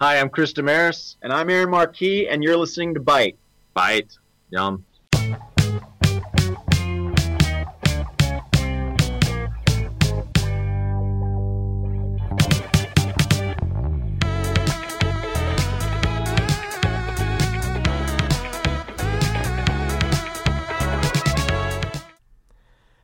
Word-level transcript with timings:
Hi, 0.00 0.20
I'm 0.20 0.28
Chris 0.30 0.52
Damaris. 0.52 1.16
And 1.22 1.32
I'm 1.32 1.50
Aaron 1.50 1.70
Marquis, 1.70 2.28
and 2.28 2.40
you're 2.40 2.56
listening 2.56 2.94
to 2.94 3.00
Bite. 3.00 3.36
Bite. 3.74 4.16
Yum. 4.48 4.84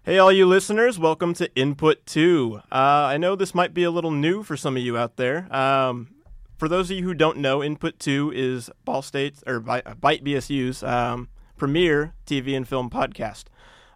Hey, 0.05 0.19
all 0.19 0.31
you 0.31 0.47
listeners, 0.47 0.97
welcome 0.97 1.35
to 1.35 1.53
Input 1.57 2.07
2. 2.07 2.61
Uh, 2.71 2.75
I 2.77 3.17
know 3.17 3.35
this 3.35 3.53
might 3.53 3.75
be 3.75 3.83
a 3.83 3.91
little 3.91 4.13
new 4.13 4.45
for 4.45 4.57
some 4.57 4.77
of 4.77 4.83
you 4.85 4.97
out 4.97 5.17
there. 5.17 5.53
Um, 5.53 6.14
for 6.57 6.69
those 6.69 6.91
of 6.91 6.97
you 6.97 7.05
who 7.05 7.15
don't 7.15 7.39
know, 7.39 7.63
Input 7.63 7.99
2 7.99 8.33
is 8.35 8.71
Ball 8.85 9.03
State's, 9.03 9.43
or 9.47 9.61
Bite 9.61 10.25
BSU's 10.25 10.83
um, 10.83 11.29
premier 11.57 12.15
TV 12.27 12.57
and 12.57 12.67
film 12.67 12.91
podcast. 12.91 13.45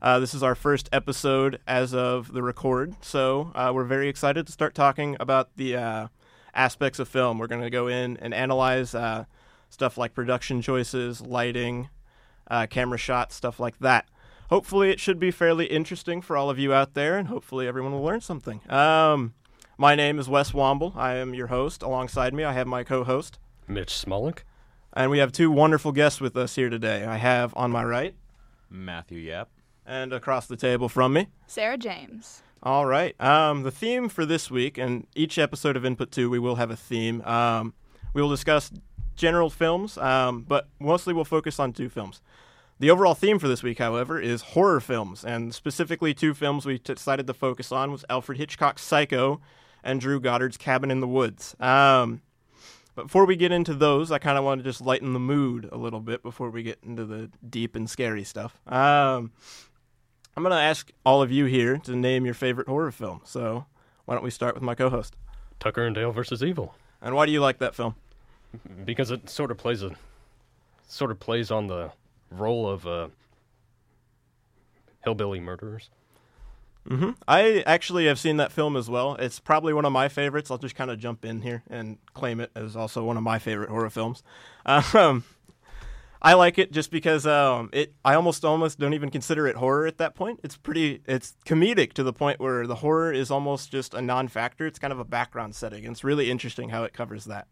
Uh, 0.00 0.18
this 0.18 0.34
is 0.34 0.42
our 0.42 0.54
first 0.54 0.88
episode 0.92 1.60
as 1.66 1.92
of 1.92 2.32
the 2.32 2.42
record, 2.42 2.94
so 3.00 3.50
uh, 3.54 3.72
we're 3.74 3.84
very 3.84 4.08
excited 4.08 4.46
to 4.46 4.52
start 4.52 4.74
talking 4.74 5.16
about 5.18 5.56
the 5.56 5.76
uh, 5.76 6.08
aspects 6.54 6.98
of 6.98 7.08
film. 7.08 7.38
We're 7.38 7.48
going 7.48 7.62
to 7.62 7.70
go 7.70 7.88
in 7.88 8.16
and 8.18 8.32
analyze 8.32 8.94
uh, 8.94 9.24
stuff 9.70 9.98
like 9.98 10.14
production 10.14 10.62
choices, 10.62 11.20
lighting, 11.20 11.88
uh, 12.48 12.66
camera 12.68 12.98
shots, 12.98 13.34
stuff 13.34 13.58
like 13.58 13.78
that 13.80 14.06
hopefully 14.48 14.90
it 14.90 15.00
should 15.00 15.18
be 15.18 15.30
fairly 15.30 15.66
interesting 15.66 16.20
for 16.20 16.36
all 16.36 16.50
of 16.50 16.58
you 16.58 16.72
out 16.72 16.94
there, 16.94 17.16
and 17.16 17.28
hopefully 17.28 17.66
everyone 17.66 17.92
will 17.92 18.02
learn 18.02 18.20
something. 18.20 18.60
Um, 18.70 19.34
my 19.78 19.94
name 19.94 20.18
is 20.18 20.28
Wes 20.28 20.50
Womble. 20.52 20.94
I 20.96 21.14
am 21.16 21.34
your 21.34 21.46
host. 21.48 21.82
Alongside 21.82 22.34
me, 22.34 22.44
I 22.44 22.52
have 22.52 22.66
my 22.66 22.82
co-host 22.84 23.38
Mitch 23.66 23.90
Smolink, 23.92 24.40
and 24.92 25.10
we 25.10 25.18
have 25.18 25.30
two 25.32 25.50
wonderful 25.50 25.92
guests 25.92 26.20
with 26.20 26.36
us 26.36 26.54
here 26.56 26.68
today. 26.68 27.04
I 27.04 27.16
have 27.16 27.54
on 27.56 27.70
my 27.70 27.84
right 27.84 28.14
Matthew 28.70 29.20
Yep. 29.20 29.48
and 29.86 30.12
across 30.12 30.46
the 30.46 30.56
table 30.56 30.88
from 30.88 31.12
me. 31.12 31.28
Sarah 31.46 31.78
James. 31.78 32.42
All 32.62 32.86
right. 32.86 33.18
Um, 33.20 33.62
the 33.62 33.70
theme 33.70 34.08
for 34.08 34.26
this 34.26 34.50
week, 34.50 34.78
and 34.78 35.06
each 35.14 35.38
episode 35.38 35.76
of 35.76 35.84
Input 35.84 36.10
2, 36.10 36.28
we 36.28 36.38
will 36.40 36.56
have 36.56 36.70
a 36.70 36.76
theme. 36.76 37.22
Um, 37.22 37.72
we 38.14 38.20
will 38.20 38.30
discuss 38.30 38.72
general 39.14 39.48
films, 39.50 39.96
um, 39.98 40.42
but 40.42 40.68
mostly 40.80 41.14
we'll 41.14 41.24
focus 41.24 41.60
on 41.60 41.72
two 41.72 41.88
films. 41.88 42.20
The 42.80 42.90
overall 42.90 43.14
theme 43.14 43.38
for 43.38 43.48
this 43.48 43.62
week, 43.62 43.78
however, 43.78 44.20
is 44.20 44.42
horror 44.42 44.80
films, 44.80 45.24
and 45.24 45.54
specifically 45.54 46.14
two 46.14 46.34
films 46.34 46.64
we 46.66 46.78
t- 46.78 46.94
decided 46.94 47.26
to 47.28 47.34
focus 47.34 47.70
on 47.70 47.90
was 47.92 48.04
Alfred 48.10 48.38
Hitchcock's 48.38 48.82
Psycho 48.82 49.40
and 49.82 50.00
Drew 50.00 50.20
Goddard's 50.20 50.56
Cabin 50.56 50.90
in 50.90 51.00
the 51.00 51.06
Woods. 51.08 51.54
Um, 51.60 52.22
but 52.94 53.04
before 53.04 53.26
we 53.26 53.36
get 53.36 53.52
into 53.52 53.74
those, 53.74 54.10
I 54.10 54.18
kind 54.18 54.36
of 54.36 54.44
want 54.44 54.58
to 54.60 54.64
just 54.64 54.80
lighten 54.80 55.12
the 55.12 55.20
mood 55.20 55.68
a 55.70 55.76
little 55.76 56.00
bit 56.00 56.22
before 56.22 56.50
we 56.50 56.62
get 56.62 56.78
into 56.82 57.04
the 57.04 57.30
deep 57.48 57.76
and 57.76 57.88
scary 57.88 58.24
stuff. 58.24 58.58
Um, 58.66 59.30
I'm 60.36 60.42
going 60.42 60.50
to 60.50 60.60
ask 60.60 60.90
all 61.06 61.22
of 61.22 61.30
you 61.30 61.44
here 61.44 61.78
to 61.78 61.94
name 61.94 62.24
your 62.24 62.34
favorite 62.34 62.68
horror 62.68 62.90
film. 62.90 63.20
So 63.24 63.66
why 64.04 64.14
don't 64.14 64.24
we 64.24 64.30
start 64.30 64.54
with 64.54 64.62
my 64.62 64.74
co-host? 64.74 65.14
Tucker 65.60 65.84
and 65.84 65.94
Dale 65.94 66.12
versus 66.12 66.42
Evil, 66.42 66.74
And 67.02 67.14
why 67.14 67.26
do 67.26 67.32
you 67.32 67.40
like 67.40 67.58
that 67.58 67.74
film? 67.74 67.94
because 68.84 69.10
it 69.10 69.28
sort 69.28 69.50
of 69.50 69.58
plays 69.58 69.82
a 69.82 69.90
sort 70.88 71.10
of 71.10 71.20
plays 71.20 71.50
on 71.50 71.66
the 71.66 71.92
role 72.30 72.68
of 72.68 72.86
uh, 72.86 73.08
hillbilly 75.04 75.40
murderers. 75.40 75.90
Hmm 76.88 77.10
I 77.26 77.62
actually 77.66 78.06
have 78.06 78.18
seen 78.18 78.38
that 78.38 78.52
film 78.52 78.76
as 78.76 78.88
well. 78.88 79.14
It's 79.16 79.38
probably 79.38 79.72
one 79.72 79.84
of 79.84 79.92
my 79.92 80.08
favorites. 80.08 80.50
I'll 80.50 80.58
just 80.58 80.74
kind 80.74 80.90
of 80.90 80.98
jump 80.98 81.24
in 81.24 81.42
here 81.42 81.62
and 81.68 81.98
claim 82.14 82.40
it 82.40 82.50
as 82.54 82.76
also 82.76 83.04
one 83.04 83.16
of 83.16 83.22
my 83.22 83.38
favorite 83.38 83.70
horror 83.70 83.90
films. 83.90 84.22
Um, 84.66 85.24
I 86.20 86.34
like 86.34 86.58
it 86.58 86.72
just 86.72 86.90
because 86.90 87.26
um, 87.26 87.70
it. 87.72 87.94
I 88.04 88.14
almost 88.14 88.44
almost 88.44 88.78
don't 88.78 88.92
even 88.92 89.10
consider 89.10 89.46
it 89.46 89.56
horror 89.56 89.86
at 89.86 89.98
that 89.98 90.14
point. 90.14 90.40
It's 90.42 90.56
pretty. 90.56 91.00
It's 91.06 91.36
comedic 91.46 91.92
to 91.94 92.02
the 92.02 92.12
point 92.12 92.40
where 92.40 92.66
the 92.66 92.76
horror 92.76 93.12
is 93.12 93.30
almost 93.30 93.70
just 93.70 93.94
a 93.94 94.02
non-factor. 94.02 94.66
It's 94.66 94.78
kind 94.78 94.92
of 94.92 94.98
a 94.98 95.04
background 95.04 95.54
setting. 95.54 95.84
And 95.84 95.92
it's 95.92 96.02
really 96.02 96.30
interesting 96.30 96.70
how 96.70 96.82
it 96.84 96.92
covers 96.92 97.26
that. 97.26 97.46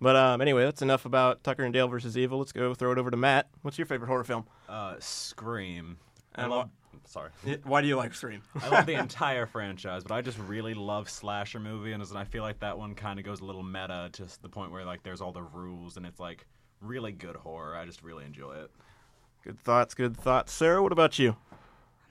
But 0.00 0.16
um, 0.16 0.40
anyway, 0.40 0.64
that's 0.64 0.82
enough 0.82 1.04
about 1.04 1.44
Tucker 1.44 1.64
and 1.64 1.72
Dale 1.72 1.88
versus 1.88 2.16
Evil. 2.16 2.38
Let's 2.38 2.52
go 2.52 2.74
throw 2.74 2.92
it 2.92 2.98
over 2.98 3.10
to 3.10 3.16
Matt. 3.16 3.48
What's 3.62 3.78
your 3.78 3.86
favorite 3.86 4.08
horror 4.08 4.24
film? 4.24 4.46
Uh, 4.68 4.96
Scream. 4.98 5.98
I 6.34 6.46
love. 6.46 6.70
Sorry. 7.06 7.30
Why 7.64 7.80
do 7.80 7.88
you 7.88 7.96
like 7.96 8.14
Scream? 8.14 8.42
I 8.60 8.68
love 8.68 8.86
the 8.86 8.94
entire 8.94 9.46
franchise, 9.46 10.02
but 10.04 10.14
I 10.14 10.22
just 10.22 10.38
really 10.38 10.74
love 10.74 11.08
slasher 11.08 11.60
movie, 11.60 11.92
and 11.92 12.02
I 12.14 12.24
feel 12.24 12.42
like 12.42 12.60
that 12.60 12.78
one 12.78 12.94
kind 12.94 13.18
of 13.18 13.24
goes 13.24 13.40
a 13.40 13.44
little 13.44 13.62
meta 13.62 14.10
to 14.12 14.26
the 14.42 14.48
point 14.48 14.72
where 14.72 14.84
like 14.84 15.02
there's 15.02 15.20
all 15.20 15.32
the 15.32 15.42
rules, 15.42 15.96
and 15.96 16.06
it's 16.06 16.20
like 16.20 16.46
really 16.80 17.12
good 17.12 17.36
horror. 17.36 17.76
I 17.76 17.84
just 17.84 18.02
really 18.02 18.24
enjoy 18.24 18.54
it. 18.54 18.70
Good 19.44 19.58
thoughts. 19.58 19.94
Good 19.94 20.16
thoughts. 20.16 20.52
Sarah, 20.52 20.82
what 20.82 20.92
about 20.92 21.18
you? 21.18 21.36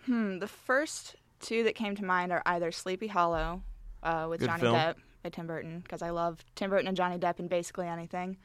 Hmm, 0.06 0.40
the 0.40 0.48
first 0.48 1.16
two 1.40 1.64
that 1.64 1.76
came 1.76 1.96
to 1.96 2.06
mind 2.06 2.32
are 2.32 2.42
either 2.46 2.72
Sleepy 2.72 3.08
Hollow 3.08 3.62
uh, 4.04 4.28
with 4.30 4.40
Good 4.40 4.48
Johnny 4.48 4.62
film. 4.62 4.76
Depp 4.76 4.96
by 5.24 5.30
Tim 5.30 5.48
Burton, 5.48 5.80
because 5.82 6.02
I 6.02 6.10
love 6.10 6.44
Tim 6.56 6.70
Burton 6.70 6.88
and 6.88 6.98
Johnny 6.98 7.18
Depp 7.18 7.40
in 7.40 7.48
basically 7.48 7.88
anything, 7.88 8.38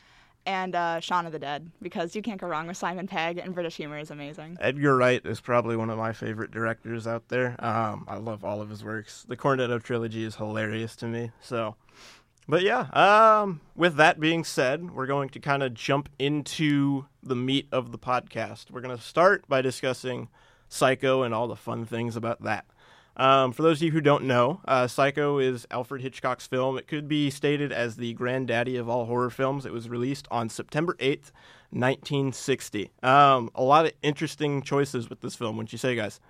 and 0.47 0.75
uh, 0.75 1.01
Shaun 1.01 1.27
of 1.27 1.33
the 1.33 1.39
Dead, 1.39 1.71
because 1.81 2.17
you 2.17 2.23
can't 2.23 2.41
go 2.41 2.47
wrong 2.47 2.67
with 2.67 2.77
Simon 2.77 3.07
Pegg, 3.07 3.39
and 3.39 3.55
British 3.55 3.77
humor 3.77 3.99
is 3.99 4.11
amazing. 4.11 4.57
Edgar 4.61 4.97
Wright 4.97 5.25
is 5.25 5.41
probably 5.41 5.77
one 5.77 5.91
of 5.91 5.99
my 5.99 6.13
favorite 6.13 6.51
directors 6.51 7.07
out 7.07 7.29
there. 7.29 7.57
Um, 7.65 8.05
I 8.09 8.17
love 8.17 8.45
all 8.45 8.61
of 8.61 8.71
his 8.71 8.85
works. 8.85 9.25
The 9.29 9.37
Cornetto 9.37 9.83
trilogy 9.83 10.25
is 10.25 10.37
hilarious 10.37 10.97
to 10.97 11.07
me. 11.07 11.31
So, 11.41 11.77
but 12.49 12.63
yeah. 12.63 12.89
Um, 12.93 13.61
with 13.77 13.97
that 13.97 14.19
being 14.19 14.45
said, 14.45 14.91
we're 14.91 15.07
going 15.07 15.29
to 15.31 15.41
kind 15.41 15.63
of 15.63 15.75
jump 15.75 16.09
into 16.19 17.07
the 17.23 17.37
meat 17.37 17.69
of 17.71 17.93
the 17.93 17.99
podcast. 17.99 18.71
We're 18.71 18.81
going 18.81 18.97
to 18.97 19.03
start 19.03 19.49
by 19.49 19.63
discussing 19.63 20.29
Psycho 20.69 21.23
and 21.23 21.33
all 21.33 21.49
the 21.49 21.57
fun 21.57 21.85
things 21.85 22.17
about 22.17 22.43
that. 22.43 22.65
Um, 23.17 23.53
for 23.53 23.63
those 23.63 23.79
of 23.79 23.83
you 23.83 23.91
who 23.91 24.01
don't 24.01 24.25
know, 24.25 24.61
uh, 24.67 24.87
Psycho 24.87 25.39
is 25.39 25.67
Alfred 25.71 26.03
Hitchcock's 26.03 26.47
film. 26.47 26.79
It 26.79 26.89
could 26.89 27.09
be 27.09 27.31
stated 27.31 27.73
as 27.73 27.97
the 27.97 28.15
granddaddy 28.15 28.77
of 28.77 28.89
all 28.89 29.05
horror 29.05 29.31
films. 29.31 29.67
It 29.67 29.73
was 29.73 29.89
released 29.89 30.27
on 30.31 30.49
September 30.49 30.95
8th, 30.95 31.31
1960. 31.71 32.91
Um, 33.03 33.51
a 33.55 33.63
lot 33.63 33.87
of 33.87 33.93
interesting 34.03 34.63
choices 34.63 35.11
with 35.11 35.21
this 35.21 35.35
film, 35.35 35.57
wouldn't 35.57 35.73
you 35.73 35.79
say, 35.79 35.95
guys? 35.95 36.21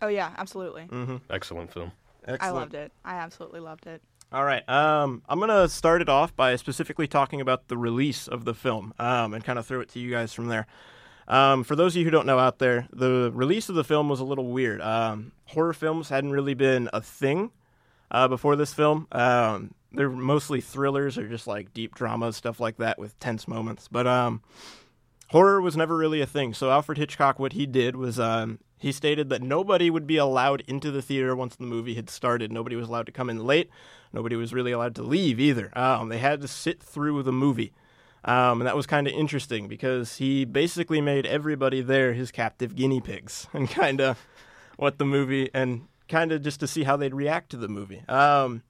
Oh 0.00 0.08
yeah, 0.08 0.30
absolutely. 0.38 0.84
Mm. 0.84 1.20
Excellent 1.28 1.72
film. 1.72 1.92
I 2.40 2.50
loved 2.50 2.74
it. 2.74 2.92
I 3.04 3.14
absolutely 3.14 3.60
loved 3.60 3.86
it. 3.86 4.02
All 4.30 4.44
right. 4.44 4.66
Um, 4.68 5.22
I'm 5.28 5.38
going 5.38 5.48
to 5.48 5.68
start 5.68 6.02
it 6.02 6.08
off 6.08 6.36
by 6.36 6.54
specifically 6.56 7.06
talking 7.06 7.40
about 7.40 7.68
the 7.68 7.78
release 7.78 8.28
of 8.28 8.44
the 8.44 8.54
film 8.54 8.92
um, 8.98 9.32
and 9.32 9.42
kind 9.42 9.58
of 9.58 9.66
throw 9.66 9.80
it 9.80 9.88
to 9.90 9.98
you 9.98 10.10
guys 10.10 10.34
from 10.34 10.48
there. 10.48 10.66
Um, 11.28 11.62
for 11.62 11.76
those 11.76 11.92
of 11.92 11.98
you 11.98 12.04
who 12.04 12.10
don't 12.10 12.26
know 12.26 12.38
out 12.38 12.58
there, 12.58 12.88
the 12.92 13.30
release 13.34 13.68
of 13.68 13.74
the 13.74 13.84
film 13.84 14.08
was 14.08 14.20
a 14.20 14.24
little 14.24 14.46
weird. 14.46 14.80
Um, 14.80 15.32
horror 15.44 15.74
films 15.74 16.08
hadn't 16.08 16.32
really 16.32 16.54
been 16.54 16.88
a 16.92 17.02
thing 17.02 17.50
uh, 18.10 18.28
before 18.28 18.56
this 18.56 18.72
film. 18.72 19.06
Um, 19.12 19.74
they're 19.92 20.10
mostly 20.10 20.60
thrillers 20.60 21.18
or 21.18 21.28
just 21.28 21.46
like 21.46 21.74
deep 21.74 21.94
dramas, 21.94 22.36
stuff 22.36 22.60
like 22.60 22.78
that 22.78 22.98
with 22.98 23.18
tense 23.20 23.46
moments. 23.46 23.88
But 23.88 24.06
um, 24.06 24.42
horror 25.28 25.60
was 25.60 25.76
never 25.76 25.96
really 25.96 26.20
a 26.22 26.26
thing. 26.26 26.54
So 26.54 26.70
Alfred 26.70 26.98
Hitchcock, 26.98 27.38
what 27.38 27.52
he 27.52 27.66
did 27.66 27.94
was 27.94 28.18
um, 28.18 28.58
he 28.78 28.90
stated 28.90 29.28
that 29.28 29.42
nobody 29.42 29.90
would 29.90 30.06
be 30.06 30.16
allowed 30.16 30.62
into 30.62 30.90
the 30.90 31.02
theater 31.02 31.36
once 31.36 31.56
the 31.56 31.64
movie 31.64 31.94
had 31.94 32.08
started. 32.08 32.50
Nobody 32.50 32.76
was 32.76 32.88
allowed 32.88 33.06
to 33.06 33.12
come 33.12 33.28
in 33.28 33.44
late. 33.44 33.68
Nobody 34.12 34.36
was 34.36 34.54
really 34.54 34.72
allowed 34.72 34.94
to 34.94 35.02
leave 35.02 35.38
either. 35.38 35.76
Um, 35.76 36.08
they 36.08 36.18
had 36.18 36.40
to 36.40 36.48
sit 36.48 36.82
through 36.82 37.22
the 37.22 37.32
movie. 37.32 37.72
Um, 38.24 38.60
and 38.60 38.66
that 38.66 38.76
was 38.76 38.86
kind 38.86 39.06
of 39.06 39.12
interesting 39.12 39.68
because 39.68 40.16
he 40.16 40.44
basically 40.44 41.00
made 41.00 41.24
everybody 41.24 41.80
there 41.80 42.12
his 42.12 42.30
captive 42.30 42.74
guinea 42.74 43.00
pigs 43.00 43.46
and 43.52 43.70
kind 43.70 44.00
of 44.00 44.26
what 44.76 44.98
the 44.98 45.04
movie 45.04 45.50
and 45.54 45.86
kind 46.08 46.32
of 46.32 46.42
just 46.42 46.60
to 46.60 46.66
see 46.66 46.84
how 46.84 46.96
they'd 46.96 47.14
react 47.14 47.50
to 47.50 47.56
the 47.56 47.68
movie. 47.68 48.02
Um, 48.08 48.62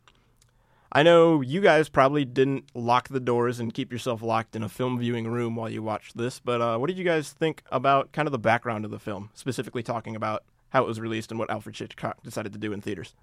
I 0.91 1.03
know 1.03 1.43
you 1.43 1.61
guys 1.61 1.89
probably 1.89 2.25
didn't 2.25 2.65
lock 2.75 3.09
the 3.09 3.21
doors 3.21 3.61
and 3.61 3.75
keep 3.75 3.93
yourself 3.93 4.23
locked 4.23 4.57
in 4.57 4.63
a 4.63 4.69
film 4.69 4.99
viewing 4.99 5.29
room 5.29 5.55
while 5.55 5.69
you 5.69 5.83
watched 5.83 6.17
this, 6.17 6.41
but 6.41 6.63
uh, 6.63 6.79
what 6.79 6.87
did 6.87 6.97
you 6.97 7.05
guys 7.05 7.31
think 7.31 7.63
about 7.71 8.13
kind 8.13 8.27
of 8.27 8.33
the 8.33 8.39
background 8.39 8.87
of 8.87 8.91
the 8.91 8.99
film, 8.99 9.29
specifically 9.35 9.83
talking 9.83 10.17
about 10.17 10.45
how 10.71 10.83
it 10.85 10.87
was 10.87 10.99
released 10.99 11.31
and 11.31 11.39
what 11.39 11.51
Alfred 11.51 11.77
Hitchcock 11.77 12.23
decided 12.23 12.53
to 12.55 12.59
do 12.59 12.73
in 12.73 12.81
theaters? 12.81 13.15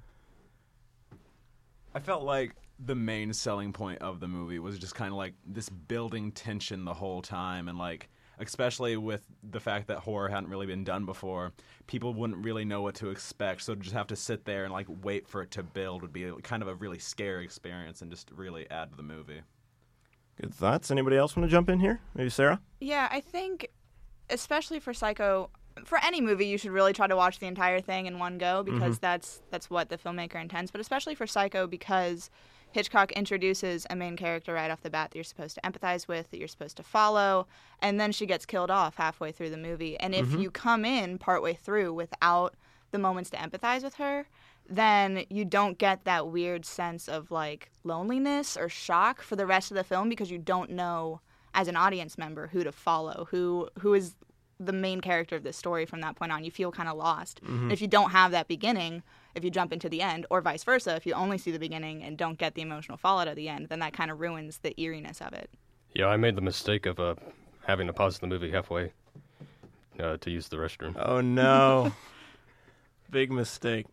I 1.96 2.00
felt 2.00 2.24
like 2.24 2.52
the 2.80 2.96
main 2.96 3.32
selling 3.34 3.72
point 3.72 4.02
of 4.02 4.20
the 4.20 4.28
movie 4.28 4.60
was 4.60 4.78
just 4.78 4.96
kind 4.96 5.12
of 5.12 5.18
like 5.18 5.34
this 5.46 5.70
building 5.70 6.32
tension 6.32 6.84
the 6.86 6.94
whole 6.94 7.22
time 7.22 7.68
and 7.70 7.78
like 7.78 8.10
especially 8.38 8.98
with 8.98 9.24
the 9.50 9.62
fact 9.62 9.88
that 9.88 10.00
horror 10.00 10.28
hadn't 10.28 10.50
really 10.50 10.66
been 10.66 10.84
done 10.84 11.06
before 11.06 11.54
people 11.88 12.14
wouldn't 12.14 12.44
really 12.44 12.66
know 12.66 12.82
what 12.82 12.94
to 12.94 13.10
expect 13.10 13.62
so 13.62 13.74
to 13.74 13.80
just 13.82 13.96
have 13.96 14.08
to 14.08 14.16
sit 14.16 14.44
there 14.44 14.66
and 14.66 14.74
like 14.74 14.88
wait 15.04 15.26
for 15.26 15.42
it 15.42 15.52
to 15.52 15.64
build 15.64 16.02
would 16.02 16.12
be 16.12 16.30
kind 16.44 16.62
of 16.62 16.68
a 16.68 16.76
really 16.76 17.00
scary 17.00 17.46
experience 17.46 18.02
and 18.02 18.12
just 18.12 18.30
really 18.36 18.70
add 18.70 18.90
to 18.92 18.98
the 18.98 19.04
movie 19.04 19.42
Good 20.42 20.54
thoughts. 20.54 20.92
Anybody 20.92 21.16
else 21.16 21.34
want 21.38 21.48
to 21.48 21.52
jump 21.52 21.70
in 21.70 21.80
here? 21.80 22.02
Maybe 22.14 22.30
Sarah? 22.30 22.60
Yeah, 22.82 23.08
I 23.10 23.22
think, 23.22 23.70
especially 24.30 24.82
for 24.82 24.94
Psycho, 24.94 25.50
for 25.86 25.98
any 26.04 26.20
movie, 26.20 26.46
you 26.48 26.58
should 26.58 26.72
really 26.72 26.92
try 26.92 27.08
to 27.08 27.16
watch 27.16 27.40
the 27.40 27.46
entire 27.48 27.80
thing 27.80 28.06
in 28.06 28.20
one 28.20 28.38
go 28.38 28.62
Mm-hmm. 28.62 28.74
because 28.78 29.00
that's 29.00 29.42
that's 29.50 29.70
what 29.70 29.88
the 29.88 29.98
filmmaker 29.98 30.36
intends. 30.42 30.72
But 30.72 30.82
especially 30.82 31.16
for 31.16 31.26
Psycho, 31.26 31.68
because 31.68 32.30
Hitchcock 32.76 33.12
introduces 33.14 33.88
a 33.90 33.96
main 33.96 34.18
character 34.18 34.54
right 34.54 34.70
off 34.70 34.82
the 34.82 34.90
bat 34.90 35.10
that 35.12 35.18
you're 35.18 35.24
supposed 35.24 35.56
to 35.56 35.62
empathize 35.62 36.08
with, 36.08 36.30
that 36.30 36.38
you're 36.38 36.48
supposed 36.48 36.78
to 36.78 36.84
follow, 36.84 37.48
and 37.80 38.00
then 38.00 38.12
she 38.12 38.26
gets 38.26 38.46
killed 38.46 38.70
off 38.70 38.98
halfway 38.98 39.32
through 39.32 39.50
the 39.50 39.58
movie. 39.58 39.98
And 40.00 40.14
Mm-hmm. 40.14 40.34
if 40.36 40.40
you 40.42 40.52
come 40.52 40.84
in 40.86 41.18
partway 41.18 41.54
through 41.54 41.94
without 41.94 42.54
the 42.92 43.00
moments 43.00 43.30
to 43.32 43.38
empathize 43.38 43.84
with 43.84 43.96
her, 43.96 44.28
then 44.70 45.26
you 45.30 45.46
don't 45.46 45.78
get 45.78 46.04
that 46.06 46.28
weird 46.28 46.66
sense 46.66 47.08
of 47.08 47.32
like 47.32 47.72
loneliness 47.84 48.58
or 48.58 48.68
shock 48.68 49.22
for 49.22 49.36
the 49.36 49.46
rest 49.46 49.72
of 49.72 49.76
the 49.78 49.84
film 49.84 50.10
because 50.10 50.30
you 50.32 50.38
don't 50.38 50.70
know 50.72 51.22
as 51.54 51.68
an 51.68 51.76
audience 51.78 52.18
member 52.18 52.48
who 52.48 52.64
to 52.64 52.72
follow, 52.72 53.28
who 53.32 53.70
who 53.80 53.94
is 53.94 54.16
the 54.60 54.74
main 54.74 55.02
character 55.02 55.36
of 55.36 55.44
this 55.44 55.56
story 55.58 55.86
from 55.86 56.02
that 56.02 56.16
point 56.16 56.32
on. 56.32 56.44
You 56.44 56.52
feel 56.52 56.72
kind 56.72 56.90
of 56.90 56.98
lost. 56.98 57.40
And 57.48 57.72
if 57.72 57.82
you 57.82 57.88
don't 57.88 58.12
have 58.12 58.32
that 58.32 58.48
beginning, 58.48 59.04
if 59.36 59.44
you 59.44 59.52
jump 59.52 59.72
into 59.74 59.90
the 59.90 60.02
end, 60.02 60.26
or 60.30 60.42
vice 60.42 60.64
versa, 60.64 60.96
if 60.96 61.06
you 61.06 61.14
only 61.14 61.38
see 61.38 61.52
the 61.52 61.60
beginning 61.60 62.04
and 62.04 62.18
don't 62.18 62.38
get 62.38 62.56
the 62.56 62.62
emotional 62.62 62.98
fallout 62.98 63.28
at 63.28 63.36
the 63.36 63.50
end, 63.50 63.68
then 63.70 63.80
that 63.80 63.94
kind 63.94 64.10
of 64.10 64.20
ruins 64.20 64.60
the 64.64 64.74
eeriness 64.82 65.22
of 65.22 65.34
it. 65.34 65.50
Yeah, 65.94 66.08
I 66.08 66.18
made 66.18 66.36
the 66.36 66.42
mistake 66.42 66.86
of 66.86 67.00
uh, 67.00 67.16
having 67.66 67.88
to 67.88 67.94
pause 67.94 68.20
the 68.20 68.28
movie 68.28 68.52
halfway 68.52 68.92
uh, 70.00 70.18
to 70.18 70.32
use 70.32 70.48
the 70.50 70.58
restroom. 70.58 70.96
Oh 70.98 71.22
no. 71.22 71.92
Big 73.10 73.32
mistake. 73.32 73.86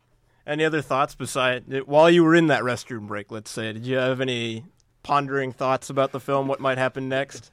Any 0.47 0.65
other 0.65 0.83
thoughts 0.83 1.15
beside 1.15 1.83
while 1.87 2.11
you 2.11 2.25
were 2.25 2.35
in 2.35 2.49
that 2.49 2.63
restroom 2.63 3.07
break, 3.07 3.31
let's 3.31 3.51
say, 3.51 3.73
did 3.73 3.87
you 3.87 3.97
have 3.97 4.21
any 4.21 4.65
pondering 5.05 5.53
thoughts 5.53 5.91
about 5.91 6.13
the 6.13 6.19
film, 6.21 6.49
what 6.49 6.59
might 6.61 6.79
happen 6.79 7.09
next? 7.09 7.53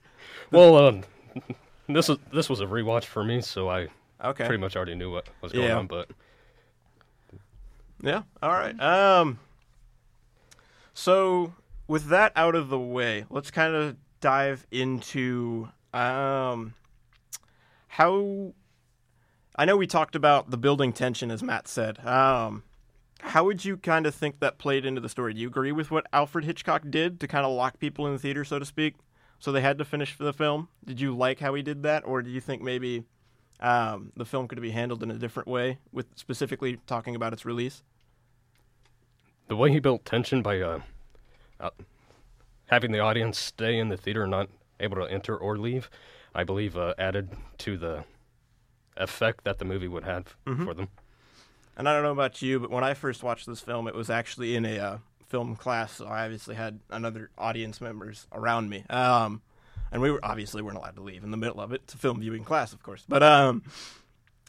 Well, 0.51 0.75
um, 0.77 1.03
this 1.88 2.09
was 2.09 2.18
this 2.33 2.50
was 2.50 2.62
a 2.62 2.65
rewatch 2.65 3.03
for 3.06 3.24
me, 3.24 3.41
so 3.41 3.69
I 3.69 3.88
Okay. 4.24 4.45
pretty 4.45 4.59
much 4.59 4.75
already 4.75 4.95
knew 4.95 5.12
what 5.12 5.27
was 5.41 5.51
going 5.53 5.65
Yeah. 5.65 5.77
on. 5.77 5.88
But 5.88 6.09
Yeah. 8.01 8.24
All 8.42 8.51
right. 8.51 8.80
Um 8.80 9.40
so 10.94 11.54
with 11.88 12.07
that 12.10 12.31
out 12.36 12.56
of 12.56 12.69
the 12.69 12.80
way, 12.80 13.25
let's 13.30 13.51
kind 13.51 13.74
of 13.74 13.98
dive 14.22 14.66
into 14.72 15.69
um 15.94 16.74
how 17.88 18.54
I 19.56 19.66
know 19.66 19.75
we 19.75 19.88
talked 19.88 20.16
about 20.16 20.51
the 20.51 20.57
building 20.57 20.94
tension 20.94 21.31
as 21.31 21.44
Matt 21.44 21.68
said. 21.68 22.06
Um 22.06 22.63
how 23.22 23.44
would 23.44 23.66
you 23.66 23.75
kind 23.78 24.06
of 24.06 24.16
think 24.16 24.40
that 24.40 24.57
played 24.57 24.86
into 24.86 25.01
the 25.01 25.10
story? 25.10 25.34
Do 25.34 25.42
you 25.42 25.48
agree 25.48 25.74
with 25.74 25.92
what 25.92 26.07
Alfred 26.13 26.46
Hitchcock 26.46 26.84
did 26.90 27.19
to 27.19 27.28
kind 27.28 27.46
of 27.46 27.51
lock 27.51 27.80
people 27.80 28.07
in 28.07 28.13
the 28.13 28.19
theater, 28.19 28.46
so 28.46 28.60
to 28.60 28.66
speak? 28.66 28.96
So 29.40 29.51
they 29.51 29.62
had 29.62 29.78
to 29.78 29.86
finish 29.86 30.18
the 30.18 30.34
film. 30.34 30.69
Did 30.86 31.00
you 31.00 31.16
like 31.16 31.40
how 31.40 31.54
he 31.54 31.62
did 31.62 31.84
that, 31.84 32.06
or 32.06 32.22
do 32.22 32.30
you 32.30 32.42
think 32.42 32.62
maybe 32.62 33.04
um, 33.60 34.12
the 34.16 34.26
film 34.26 34.48
could 34.48 34.62
be 34.62 34.72
handled 34.72 35.04
in 35.04 35.12
a 35.12 35.16
different 35.16 35.48
way, 35.48 35.78
with 35.92 36.06
specifically 36.16 36.80
talking 36.88 37.16
about 37.16 37.34
its 37.34 37.46
release? 37.46 37.84
the 39.48 39.56
way 39.56 39.72
he 39.72 39.80
built 39.80 40.06
tension 40.06 40.44
by 40.44 40.62
uh, 40.62 40.80
uh, 41.60 41.72
having 42.68 42.92
the 42.92 43.00
audience 43.00 43.40
stay 43.40 43.80
in 43.80 43.90
the 43.90 43.98
theater 43.98 44.22
and 44.22 44.30
not 44.30 44.48
able 44.80 44.96
to 44.98 45.12
enter 45.12 45.36
or 45.36 45.58
leave, 45.58 45.90
I 46.36 46.44
believe 46.44 46.78
uh, 46.78 46.94
added 47.00 47.30
to 47.60 47.76
the 47.76 48.04
effect 48.96 49.44
that 49.46 49.58
the 49.58 49.66
movie 49.66 49.88
would 49.88 50.04
have 50.04 50.36
Mm-hmm. 50.46 50.66
for 50.66 50.76
them. 50.76 50.90
And 51.76 51.90
I 51.90 51.94
don't 51.94 52.04
know 52.04 52.12
about 52.12 52.42
you, 52.44 52.60
but 52.60 52.70
when 52.70 52.84
I 52.84 52.94
first 52.94 53.24
watched 53.24 53.48
this 53.48 53.60
film, 53.62 53.88
it 53.88 53.96
was 53.96 54.12
actually 54.12 54.56
in 54.56 54.66
a 54.66 54.78
uh, 54.78 54.98
film 55.28 55.56
class, 55.56 55.94
so 55.94 56.06
I 56.06 56.26
obviously 56.26 56.54
had 56.54 56.80
another 56.92 57.32
audience 57.36 57.82
members 57.82 58.28
around 58.32 58.70
me. 58.70 58.84
Um, 58.90 59.42
and 59.91 60.01
we 60.01 60.12
were 60.12 60.19
obviously 60.24 60.62
weren't 60.62 60.77
allowed 60.77 60.95
to 60.95 61.01
leave 61.01 61.24
in 61.24 61.31
the 61.31 61.38
middle 61.38 61.59
of 61.59 61.71
it. 61.71 61.81
It's 61.83 61.94
a 61.94 61.97
film 61.97 62.19
viewing 62.19 62.44
class, 62.44 62.74
of 62.74 62.83
course. 62.83 63.03
But 63.07 63.24
um, 63.24 63.63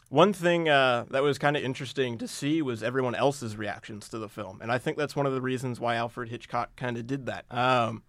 one 0.09 0.33
thing 0.33 0.67
uh, 0.67 1.05
that 1.09 1.23
was 1.23 1.37
kind 1.37 1.55
of 1.55 1.63
interesting 1.63 2.17
to 2.17 2.27
see 2.27 2.61
was 2.61 2.83
everyone 2.83 3.15
else's 3.15 3.55
reactions 3.55 4.09
to 4.09 4.19
the 4.19 4.29
film, 4.29 4.59
and 4.61 4.71
I 4.71 4.77
think 4.77 4.97
that's 4.97 5.15
one 5.15 5.25
of 5.25 5.33
the 5.33 5.41
reasons 5.41 5.79
why 5.79 5.95
Alfred 5.95 6.29
Hitchcock 6.29 6.75
kind 6.75 6.97
of 6.97 7.07
did 7.07 7.25
that. 7.27 7.45
Um, 7.49 8.03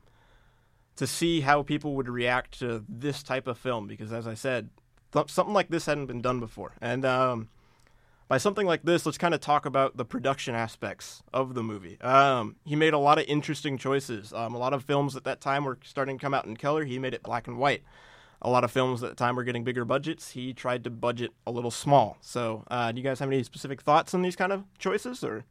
to 0.96 1.06
see 1.06 1.40
how 1.40 1.62
people 1.62 1.94
would 1.94 2.08
react 2.08 2.58
to 2.58 2.84
this 2.88 3.23
type 3.23 3.46
of 3.46 3.56
film, 3.56 3.87
because 3.87 4.12
as 4.12 4.26
I 4.26 4.34
said, 4.34 4.69
th- 5.12 5.31
something 5.31 5.55
like 5.55 5.69
this 5.69 5.87
hadn't 5.87 6.06
been 6.06 6.20
done 6.20 6.38
before, 6.38 6.75
and 6.81 7.05
um, 7.05 7.49
by 8.32 8.38
something 8.38 8.67
like 8.67 8.82
this, 8.82 9.05
let's 9.05 9.19
kind 9.19 9.34
of 9.34 9.40
talk 9.40 9.67
about 9.67 9.99
the 9.99 10.06
production 10.06 10.55
aspects 10.55 11.23
of 11.34 11.52
the 11.52 11.62
movie. 11.62 12.00
Um, 12.00 12.56
he 12.64 12.75
made 12.75 12.94
a 12.94 12.99
lot 12.99 13.19
of 13.19 13.26
interesting 13.29 13.76
choices. 13.76 14.32
Um, 14.32 14.55
a 14.55 14.58
lot 14.58 14.73
of 14.73 14.84
films 14.84 15.17
at 15.17 15.25
that 15.25 15.43
time 15.43 15.67
were 15.67 15.76
starting 15.84 16.17
to 16.17 16.23
come 16.23 16.32
out 16.32 16.46
in 16.46 16.56
color. 16.56 16.87
He 16.87 16.99
made 16.99 17.12
it 17.12 17.23
black 17.23 17.46
and 17.46 17.58
white. 17.58 17.82
A 18.40 18.49
lot 18.49 18.64
of 18.64 18.70
films 18.70 19.02
at 19.02 19.11
the 19.11 19.17
time 19.17 19.37
were 19.37 19.44
getting 19.44 19.64
bigger 19.64 19.84
budgets. 19.84 20.31
He 20.31 20.55
tried 20.55 20.82
to 20.84 20.90
budget 20.90 21.32
a 21.46 21.50
little 21.50 21.70
small. 21.70 22.17
So, 22.23 22.64
uh, 22.70 22.90
do 22.90 23.02
you 23.02 23.05
guys 23.05 23.19
have 23.19 23.29
any 23.29 23.43
specific 23.43 23.82
thoughts 23.82 24.14
on 24.14 24.23
these 24.23 24.34
kind 24.34 24.50
of 24.50 24.64
choices? 24.79 25.23
Or 25.23 25.44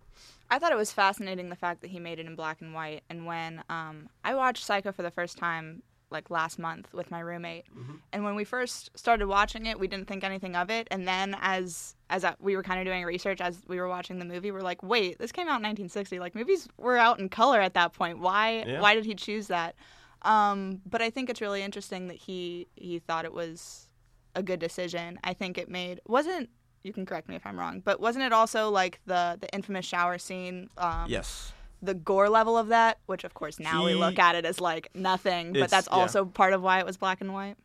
I 0.49 0.57
thought 0.57 0.71
it 0.71 0.77
was 0.77 0.91
fascinating 0.91 1.49
the 1.49 1.55
fact 1.55 1.81
that 1.81 1.91
he 1.91 1.99
made 1.99 2.17
it 2.17 2.25
in 2.25 2.35
black 2.35 2.61
and 2.61 2.73
white. 2.73 3.03
And 3.11 3.27
when 3.27 3.63
um, 3.69 4.09
I 4.23 4.33
watched 4.33 4.65
Psycho 4.65 4.91
for 4.91 5.03
the 5.03 5.11
first 5.11 5.37
time, 5.37 5.83
like 6.11 6.29
last 6.29 6.59
month 6.59 6.93
with 6.93 7.09
my 7.11 7.19
roommate, 7.19 7.65
and 8.13 8.23
when 8.23 8.35
we 8.35 8.43
first 8.43 8.89
started 8.95 9.27
watching 9.27 9.65
it, 9.65 9.79
we 9.79 9.87
didn't 9.87 10.07
think 10.07 10.23
anything 10.23 10.55
of 10.55 10.69
it. 10.69 10.87
And 10.91 11.07
then 11.07 11.35
as 11.41 11.95
as 12.09 12.25
we 12.39 12.55
were 12.55 12.63
kind 12.63 12.79
of 12.79 12.85
doing 12.85 13.03
research 13.05 13.39
as 13.41 13.61
we 13.67 13.79
were 13.79 13.87
watching 13.87 14.19
the 14.19 14.25
movie, 14.25 14.51
we're 14.51 14.61
like, 14.61 14.83
wait, 14.83 15.17
this 15.19 15.31
came 15.31 15.47
out 15.47 15.61
in 15.61 15.63
1960. 15.63 16.19
Like 16.19 16.35
movies 16.35 16.67
were 16.77 16.97
out 16.97 17.19
in 17.19 17.29
color 17.29 17.61
at 17.61 17.73
that 17.75 17.93
point. 17.93 18.19
Why 18.19 18.63
Yeah. 18.67 18.81
why 18.81 18.93
did 18.95 19.05
he 19.05 19.15
choose 19.15 19.47
that? 19.47 19.75
Um, 20.23 20.81
but 20.85 21.01
I 21.01 21.09
think 21.09 21.29
it's 21.29 21.41
really 21.41 21.61
interesting 21.63 22.07
that 22.07 22.17
he 22.17 22.67
he 22.75 22.99
thought 22.99 23.25
it 23.25 23.33
was 23.33 23.87
a 24.35 24.43
good 24.43 24.59
decision. 24.59 25.19
I 25.23 25.33
think 25.33 25.57
it 25.57 25.69
made 25.69 25.99
wasn't 26.07 26.49
you 26.83 26.91
can 26.93 27.05
correct 27.05 27.29
me 27.29 27.35
if 27.35 27.45
I'm 27.45 27.59
wrong, 27.59 27.79
but 27.79 27.99
wasn't 27.99 28.25
it 28.25 28.33
also 28.33 28.69
like 28.69 28.99
the 29.05 29.37
the 29.39 29.47
infamous 29.53 29.85
shower 29.85 30.17
scene? 30.17 30.69
Um, 30.77 31.05
yes, 31.07 31.53
The 31.81 31.93
gore 31.93 32.29
level 32.29 32.57
of 32.57 32.67
that, 32.67 32.99
which 33.07 33.23
of 33.23 33.33
course 33.33 33.59
now 33.59 33.85
we 33.85 33.95
look 33.95 34.19
at 34.19 34.35
it 34.35 34.45
as 34.45 34.61
like 34.61 34.89
nothing, 34.93 35.53
but 35.53 35.57
It's- 35.63 35.71
that's 35.71 35.87
yeah. 35.91 35.97
also 35.97 36.25
part 36.25 36.53
of 36.53 36.61
why 36.61 36.79
it 36.79 36.85
was 36.85 36.97
black 36.97 37.21
and 37.21 37.33
white. 37.33 37.55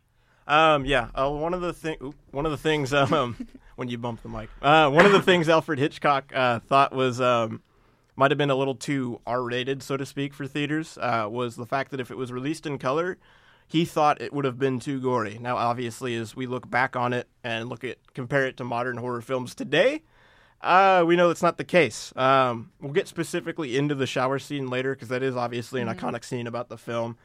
Um, 0.48 0.84
yeah. 0.84 1.08
Uh, 1.14 1.28
one 1.30 1.54
of 1.54 1.60
the 1.60 1.72
thing, 1.72 2.14
one 2.30 2.46
of 2.46 2.52
the 2.52 2.56
things, 2.58 2.94
um, 2.94 3.48
when 3.76 3.88
you 3.88 3.98
bump 3.98 4.22
the 4.22 4.28
mic, 4.28 4.48
uh, 4.62 4.88
one 4.90 5.04
of 5.04 5.12
the 5.12 5.20
things 5.22 5.48
Alfred 5.48 5.78
Hitchcock 5.78 6.32
uh, 6.34 6.60
thought 6.60 6.94
was 6.94 7.20
um, 7.20 7.62
might 8.14 8.30
have 8.30 8.38
been 8.38 8.50
a 8.50 8.54
little 8.54 8.74
too 8.76 9.20
R-rated, 9.26 9.82
so 9.82 9.96
to 9.96 10.06
speak, 10.06 10.32
for 10.32 10.46
theaters. 10.46 10.96
Uh, 11.00 11.26
was 11.28 11.56
the 11.56 11.66
fact 11.66 11.90
that 11.90 12.00
if 12.00 12.10
it 12.10 12.16
was 12.16 12.30
released 12.32 12.64
in 12.64 12.78
color, 12.78 13.18
he 13.66 13.84
thought 13.84 14.22
it 14.22 14.32
would 14.32 14.44
have 14.44 14.58
been 14.58 14.78
too 14.78 15.00
gory. 15.00 15.36
Now, 15.40 15.56
obviously, 15.56 16.14
as 16.14 16.36
we 16.36 16.46
look 16.46 16.70
back 16.70 16.94
on 16.94 17.12
it 17.12 17.26
and 17.42 17.68
look 17.68 17.82
at 17.82 17.98
compare 18.14 18.46
it 18.46 18.56
to 18.58 18.64
modern 18.64 18.96
horror 18.98 19.20
films 19.22 19.54
today. 19.54 20.02
Uh, 20.60 21.04
we 21.06 21.16
know 21.16 21.28
that's 21.28 21.42
not 21.42 21.58
the 21.58 21.64
case. 21.64 22.12
Um, 22.16 22.72
we'll 22.80 22.92
get 22.92 23.08
specifically 23.08 23.76
into 23.76 23.94
the 23.94 24.06
shower 24.06 24.38
scene 24.38 24.68
later 24.68 24.94
because 24.94 25.08
that 25.08 25.22
is 25.22 25.36
obviously 25.36 25.80
an 25.80 25.88
iconic 25.88 26.24
scene 26.24 26.46
about 26.46 26.68
the 26.68 26.78
film. 26.78 27.16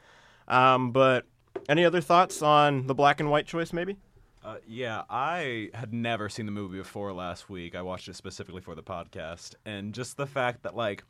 Um, 0.48 0.92
but 0.92 1.24
any 1.68 1.84
other 1.84 2.00
thoughts 2.00 2.42
on 2.42 2.86
the 2.86 2.94
black 2.94 3.20
and 3.20 3.30
white 3.30 3.46
choice, 3.46 3.72
maybe? 3.72 3.96
Uh, 4.44 4.56
yeah, 4.66 5.02
I 5.08 5.70
had 5.72 5.92
never 5.92 6.28
seen 6.28 6.46
the 6.46 6.52
movie 6.52 6.78
before 6.78 7.12
last 7.12 7.48
week. 7.48 7.74
I 7.76 7.82
watched 7.82 8.08
it 8.08 8.16
specifically 8.16 8.60
for 8.60 8.74
the 8.74 8.82
podcast, 8.82 9.54
and 9.64 9.94
just 9.94 10.16
the 10.16 10.26
fact 10.26 10.64
that 10.64 10.74
like 10.74 11.04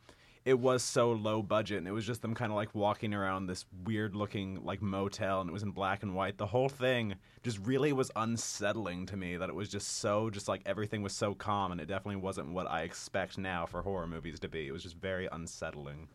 it 0.45 0.59
was 0.59 0.83
so 0.83 1.11
low 1.11 1.41
budget, 1.41 1.77
and 1.77 1.87
it 1.87 1.91
was 1.91 2.05
just 2.05 2.21
them 2.21 2.35
kind 2.35 2.51
of 2.51 2.55
like 2.55 2.75
walking 2.75 3.13
around 3.13 3.47
this 3.47 3.65
weird 3.85 4.15
looking 4.15 4.63
like 4.63 4.81
motel, 4.81 5.41
and 5.41 5.49
it 5.49 5.53
was 5.53 5.63
in 5.63 5.71
black 5.71 6.03
and 6.03 6.13
white. 6.13 6.37
The 6.37 6.47
whole 6.47 6.69
thing 6.69 7.15
just 7.43 7.59
really 7.59 7.93
was 7.93 8.11
unsettling 8.15 9.05
to 9.07 9.17
me. 9.17 9.37
That 9.37 9.49
it 9.49 9.55
was 9.55 9.69
just 9.69 9.99
so 9.99 10.29
just 10.29 10.47
like 10.47 10.61
everything 10.65 11.01
was 11.01 11.13
so 11.13 11.33
calm, 11.33 11.71
and 11.71 11.79
it 11.79 11.85
definitely 11.85 12.21
wasn't 12.21 12.53
what 12.53 12.69
I 12.69 12.81
expect 12.81 13.37
now 13.37 13.65
for 13.65 13.81
horror 13.81 14.07
movies 14.07 14.39
to 14.41 14.49
be. 14.49 14.67
It 14.67 14.71
was 14.71 14.83
just 14.83 14.97
very 14.97 15.29
unsettling. 15.31 16.07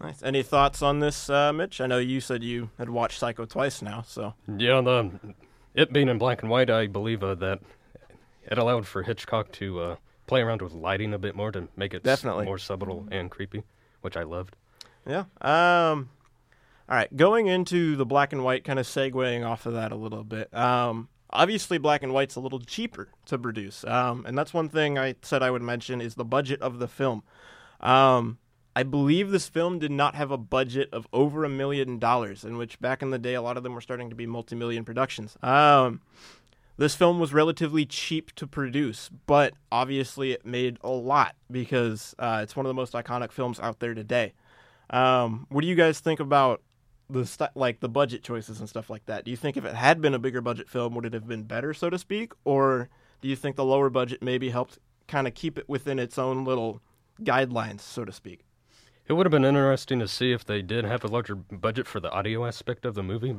Nice. 0.00 0.22
Any 0.22 0.42
thoughts 0.42 0.82
on 0.82 0.98
this, 0.98 1.30
uh, 1.30 1.52
Mitch? 1.52 1.80
I 1.80 1.86
know 1.86 1.98
you 1.98 2.20
said 2.20 2.42
you 2.42 2.70
had 2.78 2.90
watched 2.90 3.20
Psycho 3.20 3.44
twice 3.44 3.80
now, 3.80 4.02
so 4.06 4.34
Yeah, 4.48 4.80
the 4.80 5.12
it 5.74 5.92
being 5.92 6.08
in 6.08 6.18
black 6.18 6.42
and 6.42 6.50
white, 6.50 6.70
I 6.70 6.88
believe 6.88 7.22
uh, 7.22 7.36
that 7.36 7.60
it 8.44 8.58
allowed 8.58 8.86
for 8.86 9.02
Hitchcock 9.02 9.52
to 9.52 9.80
uh, 9.80 9.96
play 10.26 10.40
around 10.40 10.62
with 10.62 10.72
lighting 10.72 11.12
a 11.14 11.18
bit 11.18 11.34
more 11.34 11.52
to 11.52 11.68
make 11.76 11.94
it 11.94 12.02
Definitely. 12.02 12.44
more 12.46 12.58
subtle 12.58 13.06
and 13.10 13.30
creepy, 13.30 13.62
which 14.00 14.16
I 14.16 14.22
loved. 14.22 14.56
yeah. 15.06 15.24
Um, 15.40 16.10
all 16.88 16.96
right, 16.96 17.14
going 17.16 17.46
into 17.46 17.96
the 17.96 18.04
black 18.06 18.32
and 18.32 18.44
white, 18.44 18.64
kind 18.64 18.78
of 18.78 18.86
segueing 18.86 19.46
off 19.46 19.64
of 19.66 19.72
that 19.74 19.90
a 19.92 19.96
little 19.96 20.22
bit. 20.24 20.54
Um, 20.54 21.08
obviously, 21.30 21.78
black 21.78 22.02
and 22.02 22.12
white's 22.12 22.36
a 22.36 22.40
little 22.40 22.60
cheaper 22.60 23.08
to 23.26 23.38
produce, 23.38 23.84
um, 23.84 24.24
and 24.26 24.36
that's 24.36 24.52
one 24.52 24.68
thing 24.68 24.98
I 24.98 25.14
said 25.22 25.42
I 25.42 25.50
would 25.50 25.62
mention 25.62 26.00
is 26.00 26.14
the 26.14 26.24
budget 26.26 26.60
of 26.60 26.78
the 26.78 26.88
film. 26.88 27.22
Um, 27.80 28.38
I 28.76 28.82
believe 28.82 29.30
this 29.30 29.48
film 29.48 29.78
did 29.78 29.92
not 29.92 30.14
have 30.14 30.30
a 30.30 30.36
budget 30.36 30.88
of 30.92 31.06
over 31.12 31.44
a 31.44 31.48
million 31.48 31.98
dollars, 31.98 32.44
in 32.44 32.56
which 32.56 32.80
back 32.80 33.02
in 33.02 33.10
the 33.10 33.18
day, 33.18 33.34
a 33.34 33.40
lot 33.42 33.56
of 33.56 33.62
them 33.62 33.72
were 33.72 33.80
starting 33.80 34.10
to 34.10 34.16
be 34.16 34.26
multi-million 34.26 34.84
productions. 34.84 35.36
Um, 35.42 36.00
this 36.76 36.94
film 36.94 37.20
was 37.20 37.32
relatively 37.32 37.86
cheap 37.86 38.34
to 38.34 38.46
produce, 38.46 39.10
but 39.26 39.54
obviously 39.70 40.32
it 40.32 40.44
made 40.44 40.78
a 40.82 40.90
lot 40.90 41.36
because 41.50 42.14
uh, 42.18 42.40
it's 42.42 42.56
one 42.56 42.66
of 42.66 42.70
the 42.70 42.74
most 42.74 42.94
iconic 42.94 43.32
films 43.32 43.60
out 43.60 43.80
there 43.80 43.94
today. 43.94 44.32
Um, 44.90 45.46
what 45.50 45.62
do 45.62 45.66
you 45.66 45.74
guys 45.76 46.00
think 46.00 46.20
about 46.20 46.62
the 47.08 47.26
st- 47.26 47.50
like 47.54 47.80
the 47.80 47.88
budget 47.88 48.22
choices 48.22 48.60
and 48.60 48.68
stuff 48.68 48.90
like 48.90 49.06
that? 49.06 49.24
Do 49.24 49.30
you 49.30 49.36
think 49.36 49.56
if 49.56 49.64
it 49.64 49.74
had 49.74 50.00
been 50.00 50.14
a 50.14 50.18
bigger 50.18 50.40
budget 50.40 50.68
film, 50.68 50.94
would 50.94 51.06
it 51.06 51.12
have 51.12 51.28
been 51.28 51.44
better, 51.44 51.74
so 51.74 51.90
to 51.90 51.98
speak, 51.98 52.32
or 52.44 52.88
do 53.20 53.28
you 53.28 53.36
think 53.36 53.56
the 53.56 53.64
lower 53.64 53.88
budget 53.88 54.22
maybe 54.22 54.50
helped 54.50 54.78
kind 55.06 55.26
of 55.26 55.34
keep 55.34 55.58
it 55.58 55.68
within 55.68 55.98
its 55.98 56.18
own 56.18 56.44
little 56.44 56.80
guidelines, 57.22 57.80
so 57.80 58.04
to 58.04 58.12
speak? 58.12 58.44
It 59.06 59.12
would 59.12 59.26
have 59.26 59.30
been 59.30 59.44
interesting 59.44 59.98
to 60.00 60.08
see 60.08 60.32
if 60.32 60.44
they 60.44 60.62
did 60.62 60.84
have 60.84 61.04
a 61.04 61.08
larger 61.08 61.34
budget 61.34 61.86
for 61.86 62.00
the 62.00 62.10
audio 62.10 62.46
aspect 62.46 62.84
of 62.84 62.94
the 62.94 63.02
movie 63.02 63.28
Mm-hmm. 63.28 63.36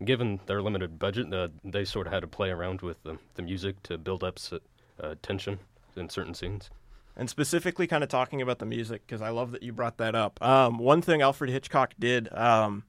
Because, 0.00 0.06
given 0.06 0.40
their 0.46 0.62
limited 0.62 0.98
budget, 0.98 1.32
uh, 1.32 1.48
they 1.64 1.84
sort 1.84 2.06
of 2.06 2.12
had 2.12 2.20
to 2.20 2.26
play 2.26 2.50
around 2.50 2.82
with 2.82 3.02
the, 3.02 3.18
the 3.34 3.42
music 3.42 3.82
to 3.84 3.98
build 3.98 4.24
up 4.24 4.38
uh, 5.02 5.14
tension 5.22 5.58
in 5.96 6.08
certain 6.08 6.34
scenes. 6.34 6.70
And 7.16 7.28
specifically, 7.28 7.86
kind 7.86 8.02
of 8.02 8.08
talking 8.08 8.40
about 8.40 8.58
the 8.58 8.66
music, 8.66 9.02
because 9.06 9.20
I 9.20 9.30
love 9.30 9.52
that 9.52 9.62
you 9.62 9.72
brought 9.72 9.98
that 9.98 10.14
up. 10.14 10.42
Um, 10.42 10.78
one 10.78 11.02
thing 11.02 11.22
Alfred 11.22 11.50
Hitchcock 11.50 11.94
did, 11.98 12.32
um, 12.32 12.84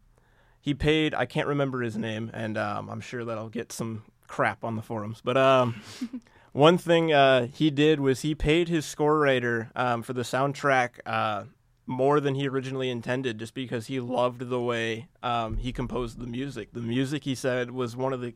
he 0.62 0.74
paid, 0.74 1.14
I 1.14 1.26
can't 1.26 1.48
remember 1.48 1.82
his 1.82 1.98
name, 1.98 2.32
and 2.34 2.58
um, 2.58 2.90
I'm 2.90 3.02
sure 3.02 3.26
that 3.26 3.38
I'll 3.38 3.50
get 3.50 3.72
some 3.72 4.04
crap 4.28 4.64
on 4.64 4.76
the 4.76 4.82
forums. 4.82 5.22
But 5.24 5.38
um, 5.38 5.82
one 6.54 6.78
thing 6.78 7.12
uh, 7.12 7.48
he 7.48 7.72
did 7.72 8.00
was 8.00 8.22
he 8.22 8.36
paid 8.36 8.70
his 8.70 8.86
score 8.86 9.20
writer 9.20 9.72
um, 9.76 10.04
for 10.04 10.14
the 10.14 10.22
soundtrack 10.22 11.00
uh, 11.06 11.46
more 11.92 12.20
than 12.20 12.36
he 12.36 12.48
originally 12.48 12.90
intended, 12.90 13.38
just 13.38 13.54
because 13.54 13.88
he 13.88 14.00
loved 14.00 14.50
the 14.50 14.60
way 14.60 15.08
um, 15.22 15.58
he 15.58 15.72
composed 15.72 16.20
the 16.20 16.26
music. 16.28 16.70
The 16.74 16.80
music, 16.82 17.24
he 17.26 17.36
said, 17.36 17.72
was 17.72 17.96
one 17.96 18.14
of 18.14 18.22
the, 18.22 18.34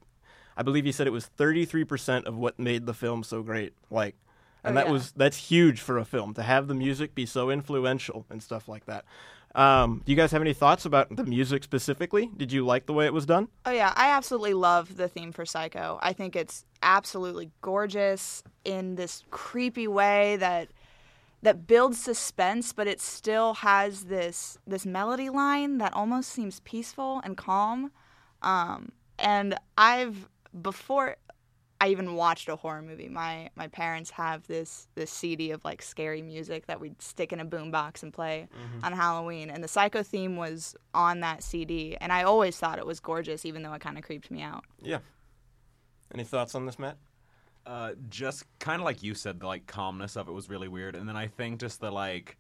I 0.57 0.61
believe 0.63 0.85
he 0.85 0.91
said 0.91 1.07
it 1.07 1.11
was 1.11 1.29
33% 1.37 2.25
of 2.25 2.35
what 2.37 2.59
made 2.59 2.85
the 2.85 2.93
film 2.93 3.23
so 3.23 3.41
great. 3.41 3.73
Like, 3.89 4.15
and 4.63 4.73
Oh, 4.73 4.79
that 4.79 4.87
yeah. 4.87 4.91
was 4.93 5.11
that's 5.11 5.37
huge 5.37 5.79
for 5.79 5.97
a 5.99 6.05
film 6.05 6.33
to 6.33 6.41
have 6.43 6.67
the 6.67 6.73
music 6.73 7.13
be 7.15 7.25
so 7.27 7.49
influential 7.51 8.25
and 8.31 8.41
stuff 8.41 8.67
like 8.67 8.85
that. 8.85 9.05
Um, 9.53 10.01
do 10.05 10.11
you 10.11 10.17
guys 10.17 10.31
have 10.31 10.41
any 10.41 10.53
thoughts 10.53 10.85
about 10.85 11.15
the 11.15 11.23
music 11.23 11.63
specifically? 11.63 12.29
Did 12.35 12.51
you 12.51 12.65
like 12.65 12.87
the 12.87 12.93
way 12.93 13.05
it 13.05 13.13
was 13.13 13.25
done? 13.25 13.47
Oh 13.65 13.71
yeah, 13.71 13.93
I 13.95 14.09
absolutely 14.09 14.53
love 14.55 14.97
the 14.97 15.07
theme 15.07 15.31
for 15.31 15.45
Psycho. 15.45 15.97
I 16.01 16.11
think 16.13 16.35
it's 16.35 16.65
absolutely 16.81 17.51
gorgeous 17.61 18.43
in 18.65 18.95
this 18.95 19.23
creepy 19.29 19.87
way 19.87 20.35
that 20.37 20.69
that 21.45 21.67
builds 21.67 22.01
suspense, 22.01 22.73
but 22.73 22.87
it 22.87 22.99
still 22.99 23.53
has 23.53 24.05
this 24.05 24.57
this 24.65 24.83
melody 24.83 25.29
line 25.29 25.77
that 25.77 25.93
almost 25.93 26.31
seems 26.31 26.59
peaceful 26.61 27.21
and 27.23 27.37
calm. 27.37 27.91
Um, 28.41 28.91
and 29.19 29.55
I've 29.77 30.27
before 30.59 31.17
I 31.79 31.89
even 31.89 32.15
watched 32.15 32.49
a 32.49 32.55
horror 32.55 32.81
movie. 32.81 33.09
My 33.09 33.51
my 33.55 33.67
parents 33.67 34.09
have 34.09 34.47
this 34.47 34.87
this 34.95 35.11
CD 35.11 35.51
of 35.51 35.63
like 35.63 35.83
scary 35.83 36.23
music 36.23 36.65
that 36.65 36.79
we'd 36.79 36.99
stick 36.99 37.31
in 37.31 37.39
a 37.39 37.45
boombox 37.45 38.01
and 38.01 38.11
play 38.11 38.47
on 38.83 38.93
Halloween, 38.93 39.51
and 39.51 39.63
the 39.63 39.67
Psycho 39.67 40.01
theme 40.01 40.37
was 40.37 40.75
on 40.95 41.19
that 41.19 41.43
CD, 41.43 41.95
and 42.01 42.11
I 42.11 42.23
always 42.23 42.57
thought 42.57 42.79
it 42.79 42.87
was 42.87 42.99
gorgeous, 42.99 43.45
even 43.45 43.61
though 43.61 43.73
it 43.73 43.81
kind 43.81 43.99
of 43.99 44.03
creeped 44.03 44.31
me 44.31 44.41
out. 44.41 44.63
Yeah. 44.81 44.99
Any 46.11 46.23
thoughts 46.23 46.55
on 46.55 46.65
this, 46.65 46.79
Matt? 46.79 46.97
Uh, 47.65 47.93
just 48.09 48.45
kind 48.59 48.79
of 48.79 48.85
like 48.85 49.01
you 49.01 49.15
said, 49.15 49.39
the 49.39 49.47
like 49.47 49.65
calmness 49.65 50.15
of 50.15 50.27
it 50.27 50.31
was 50.31 50.49
really 50.49 50.67
weird, 50.67 50.95
and 50.95 51.09
then 51.09 51.17
I 51.17 51.27
think 51.27 51.59
just 51.59 51.79
the 51.79 51.91
like 51.91 52.37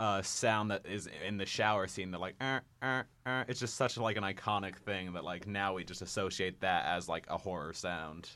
uh, 0.00 0.22
sound 0.22 0.70
that 0.70 0.86
is 0.86 1.08
in 1.26 1.36
the 1.36 1.44
shower 1.44 1.86
scene, 1.86 2.10
the 2.10 2.18
like, 2.18 2.34
uh, 2.40 2.60
uh, 2.80 3.02
uh, 3.26 3.44
it's 3.46 3.60
just 3.60 3.76
such 3.76 3.98
like 3.98 4.16
an 4.16 4.22
iconic 4.22 4.76
thing 4.76 5.12
that 5.12 5.24
like 5.24 5.46
now 5.46 5.74
we 5.74 5.84
just 5.84 6.00
associate 6.00 6.58
that 6.62 6.86
as 6.86 7.06
like 7.06 7.26
a 7.28 7.36
horror 7.36 7.74
sound. 7.74 8.30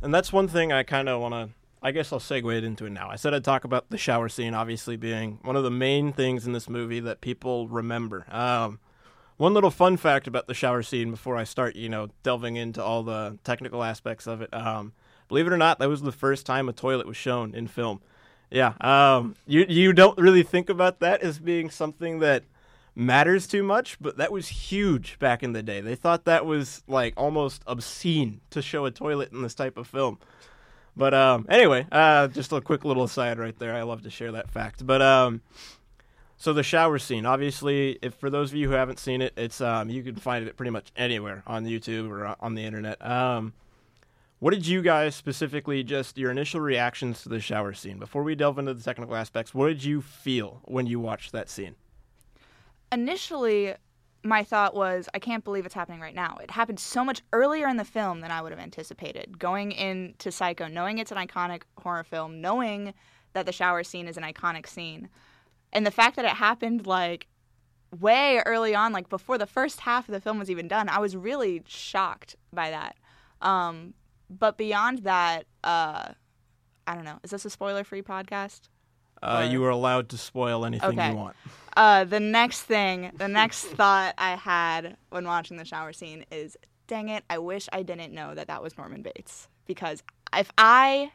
And 0.00 0.14
that's 0.14 0.32
one 0.32 0.46
thing 0.46 0.72
I 0.72 0.84
kind 0.84 1.08
of 1.08 1.20
want 1.20 1.34
to. 1.34 1.48
I 1.82 1.90
guess 1.90 2.12
I'll 2.12 2.20
segue 2.20 2.56
it 2.56 2.64
into 2.64 2.86
it 2.86 2.90
now. 2.90 3.10
I 3.10 3.16
said 3.16 3.34
I'd 3.34 3.44
talk 3.44 3.64
about 3.64 3.90
the 3.90 3.98
shower 3.98 4.28
scene, 4.28 4.54
obviously 4.54 4.96
being 4.96 5.38
one 5.42 5.56
of 5.56 5.64
the 5.64 5.70
main 5.70 6.12
things 6.12 6.46
in 6.46 6.52
this 6.52 6.68
movie 6.68 7.00
that 7.00 7.20
people 7.20 7.68
remember. 7.68 8.24
Um, 8.30 8.78
one 9.36 9.54
little 9.54 9.70
fun 9.70 9.96
fact 9.96 10.26
about 10.26 10.46
the 10.46 10.54
shower 10.54 10.82
scene 10.82 11.10
before 11.10 11.36
I 11.36 11.44
start, 11.44 11.76
you 11.76 11.88
know, 11.88 12.08
delving 12.22 12.56
into 12.56 12.82
all 12.82 13.02
the 13.02 13.38
technical 13.44 13.82
aspects 13.82 14.26
of 14.26 14.42
it. 14.42 14.54
Um, 14.54 14.92
believe 15.28 15.46
it 15.46 15.52
or 15.52 15.56
not, 15.56 15.78
that 15.78 15.88
was 15.88 16.02
the 16.02 16.12
first 16.12 16.46
time 16.46 16.68
a 16.68 16.72
toilet 16.72 17.06
was 17.06 17.16
shown 17.16 17.54
in 17.54 17.66
film. 17.66 18.00
Yeah, 18.50 18.74
um, 18.80 19.34
you 19.46 19.66
you 19.68 19.92
don't 19.92 20.16
really 20.18 20.44
think 20.44 20.68
about 20.68 21.00
that 21.00 21.22
as 21.22 21.38
being 21.38 21.70
something 21.70 22.20
that 22.20 22.44
matters 22.94 23.46
too 23.46 23.62
much, 23.62 23.96
but 24.00 24.16
that 24.18 24.30
was 24.30 24.46
huge 24.46 25.18
back 25.18 25.42
in 25.42 25.52
the 25.52 25.62
day. 25.62 25.80
They 25.80 25.96
thought 25.96 26.24
that 26.26 26.46
was 26.46 26.82
like 26.86 27.14
almost 27.16 27.62
obscene 27.66 28.40
to 28.50 28.62
show 28.62 28.84
a 28.84 28.90
toilet 28.90 29.32
in 29.32 29.42
this 29.42 29.54
type 29.54 29.76
of 29.76 29.88
film. 29.88 30.18
But 30.96 31.12
um, 31.12 31.46
anyway, 31.48 31.86
uh, 31.90 32.28
just 32.28 32.52
a 32.52 32.60
quick 32.60 32.84
little 32.84 33.02
aside 33.02 33.38
right 33.38 33.58
there. 33.58 33.74
I 33.74 33.82
love 33.82 34.02
to 34.02 34.10
share 34.10 34.32
that 34.32 34.50
fact. 34.50 34.86
But 34.86 35.02
um, 35.02 35.40
so 36.44 36.52
the 36.52 36.62
shower 36.62 36.98
scene, 36.98 37.24
obviously, 37.24 37.98
if 38.02 38.12
for 38.16 38.28
those 38.28 38.50
of 38.50 38.56
you 38.58 38.68
who 38.68 38.74
haven't 38.74 38.98
seen 38.98 39.22
it, 39.22 39.32
it's 39.34 39.62
um, 39.62 39.88
you 39.88 40.02
can 40.02 40.14
find 40.16 40.46
it 40.46 40.58
pretty 40.58 40.68
much 40.68 40.92
anywhere 40.94 41.42
on 41.46 41.64
YouTube 41.64 42.10
or 42.10 42.36
on 42.38 42.54
the 42.54 42.62
internet. 42.62 43.00
Um, 43.02 43.54
what 44.40 44.52
did 44.52 44.66
you 44.66 44.82
guys 44.82 45.14
specifically 45.14 45.82
just 45.82 46.18
your 46.18 46.30
initial 46.30 46.60
reactions 46.60 47.22
to 47.22 47.30
the 47.30 47.40
shower 47.40 47.72
scene 47.72 47.98
before 47.98 48.22
we 48.22 48.34
delve 48.34 48.58
into 48.58 48.74
the 48.74 48.82
technical 48.82 49.16
aspects? 49.16 49.54
What 49.54 49.68
did 49.68 49.84
you 49.84 50.02
feel 50.02 50.60
when 50.66 50.86
you 50.86 51.00
watched 51.00 51.32
that 51.32 51.48
scene? 51.48 51.76
initially 52.92 53.74
my 54.22 54.44
thought 54.44 54.72
was 54.72 55.08
i 55.14 55.18
can't 55.18 55.42
believe 55.42 55.66
it's 55.66 55.74
happening 55.74 56.00
right 56.00 56.14
now 56.14 56.38
it 56.40 56.50
happened 56.50 56.78
so 56.78 57.04
much 57.04 57.22
earlier 57.32 57.66
in 57.66 57.76
the 57.76 57.84
film 57.84 58.20
than 58.20 58.30
i 58.30 58.40
would 58.40 58.52
have 58.52 58.60
anticipated 58.60 59.36
going 59.36 59.72
into 59.72 60.30
psycho 60.30 60.68
knowing 60.68 60.98
it's 60.98 61.10
an 61.10 61.18
iconic 61.18 61.62
horror 61.78 62.04
film 62.04 62.40
knowing 62.40 62.94
that 63.32 63.46
the 63.46 63.52
shower 63.52 63.82
scene 63.82 64.06
is 64.06 64.16
an 64.16 64.22
iconic 64.22 64.68
scene 64.68 65.08
and 65.74 65.84
the 65.86 65.90
fact 65.90 66.16
that 66.16 66.24
it 66.24 66.30
happened 66.32 66.86
like 66.86 67.26
way 68.00 68.40
early 68.46 68.74
on 68.74 68.92
like 68.92 69.08
before 69.08 69.38
the 69.38 69.46
first 69.46 69.80
half 69.80 70.08
of 70.08 70.12
the 70.12 70.20
film 70.20 70.38
was 70.38 70.50
even 70.50 70.66
done 70.68 70.88
i 70.88 70.98
was 70.98 71.16
really 71.16 71.62
shocked 71.66 72.36
by 72.52 72.70
that 72.70 72.96
um, 73.42 73.94
but 74.30 74.56
beyond 74.56 74.98
that 75.04 75.44
uh, 75.62 76.08
i 76.86 76.94
don't 76.94 77.04
know 77.04 77.18
is 77.22 77.30
this 77.30 77.44
a 77.44 77.50
spoiler 77.50 77.84
free 77.84 78.02
podcast 78.02 78.62
Uh, 79.22 79.46
you 79.50 79.62
are 79.64 79.70
allowed 79.70 80.08
to 80.08 80.18
spoil 80.18 80.64
anything 80.64 80.98
Okay. 80.98 81.10
you 81.10 81.16
want. 81.16 81.36
Uh, 81.76 82.04
the 82.04 82.20
next 82.20 82.62
thing, 82.62 83.10
the 83.16 83.26
next 83.26 83.62
thought 83.78 84.14
I 84.18 84.36
had 84.36 84.96
when 85.10 85.24
watching 85.26 85.56
the 85.56 85.64
shower 85.64 85.92
scene 85.92 86.24
is, 86.30 86.56
dang 86.86 87.08
it, 87.08 87.24
I 87.30 87.38
wish 87.38 87.68
I 87.72 87.82
didn't 87.82 88.12
know 88.12 88.34
that 88.34 88.46
that 88.48 88.62
was 88.62 88.76
Norman 88.76 89.02
Bates. 89.02 89.48
Because 89.66 90.02
if 90.36 90.52
I, 90.58 91.10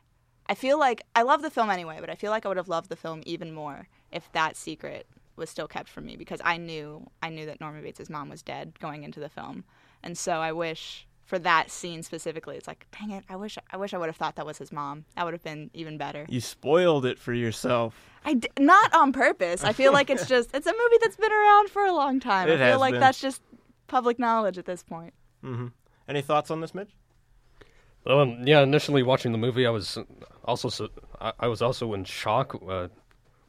I 0.48 0.56
feel 0.56 0.78
like, 0.80 1.04
I 1.16 1.22
love 1.22 1.42
the 1.44 1.52
film 1.52 1.70
anyway, 1.70 1.98
but 2.02 2.10
I 2.10 2.16
feel 2.16 2.32
like 2.32 2.46
I 2.46 2.50
would 2.50 2.58
have 2.58 2.68
loved 2.68 2.90
the 2.90 2.96
film 2.98 3.22
even 3.26 3.54
more 3.54 3.88
if 4.12 4.32
that 4.34 4.58
secret 4.58 5.08
was 5.36 5.50
still 5.50 5.68
kept 5.68 5.90
from 5.90 6.06
me 6.06 6.18
because 6.18 6.42
I 6.44 6.58
knew, 6.58 7.10
I 7.24 7.30
knew 7.30 7.46
that 7.46 7.62
Norman 7.62 7.82
Bates' 7.82 8.10
mom 8.10 8.30
was 8.30 8.42
dead 8.42 8.78
going 8.80 9.04
into 9.04 9.20
the 9.20 9.30
film. 9.30 9.64
And 10.04 10.18
so 10.18 10.34
I 10.34 10.52
wish 10.52 11.08
for 11.24 11.40
that 11.40 11.70
scene 11.70 12.04
specifically, 12.04 12.58
it's 12.58 12.68
like, 12.68 12.88
dang 12.98 13.12
it, 13.12 13.24
I 13.30 13.36
wish, 13.36 13.58
I 13.72 13.78
wish 13.78 13.94
I 13.94 13.98
would 13.98 14.08
have 14.08 14.16
thought 14.16 14.36
that 14.36 14.46
was 14.46 14.58
his 14.58 14.72
mom. 14.72 15.06
That 15.16 15.26
would 15.26 15.34
have 15.34 15.44
been 15.44 15.70
even 15.74 15.98
better. 15.98 16.26
You 16.28 16.42
spoiled 16.42 17.06
it 17.06 17.20
for 17.20 17.34
yourself. 17.34 17.96
I 18.26 18.34
d- 18.34 18.50
not 18.60 18.94
on 18.94 19.14
purpose. 19.14 19.64
I 19.64 19.72
feel 19.74 19.94
like 19.94 20.10
it's 20.10 20.28
just 20.36 20.54
it's 20.54 20.68
a 20.68 20.74
movie 20.74 20.98
that's 21.02 21.16
been 21.16 21.32
around 21.32 21.70
for 21.70 21.86
a 21.86 21.94
long 21.94 22.20
time. 22.20 22.50
It 22.50 22.54
I 22.54 22.58
feel 22.58 22.66
has 22.66 22.80
like 22.80 22.94
been. 22.94 23.02
that's 23.02 23.22
just 23.22 23.42
public 23.88 24.20
knowledge 24.20 24.58
at 24.58 24.66
this 24.66 24.84
point. 24.84 25.14
Mm-hmm. 25.44 25.68
Any 26.08 26.22
thoughts 26.22 26.50
on 26.50 26.62
this, 26.62 26.74
Mitch? 26.74 26.90
Well, 28.06 28.22
um, 28.22 28.48
yeah, 28.48 28.62
initially 28.62 29.04
watching 29.04 29.32
the 29.32 29.38
movie, 29.38 29.68
I 29.68 29.70
was 29.70 29.98
also 30.46 30.70
so, 30.70 30.90
I, 31.22 31.34
I 31.42 31.48
was 31.48 31.62
also 31.62 31.94
in 31.94 32.06
shock 32.06 32.60
uh, 32.68 32.88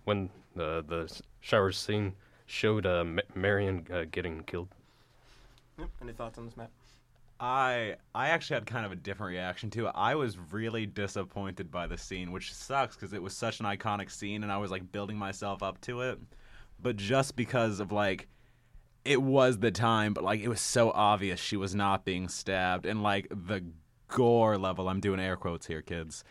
when 0.05 0.29
the 0.61 0.85
the 0.87 1.23
shower 1.41 1.73
scene 1.73 2.15
showed 2.47 2.85
uh, 2.87 3.05
Ma- 3.05 3.23
Marion 3.35 3.87
uh, 3.93 4.05
getting 4.11 4.43
killed. 4.43 4.69
Any 6.03 6.13
thoughts 6.13 6.39
on 6.39 6.45
this, 6.45 6.57
Matt? 6.57 6.71
I 7.39 7.97
I 8.15 8.29
actually 8.29 8.55
had 8.55 8.67
kind 8.67 8.85
of 8.85 8.93
a 8.93 8.97
different 8.97 9.33
reaction 9.33 9.71
to 9.71 9.87
it. 9.87 9.93
I 9.95 10.15
was 10.15 10.37
really 10.53 10.85
disappointed 10.85 11.71
by 11.71 11.87
the 11.87 11.97
scene, 11.97 12.33
which 12.33 12.53
sucks 12.53 12.97
because 12.97 13.15
it 13.15 13.23
was 13.23 13.35
such 13.35 13.61
an 13.61 13.67
iconic 13.67 14.11
scene, 14.11 14.43
and 14.43 14.53
I 14.53 14.59
was 14.59 14.71
like 14.71 14.93
building 14.93 15.17
myself 15.17 15.63
up 15.63 15.81
to 15.83 16.03
it. 16.03 16.19
But 16.83 16.97
just 16.97 17.37
because 17.37 17.81
of 17.81 17.93
like, 17.93 18.29
it 19.05 19.23
was 19.23 19.59
the 19.59 19.71
time, 19.71 20.13
but 20.13 20.25
like 20.25 20.41
it 20.41 20.49
was 20.49 20.61
so 20.61 20.91
obvious 20.91 21.41
she 21.41 21.57
was 21.57 21.75
not 21.75 22.05
being 22.05 22.29
stabbed, 22.29 22.85
and 22.85 23.03
like 23.03 23.27
the 23.31 23.65
gore 24.09 24.59
level. 24.59 24.89
I'm 24.89 25.01
doing 25.01 25.21
air 25.21 25.37
quotes 25.37 25.67
here, 25.67 25.81
kids. 25.81 26.25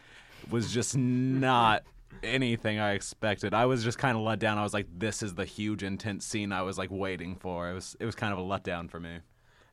Was 0.52 0.72
just 0.72 0.96
not 0.98 1.84
anything 2.24 2.80
I 2.80 2.94
expected. 2.94 3.54
I 3.54 3.66
was 3.66 3.84
just 3.84 3.98
kind 3.98 4.18
of 4.18 4.24
let 4.24 4.40
down. 4.40 4.58
I 4.58 4.64
was 4.64 4.74
like, 4.74 4.88
this 4.98 5.24
is 5.24 5.36
the 5.36 5.46
huge 5.46 5.84
intense 5.84 6.26
scene 6.26 6.52
I 6.52 6.62
was 6.62 6.78
like 6.78 6.90
waiting 6.92 7.36
for. 7.36 7.70
It 7.70 7.74
was 7.74 7.96
it 8.00 8.06
was 8.06 8.16
kind 8.16 8.34
of 8.34 8.40
a 8.40 8.44
letdown 8.44 8.90
for 8.90 9.00
me. 9.00 9.20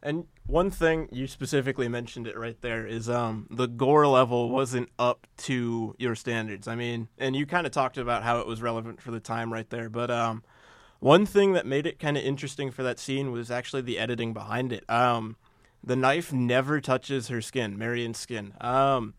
And 0.02 0.26
one 0.46 0.70
thing 0.70 1.08
you 1.10 1.26
specifically 1.26 1.88
mentioned 1.88 2.26
it 2.28 2.38
right 2.38 2.60
there 2.60 2.86
is 2.86 3.08
um 3.08 3.48
the 3.50 3.66
gore 3.66 4.06
level 4.06 4.50
wasn't 4.50 4.88
up 4.98 5.26
to 5.38 5.94
your 5.98 6.14
standards. 6.14 6.68
I 6.68 6.76
mean, 6.76 7.08
and 7.18 7.34
you 7.34 7.46
kind 7.46 7.66
of 7.66 7.72
talked 7.72 7.98
about 7.98 8.22
how 8.22 8.38
it 8.40 8.46
was 8.46 8.62
relevant 8.62 9.00
for 9.00 9.10
the 9.10 9.20
time 9.20 9.52
right 9.52 9.68
there, 9.68 9.88
but 9.88 10.10
um 10.10 10.44
one 11.00 11.26
thing 11.26 11.52
that 11.52 11.66
made 11.66 11.86
it 11.86 11.98
kind 11.98 12.16
of 12.16 12.22
interesting 12.22 12.70
for 12.70 12.82
that 12.82 12.98
scene 12.98 13.32
was 13.32 13.50
actually 13.50 13.82
the 13.82 13.98
editing 13.98 14.32
behind 14.32 14.72
it. 14.72 14.88
Um 14.88 15.36
the 15.82 15.96
knife 15.96 16.32
never 16.32 16.80
touches 16.80 17.28
her 17.28 17.40
skin, 17.40 17.76
Marion's 17.78 18.18
skin. 18.18 18.54
Um 18.60 19.14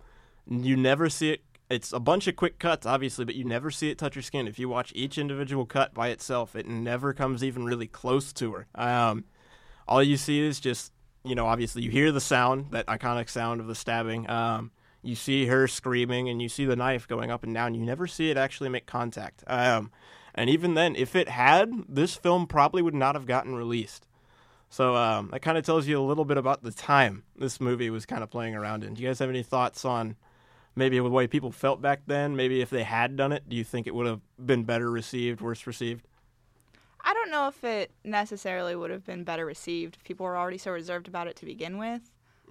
you 0.50 0.78
never 0.78 1.10
see 1.10 1.32
it 1.32 1.42
it's 1.70 1.92
a 1.92 2.00
bunch 2.00 2.28
of 2.28 2.36
quick 2.36 2.60
cuts 2.60 2.86
obviously, 2.86 3.26
but 3.26 3.36
you 3.36 3.44
never 3.44 3.72
see 3.72 3.90
it 3.90 3.98
touch 3.98 4.16
her 4.16 4.22
skin. 4.22 4.48
If 4.48 4.60
you 4.60 4.70
watch 4.70 4.92
each 4.96 5.18
individual 5.18 5.66
cut 5.66 5.94
by 5.94 6.10
itself, 6.10 6.56
it 6.56 6.68
never 6.68 7.14
comes 7.14 7.44
even 7.44 7.66
really 7.66 7.88
close 7.88 8.34
to 8.34 8.54
her. 8.54 8.68
Um 8.76 9.26
all 9.88 10.04
you 10.04 10.18
see 10.18 10.40
is 10.42 10.60
just 10.60 10.92
you 11.24 11.36
know 11.36 11.46
obviously 11.46 11.82
you 11.82 11.92
hear 11.92 12.12
the 12.12 12.22
sound 12.22 12.72
that 12.72 12.86
iconic 12.88 13.30
sound 13.30 13.62
of 13.62 13.68
the 13.68 13.76
stabbing 13.76 14.30
um, 14.30 14.72
you 15.08 15.16
see 15.16 15.46
her 15.46 15.68
screaming 15.68 16.28
and 16.30 16.42
you 16.42 16.50
see 16.50 16.66
the 16.66 16.76
knife 16.76 17.08
going 17.08 17.32
up 17.32 17.44
and 17.44 17.54
down. 17.54 17.74
You 17.74 17.82
never 17.82 18.08
see 18.08 18.30
it 18.30 18.38
actually 18.38 18.70
make 18.70 18.86
contact. 18.86 19.44
Um, 19.48 19.92
and 20.36 20.50
even 20.50 20.74
then, 20.74 20.96
if 20.96 21.16
it 21.16 21.30
had, 21.30 21.72
this 21.88 22.16
film 22.16 22.46
probably 22.46 22.82
would 22.82 22.94
not 22.94 23.16
have 23.16 23.26
gotten 23.26 23.56
released. 23.56 24.06
So 24.70 24.96
um, 24.96 25.30
that 25.32 25.42
kind 25.42 25.58
of 25.58 25.64
tells 25.64 25.88
you 25.88 26.00
a 26.00 26.04
little 26.04 26.26
bit 26.26 26.38
about 26.38 26.62
the 26.62 26.72
time 26.72 27.24
this 27.38 27.62
movie 27.62 27.90
was 27.90 28.06
kind 28.06 28.22
of 28.22 28.30
playing 28.30 28.54
around 28.54 28.84
in. 28.84 28.96
Do 28.96 29.02
you 29.02 29.08
guys 29.08 29.20
have 29.20 29.30
any 29.30 29.44
thoughts 29.44 29.86
on 29.86 30.18
maybe 30.78 31.00
with 31.00 31.12
the 31.12 31.16
way 31.16 31.28
people 31.28 31.52
felt 31.52 31.82
back 31.82 32.02
then? 32.08 32.36
Maybe 32.36 32.62
if 32.62 32.70
they 32.70 32.84
had 32.84 33.18
done 33.18 33.32
it, 33.32 33.50
do 33.50 33.56
you 33.56 33.64
think 33.64 33.88
it 33.88 33.96
would 33.96 34.08
have 34.08 34.22
been 34.44 34.64
better 34.64 34.90
received, 34.90 35.42
worse 35.42 35.66
received? 35.68 36.08
I 37.02 37.14
don't 37.14 37.32
know 37.32 37.48
if 37.48 37.64
it 37.64 37.92
necessarily 38.04 38.76
would 38.76 38.92
have 38.92 39.06
been 39.06 39.24
better 39.24 39.46
received 39.46 39.96
if 39.96 40.04
people 40.04 40.26
were 40.26 40.38
already 40.38 40.58
so 40.58 40.72
reserved 40.72 41.08
about 41.08 41.28
it 41.28 41.36
to 41.38 41.46
begin 41.46 41.78
with. 41.78 42.02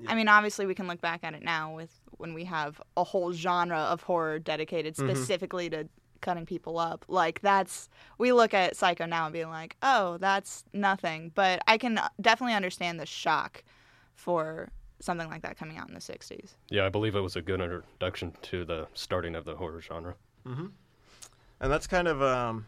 I 0.06 0.14
mean, 0.14 0.28
obviously, 0.28 0.66
we 0.66 0.74
can 0.74 0.86
look 0.86 1.00
back 1.00 1.20
at 1.22 1.34
it 1.34 1.42
now 1.42 1.74
with 1.74 1.90
when 2.18 2.34
we 2.34 2.44
have 2.44 2.80
a 2.96 3.04
whole 3.04 3.32
genre 3.32 3.78
of 3.78 4.02
horror 4.02 4.38
dedicated 4.38 4.94
mm-hmm. 4.94 5.08
specifically 5.08 5.70
to 5.70 5.88
cutting 6.20 6.46
people 6.46 6.78
up. 6.78 7.04
Like 7.08 7.40
that's 7.40 7.88
we 8.18 8.32
look 8.32 8.52
at 8.52 8.76
Psycho 8.76 9.06
now 9.06 9.24
and 9.24 9.32
being 9.32 9.48
like, 9.48 9.76
oh, 9.82 10.18
that's 10.18 10.64
nothing. 10.72 11.32
But 11.34 11.62
I 11.66 11.78
can 11.78 12.00
definitely 12.20 12.54
understand 12.54 13.00
the 13.00 13.06
shock 13.06 13.64
for 14.14 14.70
something 15.00 15.28
like 15.28 15.42
that 15.42 15.58
coming 15.58 15.76
out 15.78 15.88
in 15.88 15.94
the 15.94 16.00
'60s. 16.00 16.54
Yeah, 16.68 16.86
I 16.86 16.88
believe 16.88 17.14
it 17.14 17.20
was 17.20 17.36
a 17.36 17.42
good 17.42 17.60
introduction 17.60 18.32
to 18.42 18.64
the 18.64 18.88
starting 18.94 19.34
of 19.34 19.44
the 19.44 19.56
horror 19.56 19.80
genre. 19.80 20.14
And 20.46 21.72
that's 21.72 21.86
kind 21.86 22.06
of 22.06 22.22
um, 22.22 22.66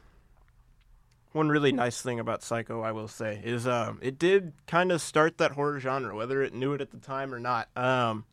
one 1.32 1.48
really 1.48 1.72
nice 1.72 2.00
thing 2.00 2.18
about 2.20 2.42
Psycho, 2.42 2.82
I 2.82 2.92
will 2.92 3.08
say, 3.08 3.40
is 3.44 3.66
um, 3.66 3.98
it 4.02 4.18
did 4.18 4.52
kind 4.66 4.90
of 4.90 5.00
start 5.00 5.38
that 5.38 5.52
horror 5.52 5.78
genre, 5.78 6.16
whether 6.16 6.42
it 6.42 6.54
knew 6.54 6.72
it 6.72 6.80
at 6.80 6.90
the 6.90 6.98
time 6.98 7.34
or 7.34 7.38
not. 7.38 7.68
Um, 7.76 8.24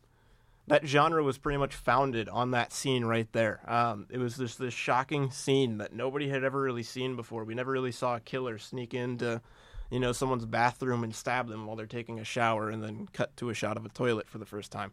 that 0.68 0.84
genre 0.86 1.22
was 1.22 1.38
pretty 1.38 1.58
much 1.58 1.74
founded 1.74 2.28
on 2.28 2.50
that 2.50 2.72
scene 2.72 3.04
right 3.04 3.30
there. 3.32 3.60
Um, 3.70 4.06
it 4.10 4.18
was 4.18 4.36
just 4.36 4.58
this 4.58 4.74
shocking 4.74 5.30
scene 5.30 5.78
that 5.78 5.92
nobody 5.92 6.28
had 6.28 6.42
ever 6.42 6.60
really 6.60 6.82
seen 6.82 7.14
before. 7.14 7.44
We 7.44 7.54
never 7.54 7.70
really 7.70 7.92
saw 7.92 8.16
a 8.16 8.20
killer 8.20 8.58
sneak 8.58 8.92
into, 8.92 9.40
you 9.90 10.00
know, 10.00 10.12
someone's 10.12 10.46
bathroom 10.46 11.04
and 11.04 11.14
stab 11.14 11.48
them 11.48 11.66
while 11.66 11.76
they're 11.76 11.86
taking 11.86 12.18
a 12.18 12.24
shower, 12.24 12.70
and 12.70 12.82
then 12.82 13.08
cut 13.12 13.36
to 13.38 13.50
a 13.50 13.54
shot 13.54 13.76
of 13.76 13.84
a 13.84 13.88
toilet 13.88 14.28
for 14.28 14.38
the 14.38 14.46
first 14.46 14.72
time. 14.72 14.92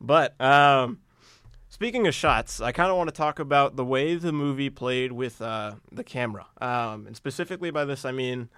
But 0.00 0.40
um, 0.40 0.98
Speaking 1.72 2.06
of 2.06 2.14
shots, 2.14 2.60
I 2.60 2.70
kind 2.70 2.90
of 2.90 2.98
want 2.98 3.08
to 3.08 3.14
talk 3.16 3.38
about 3.38 3.76
the 3.76 3.84
way 3.84 4.14
the 4.14 4.30
movie 4.30 4.68
played 4.68 5.10
with 5.10 5.40
uh, 5.40 5.76
the 5.90 6.04
camera. 6.04 6.46
Um, 6.60 7.06
and 7.06 7.16
specifically 7.16 7.70
by 7.70 7.86
this, 7.86 8.04
I 8.04 8.12
mean 8.12 8.50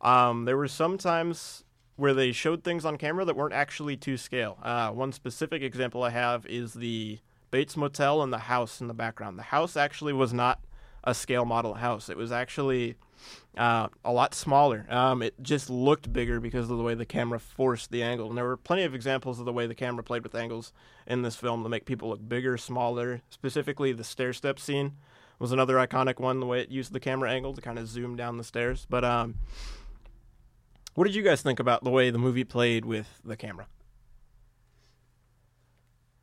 um, 0.00 0.46
there 0.46 0.56
were 0.56 0.68
some 0.68 0.96
times 0.96 1.64
where 1.96 2.14
they 2.14 2.32
showed 2.32 2.64
things 2.64 2.86
on 2.86 2.96
camera 2.96 3.26
that 3.26 3.36
weren't 3.36 3.52
actually 3.52 3.98
to 3.98 4.16
scale. 4.16 4.56
Uh, 4.62 4.88
one 4.88 5.12
specific 5.12 5.60
example 5.60 6.02
I 6.02 6.08
have 6.10 6.46
is 6.46 6.72
the 6.72 7.18
Bates 7.50 7.76
Motel 7.76 8.22
and 8.22 8.32
the 8.32 8.38
house 8.38 8.80
in 8.80 8.86
the 8.86 8.94
background. 8.94 9.38
The 9.38 9.42
house 9.42 9.76
actually 9.76 10.14
was 10.14 10.32
not 10.32 10.58
a 11.04 11.14
scale 11.14 11.44
model 11.44 11.74
house, 11.74 12.08
it 12.08 12.16
was 12.16 12.32
actually 12.32 12.94
uh, 13.56 13.88
a 14.04 14.12
lot 14.12 14.34
smaller. 14.34 14.86
Um, 14.88 15.22
it 15.22 15.34
just 15.42 15.70
looked 15.70 16.12
bigger 16.12 16.40
because 16.40 16.70
of 16.70 16.78
the 16.78 16.82
way 16.82 16.94
the 16.94 17.06
camera 17.06 17.38
forced 17.38 17.90
the 17.90 18.02
angle. 18.02 18.28
And 18.28 18.36
there 18.36 18.44
were 18.44 18.56
plenty 18.56 18.84
of 18.84 18.94
examples 18.94 19.38
of 19.38 19.44
the 19.44 19.52
way 19.52 19.66
the 19.66 19.74
camera 19.74 20.02
played 20.02 20.22
with 20.22 20.34
angles 20.34 20.72
in 21.06 21.22
this 21.22 21.36
film 21.36 21.62
to 21.62 21.68
make 21.68 21.84
people 21.84 22.08
look 22.08 22.26
bigger, 22.28 22.56
smaller. 22.56 23.22
Specifically, 23.30 23.92
the 23.92 24.04
stair 24.04 24.32
step 24.32 24.58
scene 24.58 24.92
was 25.38 25.52
another 25.52 25.76
iconic 25.76 26.18
one. 26.18 26.40
The 26.40 26.46
way 26.46 26.60
it 26.60 26.70
used 26.70 26.92
the 26.92 27.00
camera 27.00 27.30
angle 27.30 27.54
to 27.54 27.60
kind 27.60 27.78
of 27.78 27.88
zoom 27.88 28.16
down 28.16 28.36
the 28.36 28.44
stairs. 28.44 28.86
But 28.88 29.04
um, 29.04 29.36
what 30.94 31.04
did 31.04 31.14
you 31.14 31.22
guys 31.22 31.42
think 31.42 31.60
about 31.60 31.84
the 31.84 31.90
way 31.90 32.10
the 32.10 32.18
movie 32.18 32.44
played 32.44 32.84
with 32.84 33.20
the 33.24 33.36
camera? 33.36 33.66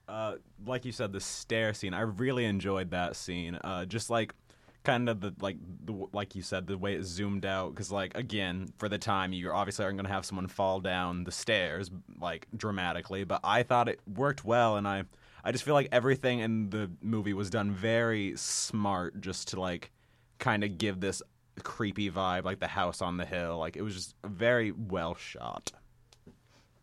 uh, 0.10 0.36
like 0.66 0.86
you 0.86 0.92
said, 0.92 1.14
the 1.14 1.22
stair 1.22 1.74
scene. 1.74 1.94
I 1.94 2.02
really 2.02 2.46
enjoyed 2.46 2.92
that 2.92 3.16
scene. 3.16 3.56
Uh, 3.64 3.86
just 3.86 4.10
like 4.10 4.34
kind 4.84 5.10
of 5.10 5.20
the 5.22 5.34
like 5.40 5.58
the 5.86 6.08
like 6.14 6.36
you 6.36 6.42
said, 6.42 6.68
the 6.68 6.78
way 6.78 6.96
it 6.96 7.04
zoomed 7.04 7.46
out. 7.46 7.74
Because 7.74 7.92
like 7.92 8.16
again, 8.16 8.72
for 8.78 8.90
the 8.90 8.98
time, 8.98 9.34
you 9.34 9.52
obviously 9.52 9.86
aren't 9.86 9.98
going 9.98 10.08
to 10.08 10.14
have 10.14 10.26
someone 10.26 10.48
fall 10.48 10.80
down 10.80 11.24
the 11.24 11.32
stairs 11.32 11.92
like 12.20 12.48
dramatically. 12.56 13.24
But 13.24 13.42
I 13.44 13.64
thought 13.64 13.90
it 13.90 14.00
worked 14.08 14.46
well, 14.46 14.78
and 14.78 14.88
I 14.88 15.04
I 15.44 15.52
just 15.52 15.64
feel 15.64 15.74
like 15.74 15.90
everything 15.92 16.40
in 16.40 16.70
the 16.70 16.90
movie 17.02 17.34
was 17.34 17.50
done 17.50 17.72
very 17.72 18.34
smart, 18.36 19.22
just 19.22 19.50
to 19.50 19.60
like 19.60 19.92
kind 20.38 20.64
of 20.64 20.78
give 20.78 21.00
this 21.00 21.22
creepy 21.64 22.10
vibe, 22.10 22.46
like 22.46 22.60
the 22.60 22.68
house 22.68 23.02
on 23.02 23.18
the 23.18 23.26
hill. 23.26 23.58
Like 23.58 23.76
it 23.76 23.82
was 23.82 23.96
just 23.96 24.16
very 24.26 24.72
well 24.72 25.16
shot. 25.16 25.72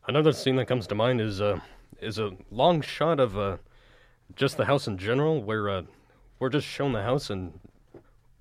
Another 0.09 0.32
scene 0.32 0.56
that 0.56 0.66
comes 0.66 0.87
to 0.87 0.94
mind 0.94 1.20
is 1.20 1.40
uh, 1.40 1.59
is 2.00 2.18
a 2.18 2.32
long 2.50 2.80
shot 2.80 3.18
of 3.18 3.37
uh, 3.37 3.56
just 4.35 4.56
the 4.56 4.66
house 4.66 4.87
in 4.87 4.98
general, 4.98 5.42
where 5.42 5.68
uh, 5.68 5.82
we're 6.38 6.50
just 6.50 6.66
shown 6.66 6.92
the 6.92 7.02
house 7.02 7.30
and 7.30 7.59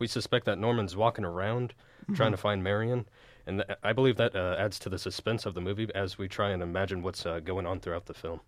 we 0.06 0.08
suspect 0.08 0.46
that 0.46 0.60
Norman's 0.60 0.96
walking 0.96 1.26
around 1.26 1.74
trying 2.14 2.30
to 2.30 2.38
find 2.38 2.64
Marion, 2.64 3.08
and 3.48 3.64
th- 3.68 3.80
I 3.82 3.92
believe 3.92 4.18
that 4.18 4.36
uh, 4.36 4.56
adds 4.60 4.78
to 4.80 4.90
the 4.90 5.00
suspense 5.00 5.48
of 5.48 5.56
the 5.56 5.62
movie 5.62 5.90
as 5.96 6.20
we 6.20 6.28
try 6.28 6.52
and 6.52 6.62
imagine 6.62 7.02
what's 7.02 7.26
uh, 7.26 7.40
going 7.40 7.66
on 7.66 7.80
throughout 7.80 8.06
the 8.06 8.14
film. 8.14 8.42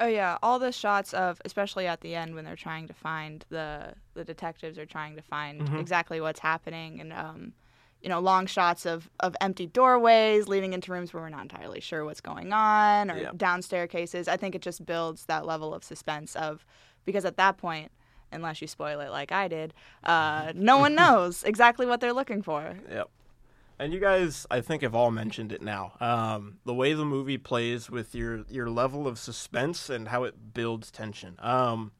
Oh 0.00 0.06
yeah, 0.06 0.38
all 0.42 0.58
the 0.58 0.72
shots 0.72 1.12
of, 1.12 1.42
especially 1.44 1.86
at 1.86 2.00
the 2.00 2.14
end 2.14 2.34
when 2.34 2.46
they're 2.46 2.56
trying 2.56 2.88
to 2.88 2.94
find 2.94 3.44
the 3.50 3.92
the 4.14 4.24
detectives 4.24 4.78
are 4.78 4.86
trying 4.86 5.14
to 5.16 5.20
find 5.22 5.68
exactly 5.78 6.22
what's 6.22 6.40
happening, 6.40 6.98
and 7.02 7.12
um, 7.12 7.52
you 8.00 8.08
know, 8.08 8.18
long 8.20 8.46
shots 8.46 8.86
of 8.86 9.10
of 9.20 9.36
empty 9.42 9.66
doorways 9.66 10.48
leading 10.48 10.72
into 10.72 10.90
rooms 10.90 11.12
where 11.12 11.22
we're 11.22 11.28
not 11.28 11.42
entirely 11.42 11.80
sure 11.80 12.06
what's 12.06 12.22
going 12.22 12.54
on, 12.54 13.10
or 13.10 13.18
Yeah. 13.18 13.32
down 13.36 13.60
staircases. 13.60 14.26
I 14.26 14.38
think 14.38 14.54
it 14.54 14.62
just 14.62 14.86
builds 14.86 15.26
that 15.26 15.44
level 15.44 15.74
of 15.74 15.84
suspense 15.84 16.34
of 16.34 16.64
because 17.04 17.26
at 17.26 17.36
that 17.36 17.58
point, 17.58 17.92
unless 18.34 18.60
you 18.60 18.66
spoil 18.66 19.00
it 19.00 19.10
like 19.10 19.32
I 19.32 19.48
did, 19.48 19.72
uh, 20.02 20.52
no 20.54 20.78
one 20.78 20.94
knows 21.02 21.44
exactly 21.44 21.86
what 21.86 22.00
they're 22.00 22.12
looking 22.12 22.42
for. 22.42 22.76
Yep. 22.90 23.10
And 23.78 23.92
you 23.92 23.98
guys, 23.98 24.46
I 24.50 24.60
think, 24.60 24.82
have 24.82 24.94
all 24.94 25.10
mentioned 25.10 25.50
it 25.50 25.60
now. 25.60 25.94
Um, 26.00 26.58
the 26.64 26.74
way 26.74 26.92
the 26.92 27.04
movie 27.04 27.38
plays 27.38 27.90
with 27.90 28.14
your 28.14 28.44
your 28.48 28.70
level 28.70 29.08
of 29.08 29.18
suspense 29.18 29.90
and 29.90 30.08
how 30.08 30.24
it 30.24 30.54
builds 30.54 30.90
tension. 30.92 31.36
Um, 31.40 31.90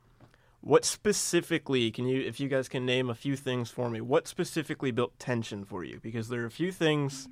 what 0.60 0.84
specifically 0.84 1.90
can 1.90 2.06
you, 2.06 2.22
if 2.22 2.40
you 2.40 2.48
guys 2.48 2.68
can 2.68 2.86
name 2.86 3.10
a 3.10 3.14
few 3.14 3.36
things 3.36 3.70
for 3.70 3.90
me, 3.90 4.00
what 4.00 4.26
specifically 4.26 4.92
built 4.92 5.18
tension 5.18 5.64
for 5.64 5.84
you? 5.84 6.00
Because 6.00 6.28
there 6.28 6.42
are 6.42 6.46
a 6.46 6.50
few 6.50 6.72
things 6.72 7.28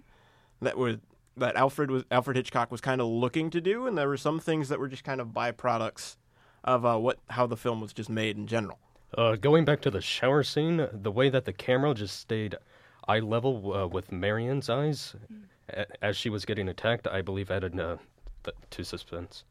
that 0.61 0.77
were 0.77 0.99
that 1.37 1.57
Alfred 1.57 1.91
was 1.91 2.05
Alfred 2.11 2.37
Hitchcock 2.37 2.71
was 2.71 2.81
kind 2.81 3.01
of 3.01 3.07
looking 3.07 3.49
to 3.51 3.61
do, 3.61 3.87
and 3.87 3.97
there 3.97 4.09
were 4.09 4.17
some 4.17 4.39
things 4.39 4.69
that 4.69 4.79
were 4.79 4.89
just 4.89 5.05
kind 5.05 5.21
of 5.21 5.29
byproducts 5.29 6.17
of 6.65 6.85
uh, 6.85 6.99
what 6.99 7.19
how 7.31 7.47
the 7.47 7.57
film 7.57 7.81
was 7.81 7.93
just 7.93 8.11
made 8.11 8.37
in 8.37 8.47
general. 8.47 8.79
Uh, 9.17 9.37
going 9.37 9.65
back 9.65 9.81
to 9.83 9.91
the 9.91 10.01
shower 10.01 10.43
scene, 10.43 10.87
the 10.93 11.11
way 11.13 11.29
that 11.29 11.45
the 11.45 11.53
camera 11.53 11.93
just 11.95 12.19
stayed 12.19 12.57
eye 13.09 13.19
level 13.21 13.75
uh, 13.75 13.87
with 13.87 14.11
Marion's 14.11 14.71
eyes 14.71 15.15
a- 15.69 15.87
as 16.05 16.17
she 16.17 16.31
was 16.31 16.45
getting 16.45 16.69
attacked, 16.69 17.07
I 17.07 17.21
believe 17.21 17.51
added 17.51 17.79
uh, 17.79 17.97
th- 18.45 18.57
to 18.71 18.85
suspense. 18.85 19.45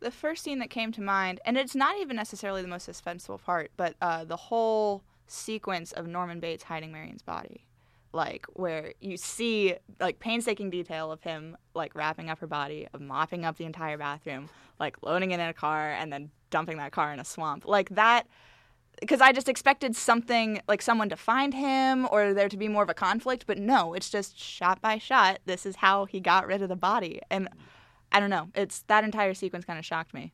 the 0.00 0.10
first 0.10 0.44
scene 0.44 0.58
that 0.58 0.70
came 0.70 0.92
to 0.92 1.00
mind, 1.00 1.40
and 1.44 1.56
it's 1.56 1.74
not 1.74 1.98
even 2.00 2.16
necessarily 2.16 2.60
the 2.62 2.68
most 2.68 2.88
suspenseful 2.88 3.40
part, 3.42 3.70
but 3.76 3.94
uh, 4.02 4.24
the 4.24 4.36
whole 4.36 5.02
sequence 5.26 5.92
of 5.92 6.06
Norman 6.06 6.38
Bates 6.40 6.64
hiding 6.64 6.92
Marion's 6.92 7.22
body, 7.22 7.64
like 8.12 8.46
where 8.54 8.92
you 9.00 9.16
see 9.16 9.74
like 10.00 10.18
painstaking 10.20 10.70
detail 10.70 11.10
of 11.10 11.22
him 11.22 11.56
like 11.74 11.94
wrapping 11.94 12.28
up 12.30 12.38
her 12.40 12.46
body, 12.46 12.86
of 12.92 13.00
mopping 13.00 13.44
up 13.44 13.56
the 13.56 13.64
entire 13.64 13.96
bathroom, 13.98 14.48
like 14.78 14.96
loading 15.02 15.30
it 15.32 15.40
in 15.40 15.48
a 15.48 15.54
car 15.54 15.92
and 15.92 16.12
then 16.12 16.30
dumping 16.50 16.76
that 16.78 16.92
car 16.92 17.12
in 17.12 17.20
a 17.20 17.24
swamp, 17.24 17.66
like 17.66 17.90
that. 17.90 18.26
Because 19.00 19.20
I 19.20 19.30
just 19.30 19.48
expected 19.48 19.94
something 19.94 20.60
like 20.66 20.82
someone 20.82 21.08
to 21.10 21.16
find 21.16 21.54
him 21.54 22.08
or 22.10 22.34
there 22.34 22.48
to 22.48 22.56
be 22.56 22.66
more 22.66 22.82
of 22.82 22.90
a 22.90 22.94
conflict, 22.94 23.44
but 23.46 23.56
no, 23.56 23.94
it's 23.94 24.10
just 24.10 24.36
shot 24.36 24.80
by 24.80 24.98
shot. 24.98 25.38
This 25.46 25.64
is 25.64 25.76
how 25.76 26.04
he 26.06 26.18
got 26.18 26.48
rid 26.48 26.62
of 26.62 26.68
the 26.68 26.74
body, 26.76 27.20
and 27.30 27.48
I 28.10 28.18
don't 28.18 28.30
know. 28.30 28.48
It's 28.56 28.80
that 28.88 29.04
entire 29.04 29.34
sequence 29.34 29.64
kind 29.64 29.78
of 29.78 29.84
shocked 29.84 30.14
me. 30.14 30.32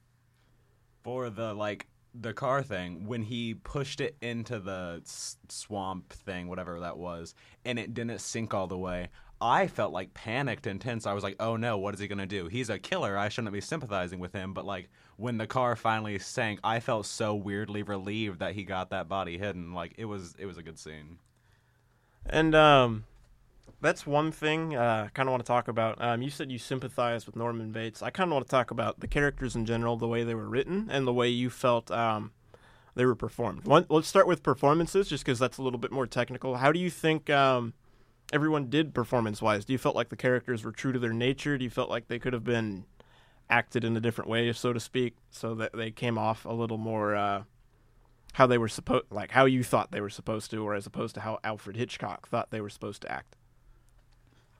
for 1.02 1.28
the 1.28 1.52
like 1.52 1.86
the 2.14 2.32
car 2.32 2.62
thing 2.62 3.06
when 3.06 3.22
he 3.22 3.54
pushed 3.54 4.00
it 4.00 4.16
into 4.22 4.58
the 4.60 5.02
s- 5.04 5.36
swamp 5.48 6.12
thing 6.12 6.46
whatever 6.48 6.78
that 6.80 6.96
was 6.96 7.34
and 7.64 7.78
it 7.78 7.92
didn't 7.92 8.20
sink 8.20 8.54
all 8.54 8.68
the 8.68 8.78
way 8.78 9.08
i 9.44 9.66
felt 9.66 9.92
like 9.92 10.14
panicked 10.14 10.66
and 10.66 10.80
tense 10.80 11.06
i 11.06 11.12
was 11.12 11.22
like 11.22 11.36
oh 11.40 11.56
no 11.56 11.76
what 11.76 11.94
is 11.94 12.00
he 12.00 12.08
going 12.08 12.18
to 12.18 12.26
do 12.26 12.48
he's 12.48 12.70
a 12.70 12.78
killer 12.78 13.16
i 13.18 13.28
shouldn't 13.28 13.52
be 13.52 13.60
sympathizing 13.60 14.18
with 14.18 14.32
him 14.32 14.54
but 14.54 14.64
like 14.64 14.88
when 15.16 15.36
the 15.38 15.46
car 15.46 15.76
finally 15.76 16.18
sank 16.18 16.58
i 16.64 16.80
felt 16.80 17.06
so 17.06 17.34
weirdly 17.34 17.82
relieved 17.82 18.38
that 18.40 18.54
he 18.54 18.64
got 18.64 18.90
that 18.90 19.08
body 19.08 19.38
hidden 19.38 19.72
like 19.74 19.92
it 19.98 20.06
was 20.06 20.34
it 20.38 20.46
was 20.46 20.56
a 20.58 20.62
good 20.62 20.78
scene 20.78 21.18
And 22.26 22.54
um, 22.54 23.04
that's 23.80 24.06
one 24.06 24.32
thing 24.32 24.74
uh, 24.76 25.04
I 25.06 25.10
kind 25.12 25.28
of 25.28 25.32
want 25.32 25.44
to 25.44 25.46
talk 25.46 25.68
about. 25.68 26.00
Um, 26.02 26.22
you 26.22 26.30
said 26.30 26.50
you 26.50 26.58
sympathize 26.58 27.26
with 27.26 27.36
Norman 27.36 27.70
Bates. 27.70 28.02
I 28.02 28.10
kind 28.10 28.30
of 28.30 28.34
want 28.34 28.46
to 28.46 28.50
talk 28.50 28.70
about 28.70 29.00
the 29.00 29.06
characters 29.06 29.54
in 29.54 29.66
general, 29.66 29.96
the 29.96 30.08
way 30.08 30.24
they 30.24 30.34
were 30.34 30.48
written, 30.48 30.88
and 30.90 31.06
the 31.06 31.12
way 31.12 31.28
you 31.28 31.50
felt 31.50 31.90
um, 31.90 32.32
they 32.94 33.04
were 33.04 33.14
performed. 33.14 33.64
One, 33.66 33.84
let's 33.90 34.08
start 34.08 34.26
with 34.26 34.42
performances, 34.42 35.08
just 35.08 35.24
because 35.24 35.38
that's 35.38 35.58
a 35.58 35.62
little 35.62 35.78
bit 35.78 35.92
more 35.92 36.06
technical. 36.06 36.56
How 36.56 36.72
do 36.72 36.78
you 36.78 36.90
think 36.90 37.28
um, 37.28 37.74
everyone 38.34 38.68
did 38.68 38.92
performance-wise? 38.92 39.64
Do 39.64 39.72
you 39.72 39.78
felt 39.78 39.94
like 39.94 40.08
the 40.08 40.16
characters 40.16 40.64
were 40.64 40.72
true 40.72 40.92
to 40.92 40.98
their 40.98 41.12
nature? 41.12 41.56
Do 41.56 41.64
you 41.64 41.70
felt 41.70 41.88
like 41.88 42.08
they 42.08 42.18
could 42.18 42.32
have 42.32 42.44
been 42.44 42.84
acted 43.48 43.84
in 43.84 43.96
a 43.96 44.00
different 44.00 44.28
way, 44.28 44.52
so 44.52 44.72
to 44.72 44.80
speak, 44.80 45.14
so 45.30 45.54
that 45.54 45.72
they 45.72 45.90
came 45.90 46.18
off 46.18 46.44
a 46.44 46.52
little 46.52 46.78
more 46.78 47.14
uh, 47.14 47.44
how 48.32 48.46
they 48.46 48.58
were 48.58 48.68
supposed, 48.68 49.04
like 49.10 49.30
how 49.30 49.44
you 49.44 49.62
thought 49.62 49.92
they 49.92 50.00
were 50.00 50.10
supposed 50.10 50.50
to, 50.50 50.58
or 50.58 50.74
as 50.74 50.86
opposed 50.86 51.14
to 51.14 51.20
how 51.20 51.38
Alfred 51.44 51.76
Hitchcock 51.76 52.28
thought 52.28 52.50
they 52.50 52.60
were 52.60 52.70
supposed 52.70 53.02
to 53.02 53.12
act. 53.12 53.36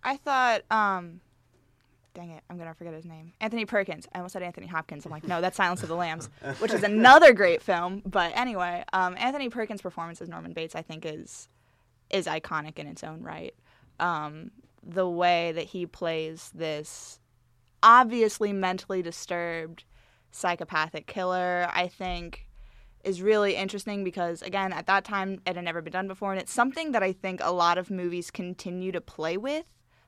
I 0.05 0.17
thought, 0.17 0.63
um, 0.71 1.21
dang 2.15 2.31
it, 2.31 2.45
I'm 2.49 2.57
gonna 2.57 2.75
forget 2.75 2.95
his 2.95 3.07
name. 3.07 3.33
Anthony 3.41 3.65
Perkins. 3.65 4.07
I 4.15 4.19
almost 4.19 4.35
said 4.35 4.43
Anthony 4.43 4.69
Hopkins. 4.69 5.05
I'm 5.05 5.11
like, 5.11 5.27
no, 5.27 5.41
that's 5.41 5.57
Silence 5.57 5.83
of 5.83 5.89
the 5.89 5.97
Lambs, 5.97 6.29
which 6.59 6.73
is 6.73 6.85
another 6.85 7.33
great 7.33 7.61
film. 7.63 8.03
But 8.07 8.37
anyway, 8.37 8.85
um, 8.93 9.17
Anthony 9.19 9.49
Perkins' 9.49 9.83
performance 9.83 10.21
as 10.21 10.29
Norman 10.29 10.53
Bates, 10.53 10.77
I 10.77 10.83
think, 10.83 11.05
is 11.05 11.49
is 12.11 12.27
iconic 12.27 12.79
in 12.79 12.87
its 12.87 13.03
own 13.03 13.23
right. 13.23 13.55
Um, 14.01 14.51
the 14.83 15.09
way 15.09 15.53
that 15.53 15.67
he 15.67 15.87
plays 15.87 16.51
this 16.55 17.19
obviously 17.83 18.53
mentally 18.53 19.03
disturbed 19.03 19.85
psychopathic 20.31 21.07
killer, 21.07 21.69
I 21.73 21.89
think 21.89 22.49
is 23.03 23.21
really 23.21 23.55
interesting 23.55 24.03
because 24.03 24.41
again 24.41 24.73
at 24.73 24.87
that 24.87 25.05
time 25.05 25.39
it 25.47 25.57
had 25.57 25.65
never 25.65 25.83
been 25.83 25.93
done 25.93 26.09
before 26.09 26.33
and 26.33 26.41
it's 26.41 26.53
something 26.53 26.93
that 26.93 27.03
I 27.03 27.13
think 27.13 27.39
a 27.43 27.53
lot 27.53 27.77
of 27.77 27.91
movies 27.91 28.31
continue 28.31 28.93
to 28.93 29.01
play 29.03 29.37
with 29.37 29.67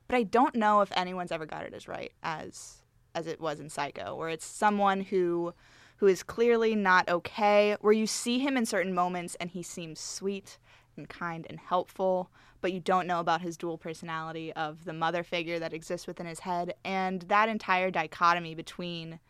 but 0.08 0.16
I 0.16 0.22
don't 0.22 0.54
know 0.54 0.80
if 0.80 0.90
anyone's 0.92 1.32
ever 1.32 1.46
got 1.46 1.64
it 1.64 1.74
as 1.74 1.88
right 1.88 2.12
as 2.22 2.82
as 3.14 3.26
it 3.26 3.40
was 3.40 3.58
in 3.58 3.70
Psycho, 3.70 4.14
where 4.14 4.28
it's 4.28 4.44
someone 4.44 5.00
who 5.00 5.54
who 5.96 6.06
is 6.06 6.22
clearly 6.22 6.74
not 6.74 7.08
okay, 7.08 7.76
where 7.80 7.92
you 7.92 8.06
see 8.06 8.38
him 8.38 8.56
in 8.56 8.66
certain 8.66 8.94
moments 8.94 9.34
and 9.40 9.50
he 9.50 9.62
seems 9.62 9.98
sweet 9.98 10.58
and 10.96 11.08
kind 11.08 11.46
and 11.48 11.58
helpful, 11.58 12.30
but 12.60 12.72
you 12.72 12.80
don't 12.80 13.06
know 13.06 13.20
about 13.20 13.40
his 13.40 13.56
dual 13.56 13.78
personality 13.78 14.52
of 14.54 14.84
the 14.84 14.92
mother 14.92 15.22
figure 15.22 15.58
that 15.58 15.72
exists 15.72 16.06
within 16.06 16.26
his 16.26 16.40
head 16.40 16.74
and 16.84 17.22
that 17.22 17.48
entire 17.48 17.90
dichotomy 17.90 18.54
between 18.54 19.20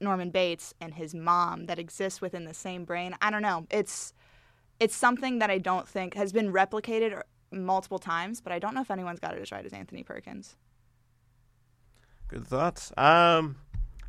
Norman 0.00 0.30
Bates 0.30 0.74
and 0.80 0.94
his 0.94 1.14
mom 1.14 1.66
that 1.66 1.78
exists 1.78 2.20
within 2.20 2.44
the 2.44 2.54
same 2.54 2.84
brain. 2.84 3.16
I 3.20 3.30
don't 3.30 3.42
know. 3.42 3.66
It's 3.70 4.12
it's 4.80 4.96
something 4.96 5.38
that 5.38 5.50
I 5.50 5.58
don't 5.58 5.88
think 5.88 6.14
has 6.14 6.32
been 6.32 6.52
replicated 6.52 7.20
multiple 7.52 7.98
times, 7.98 8.40
but 8.40 8.52
I 8.52 8.58
don't 8.58 8.74
know 8.74 8.80
if 8.80 8.90
anyone's 8.90 9.20
got 9.20 9.34
it 9.34 9.40
as 9.40 9.52
right 9.52 9.64
as 9.64 9.72
Anthony 9.72 10.02
Perkins. 10.02 10.56
Good 12.28 12.46
thoughts. 12.46 12.92
Um, 12.96 13.56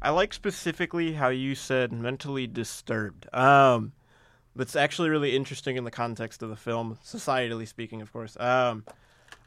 I 0.02 0.10
like 0.10 0.34
specifically 0.34 1.14
how 1.14 1.30
you 1.30 1.54
said 1.54 1.92
mentally 1.92 2.48
disturbed. 2.48 3.28
Um, 3.34 3.94
that's 4.56 4.76
actually 4.76 5.10
really 5.10 5.36
interesting 5.36 5.76
in 5.76 5.84
the 5.84 5.92
context 5.92 6.42
of 6.42 6.50
the 6.50 6.56
film, 6.56 6.98
societally 7.04 7.68
speaking, 7.68 8.02
of 8.02 8.12
course. 8.14 8.38
Um, 8.40 8.86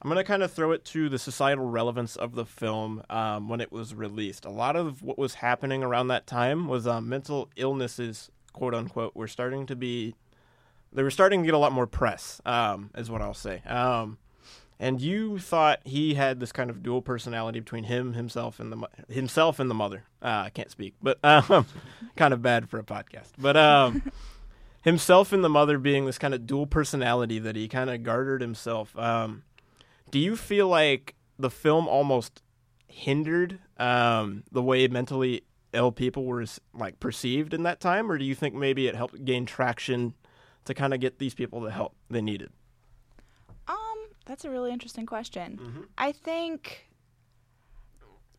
I'm 0.00 0.08
gonna 0.08 0.24
kind 0.24 0.42
of 0.42 0.52
throw 0.52 0.72
it 0.72 0.84
to 0.86 1.08
the 1.08 1.18
societal 1.18 1.66
relevance 1.66 2.14
of 2.14 2.34
the 2.34 2.44
film 2.44 3.02
um, 3.10 3.48
when 3.48 3.60
it 3.60 3.72
was 3.72 3.94
released. 3.94 4.44
A 4.44 4.50
lot 4.50 4.76
of 4.76 5.02
what 5.02 5.18
was 5.18 5.34
happening 5.34 5.82
around 5.82 6.08
that 6.08 6.26
time 6.26 6.68
was 6.68 6.86
um, 6.86 7.08
mental 7.08 7.48
illnesses, 7.56 8.30
quote 8.52 8.74
unquote, 8.74 9.16
were 9.16 9.28
starting 9.28 9.66
to 9.66 9.74
be 9.74 10.14
they 10.92 11.02
were 11.02 11.10
starting 11.10 11.42
to 11.42 11.46
get 11.46 11.54
a 11.54 11.58
lot 11.58 11.72
more 11.72 11.86
press, 11.86 12.40
um, 12.46 12.90
is 12.96 13.10
what 13.10 13.20
I'll 13.20 13.34
say. 13.34 13.62
Um, 13.66 14.18
and 14.80 15.00
you 15.00 15.38
thought 15.38 15.80
he 15.84 16.14
had 16.14 16.38
this 16.40 16.52
kind 16.52 16.70
of 16.70 16.82
dual 16.82 17.02
personality 17.02 17.60
between 17.60 17.84
him, 17.84 18.12
himself, 18.12 18.60
and 18.60 18.70
the 18.70 18.76
mo- 18.76 18.88
himself 19.08 19.58
and 19.58 19.68
the 19.68 19.74
mother. 19.74 20.04
Uh, 20.22 20.44
I 20.46 20.50
can't 20.50 20.70
speak, 20.70 20.94
but 21.02 21.20
kind 22.16 22.32
of 22.34 22.42
bad 22.42 22.70
for 22.70 22.78
a 22.78 22.84
podcast. 22.84 23.32
But 23.36 23.56
himself 24.88 25.32
and 25.32 25.44
the 25.44 25.48
mother 25.48 25.78
being 25.78 26.06
this 26.06 26.18
kind 26.18 26.34
of 26.34 26.46
dual 26.46 26.66
personality 26.66 27.38
that 27.38 27.54
he 27.54 27.68
kind 27.68 27.90
of 27.90 28.02
garnered 28.02 28.40
himself. 28.40 28.98
Um, 28.98 29.44
do 30.10 30.18
you 30.18 30.34
feel 30.34 30.66
like 30.66 31.14
the 31.38 31.50
film 31.50 31.86
almost 31.86 32.42
hindered 32.86 33.58
um, 33.76 34.42
the 34.50 34.62
way 34.62 34.88
mentally 34.88 35.42
ill 35.74 35.92
people 35.92 36.24
were 36.24 36.44
like 36.74 36.98
perceived 36.98 37.52
in 37.52 37.62
that 37.64 37.80
time, 37.80 38.10
or 38.10 38.16
do 38.16 38.24
you 38.24 38.34
think 38.34 38.54
maybe 38.54 38.88
it 38.88 38.96
helped 38.96 39.22
gain 39.24 39.44
traction 39.44 40.14
to 40.64 40.74
kind 40.74 40.94
of 40.94 41.00
get 41.00 41.18
these 41.18 41.34
people 41.34 41.60
the 41.60 41.70
help 41.70 41.94
they 42.08 42.22
needed? 42.22 42.50
Um, 43.68 43.76
that's 44.24 44.44
a 44.44 44.50
really 44.50 44.72
interesting 44.72 45.04
question. 45.04 45.60
Mm-hmm. 45.62 45.82
I 45.98 46.12
think 46.12 46.87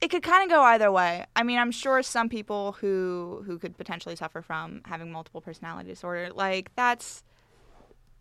it 0.01 0.09
could 0.09 0.23
kind 0.23 0.43
of 0.43 0.49
go 0.49 0.63
either 0.63 0.91
way. 0.91 1.25
I 1.35 1.43
mean, 1.43 1.59
I'm 1.59 1.71
sure 1.71 2.01
some 2.03 2.29
people 2.29 2.73
who 2.73 3.43
who 3.45 3.57
could 3.57 3.77
potentially 3.77 4.15
suffer 4.15 4.41
from 4.41 4.81
having 4.85 5.11
multiple 5.11 5.41
personality 5.41 5.89
disorder, 5.89 6.31
like 6.33 6.73
that's 6.75 7.23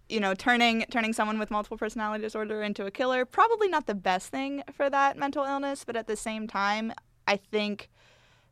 you 0.09 0.21
know, 0.21 0.35
turning 0.35 0.85
turning 0.91 1.13
someone 1.13 1.39
with 1.39 1.51
multiple 1.51 1.77
personality 1.77 2.23
disorder 2.23 2.63
into 2.63 2.87
a 2.87 2.91
killer, 2.91 3.25
probably 3.25 3.69
not 3.69 3.87
the 3.87 3.95
best 3.95 4.29
thing 4.31 4.63
for 4.73 4.89
that 4.91 5.17
mental 5.17 5.45
illness, 5.45 5.85
but 5.85 5.97
at 5.97 6.07
the 6.07 6.17
same 6.17 6.49
time, 6.49 6.93
I 7.27 7.37
think 7.37 7.91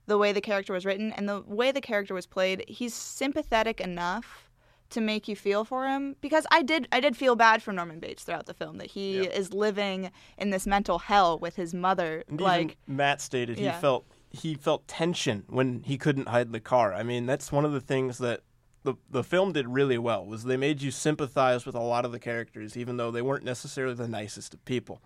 the 0.06 0.18
way 0.18 0.32
the 0.32 0.40
character 0.40 0.72
was 0.72 0.84
written 0.84 1.12
and 1.12 1.28
the 1.28 1.40
way 1.46 1.72
the 1.72 1.80
character 1.80 2.14
was 2.14 2.26
played, 2.26 2.64
he's 2.68 2.94
sympathetic 2.94 3.80
enough 3.80 4.45
to 4.90 5.00
make 5.00 5.26
you 5.28 5.34
feel 5.36 5.64
for 5.64 5.86
him 5.88 6.16
because 6.20 6.46
I 6.50 6.62
did 6.62 6.86
I 6.92 7.00
did 7.00 7.16
feel 7.16 7.34
bad 7.36 7.62
for 7.62 7.72
Norman 7.72 7.98
Bates 8.00 8.22
throughout 8.24 8.46
the 8.46 8.54
film 8.54 8.78
that 8.78 8.88
he 8.92 9.22
Yep. 9.22 9.32
is 9.34 9.52
living 9.52 10.10
in 10.38 10.50
this 10.50 10.66
mental 10.66 10.98
hell 11.00 11.38
with 11.38 11.56
his 11.56 11.74
mother 11.74 12.22
And 12.28 12.40
like 12.40 12.76
even 12.86 12.96
Matt 12.96 13.20
stated 13.20 13.58
Yeah. 13.58 13.74
he 13.74 13.80
felt 13.80 14.04
he 14.30 14.54
felt 14.54 14.86
tension 14.86 15.44
when 15.48 15.82
he 15.84 15.96
couldn't 15.96 16.28
hide 16.28 16.52
the 16.52 16.60
car. 16.60 16.92
I 16.92 17.02
mean, 17.02 17.26
that's 17.26 17.50
one 17.50 17.64
of 17.64 17.72
the 17.72 17.80
things 17.80 18.18
that 18.18 18.42
the 18.84 18.94
the 19.10 19.24
film 19.24 19.52
did 19.52 19.66
really 19.68 19.98
well 19.98 20.24
was 20.24 20.44
they 20.44 20.56
made 20.56 20.82
you 20.82 20.90
sympathize 20.90 21.66
with 21.66 21.74
a 21.74 21.80
lot 21.80 22.04
of 22.04 22.12
the 22.12 22.18
characters, 22.20 22.76
even 22.76 22.96
though 22.96 23.10
they 23.10 23.22
weren't 23.22 23.44
necessarily 23.44 23.94
the 23.94 24.06
nicest 24.08 24.54
of 24.54 24.64
people. 24.64 25.00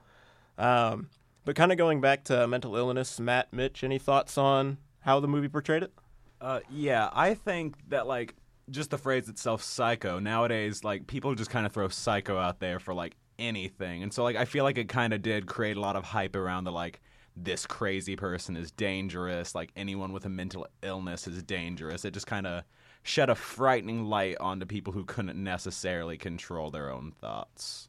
Um, 0.59 1.09
but 1.45 1.57
kind 1.57 1.73
of 1.73 1.79
going 1.79 2.01
back 2.03 2.25
to 2.25 2.47
mental 2.47 2.77
illness, 2.77 3.19
Matt, 3.19 3.53
Mitch, 3.53 3.83
any 3.83 3.99
thoughts 3.99 4.37
on 4.37 4.77
how 5.01 5.21
the 5.21 5.29
movie 5.29 5.49
portrayed 5.49 5.83
it? 5.83 5.93
Uh, 6.41 6.61
yeah, 6.71 7.09
I 7.13 7.35
think 7.35 7.77
that 7.89 8.07
like 8.07 8.35
just 8.71 8.91
the 8.91 8.99
phrase 8.99 9.29
itself, 9.29 9.63
psycho. 9.63 10.19
Nowadays, 10.19 10.85
like 10.85 11.07
people 11.07 11.35
just 11.35 11.51
kind 11.51 11.67
of 11.67 11.73
throw 11.73 11.89
psycho 11.89 12.39
out 12.39 12.61
there 12.61 12.79
for 12.79 12.95
like 12.95 13.17
anything, 13.39 14.03
and 14.03 14.13
so 14.13 14.23
like 14.23 14.37
I 14.37 14.45
feel 14.45 14.65
like 14.65 14.79
it 14.79 14.89
kind 14.89 15.13
of 15.13 15.23
did 15.23 15.47
create 15.47 15.77
a 15.77 15.81
lot 15.81 15.97
of 15.97 16.05
hype 16.05 16.37
around 16.37 16.65
the 16.65 16.73
like 16.73 17.01
this 17.37 17.67
crazy 17.67 18.17
person 18.17 18.57
is 18.57 18.71
dangerous. 18.71 19.55
Like 19.55 19.71
anyone 19.77 20.13
with 20.13 20.25
a 20.25 20.29
mental 20.29 20.67
illness 20.83 21.27
is 21.27 21.43
dangerous. 21.43 22.05
It 22.05 22.13
just 22.13 22.27
kind 22.27 22.47
of 22.47 22.65
shed 23.03 23.31
a 23.31 23.35
frightening 23.35 24.05
light 24.05 24.37
onto 24.41 24.67
people 24.67 24.93
who 24.93 25.05
couldn't 25.05 25.43
necessarily 25.43 26.19
control 26.19 26.71
their 26.71 26.91
own 26.93 27.13
thoughts. 27.21 27.89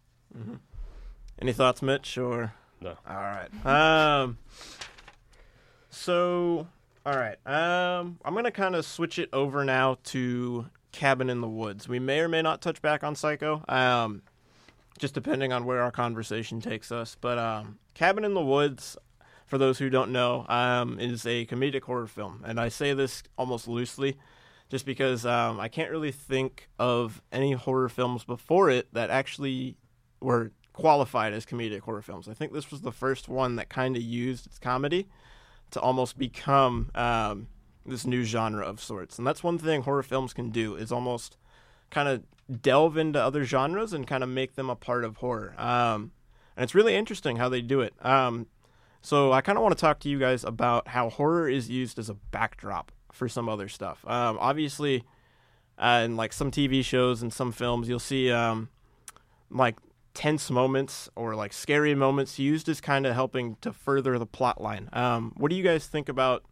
Any 1.42 1.52
thoughts, 1.54 1.82
Mitch? 1.82 2.18
Or 2.18 2.54
No. 2.80 2.96
all 3.10 3.16
right. 3.16 3.66
Um. 3.66 4.38
So, 5.90 6.68
all 7.06 7.18
right. 7.18 7.38
Um, 7.48 8.20
I'm 8.24 8.36
gonna 8.36 8.52
kind 8.52 8.76
of 8.76 8.86
switch 8.86 9.18
it 9.18 9.30
over 9.34 9.66
now 9.66 9.98
to 10.06 10.68
Cabin 10.92 11.30
in 11.30 11.42
the 11.42 11.48
Woods. 11.48 11.88
We 11.88 12.00
may 12.00 12.20
or 12.20 12.28
may 12.28 12.42
not 12.42 12.62
touch 12.62 12.82
back 12.82 13.04
on 13.04 13.16
Psycho. 13.16 13.64
Um, 13.68 14.22
just 15.00 15.14
depending 15.14 15.52
on 15.52 15.66
where 15.66 15.82
our 15.82 15.92
conversation 15.92 16.62
takes 16.62 16.92
us. 16.92 17.18
But 17.20 17.40
um, 17.40 17.80
Cabin 17.96 18.24
in 18.24 18.36
the 18.36 18.42
Woods, 18.42 18.98
for 19.48 19.58
those 19.58 19.80
who 19.80 19.90
don't 19.90 20.12
know, 20.12 20.46
um, 20.48 21.00
is 21.00 21.26
a 21.26 21.46
comedic 21.48 21.84
horror 21.84 22.08
film, 22.08 22.44
and 22.46 22.60
I 22.60 22.70
say 22.70 22.94
this 22.94 23.24
almost 23.38 23.68
loosely. 23.68 24.18
Just 24.70 24.86
because 24.86 25.26
um, 25.26 25.60
I 25.60 25.68
can't 25.68 25.92
really 25.92 26.14
think 26.14 26.70
of 26.80 27.22
any 27.30 27.52
horror 27.52 27.90
films 27.90 28.24
before 28.24 28.70
it 28.70 28.88
that 28.94 29.10
actually 29.10 29.76
were 30.22 30.54
qualified 30.72 31.34
as 31.34 31.46
comedic 31.46 31.82
horror 31.82 32.02
films. 32.02 32.30
I 32.30 32.34
think 32.34 32.54
this 32.54 32.72
was 32.72 32.80
the 32.80 32.94
first 32.94 33.28
one 33.28 33.58
that 33.58 33.68
kind 33.68 33.98
of 33.98 34.02
used 34.02 34.46
its 34.46 34.60
comedy 34.60 35.10
to 35.72 35.80
almost 35.80 36.18
become 36.18 36.92
um, 36.96 37.48
this 37.86 38.06
new 38.06 38.24
genre 38.24 38.66
of 38.66 38.82
sorts. 38.82 39.18
And 39.18 39.26
that's 39.26 39.44
one 39.44 39.58
thing 39.58 39.84
horror 39.84 40.04
films 40.04 40.34
can 40.34 40.50
do 40.50 40.76
is 40.76 40.92
almost 40.92 41.38
kind 41.90 42.08
of 42.08 42.24
delve 42.62 42.98
into 42.98 43.22
other 43.22 43.44
genres 43.44 43.94
and 43.94 44.06
kind 44.06 44.24
of 44.24 44.30
make 44.30 44.56
them 44.56 44.70
a 44.70 44.76
part 44.76 45.04
of 45.04 45.18
horror. 45.18 45.54
Um, 45.58 46.12
and 46.56 46.64
it's 46.64 46.76
really 46.76 46.96
interesting 46.96 47.38
how 47.38 47.50
they 47.50 47.62
do 47.62 47.82
it. 47.82 47.94
Um, 48.02 48.48
so 49.02 49.32
I 49.32 49.42
kind 49.42 49.58
of 49.58 49.64
want 49.64 49.76
to 49.76 49.82
talk 49.82 50.00
to 50.02 50.10
you 50.10 50.20
guys 50.20 50.44
about 50.44 50.90
how 50.90 51.10
horror 51.10 51.50
is 51.50 51.70
used 51.70 51.98
as 51.98 52.10
a 52.10 52.14
backdrop 52.14 52.92
for 53.12 53.28
some 53.28 53.50
other 53.50 53.68
stuff. 53.68 54.06
Um, 54.08 54.38
obviously, 54.40 55.04
uh, 55.78 56.04
in 56.06 56.16
like 56.16 56.34
some 56.34 56.52
TV 56.52 56.84
shows 56.84 57.22
and 57.22 57.34
some 57.34 57.52
films, 57.52 57.90
you'll 57.90 58.00
see 58.00 58.32
um, 58.32 58.70
like 59.50 59.78
tense 60.14 60.50
moments 60.50 61.10
or 61.16 61.36
like 61.36 61.54
scary 61.54 61.96
moments 61.96 62.38
used 62.38 62.68
as 62.70 62.82
kind 62.82 63.06
of 63.06 63.14
helping 63.14 63.56
to 63.62 63.72
further 63.72 64.18
the 64.20 64.26
plot 64.26 64.62
line. 64.62 64.90
Um, 64.94 65.34
what 65.38 65.50
do 65.50 65.56
you 65.56 65.64
guys 65.64 65.88
think 65.88 66.10
about 66.10 66.44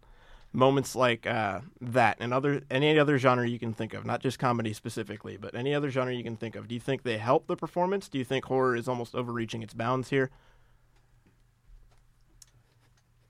moments 0.51 0.95
like 0.95 1.27
uh, 1.27 1.59
that 1.81 2.17
and 2.19 2.33
other 2.33 2.61
any 2.71 2.97
other 2.97 3.17
genre 3.17 3.47
you 3.47 3.59
can 3.59 3.73
think 3.73 3.93
of, 3.93 4.05
not 4.05 4.21
just 4.21 4.39
comedy 4.39 4.73
specifically, 4.73 5.37
but 5.37 5.55
any 5.55 5.73
other 5.73 5.89
genre 5.89 6.13
you 6.13 6.23
can 6.23 6.35
think 6.35 6.55
of? 6.55 6.67
Do 6.67 6.75
you 6.75 6.81
think 6.81 7.03
they 7.03 7.17
help 7.17 7.47
the 7.47 7.55
performance? 7.55 8.07
Do 8.07 8.17
you 8.17 8.25
think 8.25 8.45
horror 8.45 8.75
is 8.75 8.87
almost 8.87 9.15
overreaching 9.15 9.61
its 9.61 9.73
bounds 9.73 10.09
here? 10.09 10.29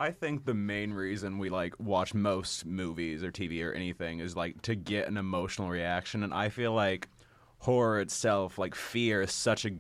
I 0.01 0.11
think 0.11 0.45
the 0.45 0.53
main 0.53 0.93
reason 0.93 1.39
we 1.39 1.49
like 1.49 1.73
watch 1.77 2.13
most 2.13 2.65
movies 2.65 3.21
or 3.21 3.31
TV 3.31 3.65
or 3.65 3.73
anything 3.73 4.19
is 4.21 4.33
like 4.33 4.61
to 4.61 4.75
get 4.75 5.09
an 5.09 5.17
emotional 5.17 5.69
reaction, 5.69 6.23
and 6.23 6.33
I 6.33 6.47
feel 6.49 6.73
like 6.73 7.09
horror 7.59 7.99
itself, 7.99 8.57
like 8.57 8.75
fear, 8.75 9.23
is 9.23 9.33
such 9.33 9.65
a 9.65 9.71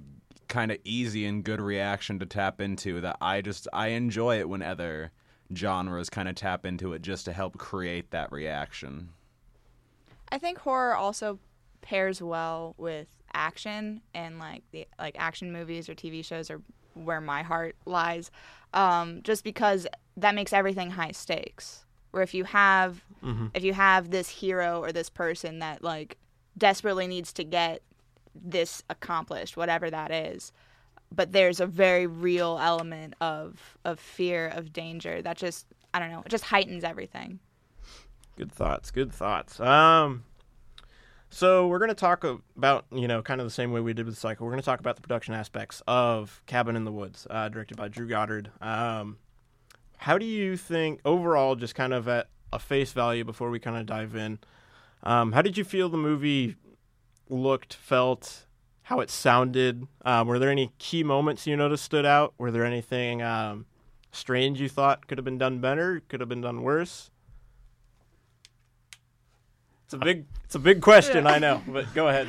kind 0.49 0.71
of 0.71 0.79
easy 0.83 1.25
and 1.25 1.43
good 1.43 1.61
reaction 1.61 2.19
to 2.19 2.25
tap 2.25 2.59
into 2.59 2.99
that 3.01 3.17
I 3.21 3.41
just 3.41 3.67
I 3.71 3.89
enjoy 3.89 4.39
it 4.39 4.49
when 4.49 4.61
other 4.61 5.11
genres 5.55 6.09
kind 6.09 6.27
of 6.27 6.35
tap 6.35 6.65
into 6.65 6.93
it 6.93 7.01
just 7.01 7.25
to 7.25 7.33
help 7.33 7.57
create 7.57 8.11
that 8.11 8.31
reaction. 8.31 9.09
I 10.31 10.37
think 10.37 10.59
horror 10.59 10.95
also 10.95 11.39
pairs 11.81 12.21
well 12.21 12.75
with 12.77 13.07
action 13.33 14.01
and 14.13 14.39
like 14.39 14.63
the 14.71 14.87
like 14.99 15.15
action 15.17 15.51
movies 15.51 15.87
or 15.87 15.95
TV 15.95 16.23
shows 16.25 16.49
are 16.49 16.61
where 16.93 17.21
my 17.21 17.43
heart 17.43 17.75
lies. 17.85 18.31
Um, 18.73 19.21
just 19.23 19.43
because 19.43 19.87
that 20.17 20.35
makes 20.35 20.53
everything 20.53 20.91
high 20.91 21.11
stakes. 21.11 21.85
Where 22.11 22.23
if 22.23 22.33
you 22.33 22.43
have 22.45 23.03
if 23.53 23.63
you 23.63 23.73
have 23.73 24.09
this 24.09 24.29
hero 24.29 24.81
or 24.81 24.91
this 24.91 25.09
person 25.09 25.59
that 25.59 25.83
like 25.83 26.17
desperately 26.57 27.07
needs 27.07 27.31
to 27.33 27.43
get 27.43 27.81
this 28.35 28.83
accomplished, 28.89 29.57
whatever 29.57 29.89
that 29.89 30.11
is, 30.11 30.51
but 31.13 31.31
there's 31.31 31.59
a 31.59 31.65
very 31.65 32.07
real 32.07 32.59
element 32.61 33.15
of 33.21 33.77
of 33.85 33.99
fear 33.99 34.47
of 34.47 34.71
danger 34.73 35.21
that 35.21 35.37
just 35.37 35.65
I 35.93 35.99
don't 35.99 36.11
know, 36.11 36.21
it 36.25 36.29
just 36.29 36.45
heightens 36.45 36.83
everything. 36.83 37.39
Good 38.37 38.51
thoughts. 38.51 38.91
Good 38.91 39.11
thoughts. 39.11 39.59
Um, 39.59 40.23
so 41.29 41.67
we're 41.67 41.79
going 41.79 41.89
to 41.89 41.95
talk 41.95 42.23
about 42.23 42.85
you 42.91 43.07
know 43.07 43.21
kind 43.21 43.41
of 43.41 43.47
the 43.47 43.51
same 43.51 43.71
way 43.71 43.81
we 43.81 43.93
did 43.93 44.05
with 44.05 44.17
Psycho. 44.17 44.45
We're 44.45 44.51
going 44.51 44.61
to 44.61 44.65
talk 44.65 44.79
about 44.79 44.95
the 44.95 45.01
production 45.01 45.33
aspects 45.33 45.81
of 45.87 46.41
Cabin 46.45 46.75
in 46.75 46.85
the 46.85 46.91
Woods, 46.91 47.27
uh, 47.29 47.49
directed 47.49 47.77
by 47.77 47.87
Drew 47.87 48.07
Goddard. 48.07 48.51
Um, 48.61 49.17
how 49.97 50.17
do 50.17 50.25
you 50.25 50.55
think 50.55 51.01
overall, 51.03 51.55
just 51.55 51.75
kind 51.75 51.93
of 51.93 52.07
at 52.07 52.27
a 52.53 52.59
face 52.59 52.93
value 52.93 53.23
before 53.23 53.49
we 53.49 53.59
kind 53.59 53.77
of 53.77 53.85
dive 53.85 54.15
in? 54.15 54.39
Um, 55.03 55.33
how 55.33 55.41
did 55.41 55.57
you 55.57 55.63
feel 55.63 55.89
the 55.89 55.97
movie 55.97 56.55
looked, 57.29 57.73
felt, 57.73 58.45
how 58.83 58.99
it 58.99 59.09
sounded? 59.09 59.87
Um, 60.03 60.27
were 60.27 60.39
there 60.39 60.49
any 60.49 60.71
key 60.79 61.03
moments 61.03 61.45
you 61.47 61.55
noticed 61.55 61.83
stood 61.83 62.05
out? 62.05 62.33
Were 62.37 62.51
there 62.51 62.65
anything 62.65 63.21
um, 63.21 63.65
strange 64.11 64.59
you 64.59 64.69
thought 64.69 65.07
could 65.07 65.17
have 65.17 65.25
been 65.25 65.37
done 65.37 65.59
better, 65.59 66.01
could 66.07 66.19
have 66.19 66.29
been 66.29 66.41
done 66.41 66.63
worse? 66.63 67.11
It's 69.85 69.93
a 69.93 69.97
big, 69.97 70.25
it's 70.43 70.55
a 70.55 70.59
big 70.59 70.81
question, 70.81 71.25
I 71.25 71.39
know, 71.39 71.63
but 71.67 71.91
go 71.95 72.09
ahead. 72.09 72.27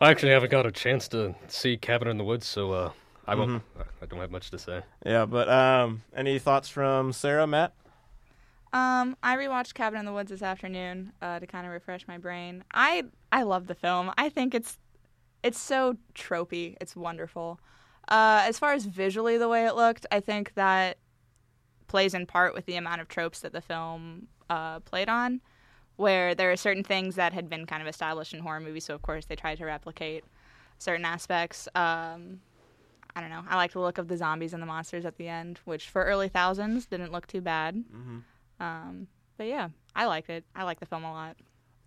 I 0.00 0.10
actually 0.10 0.32
haven't 0.32 0.50
got 0.50 0.64
a 0.64 0.72
chance 0.72 1.08
to 1.08 1.34
see 1.48 1.76
Cabin 1.76 2.08
in 2.08 2.18
the 2.18 2.24
Woods, 2.24 2.46
so 2.46 2.72
uh, 2.72 2.90
I 3.26 3.34
won't. 3.34 3.62
I 4.00 4.06
don't 4.06 4.20
have 4.20 4.30
much 4.30 4.50
to 4.52 4.58
say. 4.58 4.80
Yeah, 5.04 5.26
but 5.26 5.50
um, 5.50 6.02
any 6.16 6.38
thoughts 6.38 6.68
from 6.68 7.12
Sarah, 7.12 7.46
Matt? 7.46 7.74
Um, 8.72 9.16
I 9.22 9.36
rewatched 9.36 9.74
Cabin 9.74 9.98
in 9.98 10.04
the 10.04 10.12
Woods 10.12 10.30
this 10.30 10.42
afternoon 10.42 11.12
uh, 11.22 11.38
to 11.38 11.46
kind 11.46 11.66
of 11.66 11.72
refresh 11.72 12.06
my 12.06 12.18
brain. 12.18 12.64
I 12.72 13.04
I 13.32 13.42
love 13.42 13.66
the 13.66 13.74
film. 13.74 14.12
I 14.18 14.28
think 14.28 14.54
it's 14.54 14.78
it's 15.42 15.58
so 15.58 15.96
tropey. 16.14 16.76
It's 16.80 16.94
wonderful. 16.94 17.60
Uh, 18.08 18.42
as 18.46 18.58
far 18.58 18.72
as 18.72 18.86
visually 18.86 19.38
the 19.38 19.48
way 19.48 19.66
it 19.66 19.74
looked, 19.74 20.06
I 20.10 20.20
think 20.20 20.54
that 20.54 20.98
plays 21.86 22.14
in 22.14 22.26
part 22.26 22.54
with 22.54 22.66
the 22.66 22.76
amount 22.76 23.00
of 23.00 23.08
tropes 23.08 23.40
that 23.40 23.52
the 23.52 23.60
film 23.60 24.28
uh, 24.50 24.80
played 24.80 25.08
on, 25.08 25.40
where 25.96 26.34
there 26.34 26.50
are 26.50 26.56
certain 26.56 26.84
things 26.84 27.16
that 27.16 27.32
had 27.32 27.48
been 27.48 27.66
kind 27.66 27.82
of 27.82 27.88
established 27.88 28.34
in 28.34 28.40
horror 28.40 28.60
movies. 28.60 28.84
So 28.84 28.94
of 28.94 29.02
course 29.02 29.26
they 29.26 29.36
tried 29.36 29.58
to 29.58 29.64
replicate 29.64 30.24
certain 30.78 31.04
aspects. 31.04 31.68
Um, 31.74 32.40
I 33.14 33.20
don't 33.20 33.30
know. 33.30 33.44
I 33.48 33.56
like 33.56 33.72
the 33.72 33.80
look 33.80 33.98
of 33.98 34.08
the 34.08 34.16
zombies 34.16 34.52
and 34.52 34.62
the 34.62 34.66
monsters 34.66 35.04
at 35.04 35.16
the 35.16 35.28
end, 35.28 35.60
which 35.64 35.88
for 35.88 36.04
early 36.04 36.28
thousands 36.28 36.86
didn't 36.86 37.12
look 37.12 37.26
too 37.26 37.40
bad. 37.40 37.76
Mm-hmm. 37.76 38.18
Um, 38.60 39.06
but 39.36 39.46
yeah, 39.46 39.68
I 39.94 40.06
liked 40.06 40.30
it. 40.30 40.44
I 40.54 40.64
like 40.64 40.80
the 40.80 40.86
film 40.86 41.04
a 41.04 41.12
lot. 41.12 41.36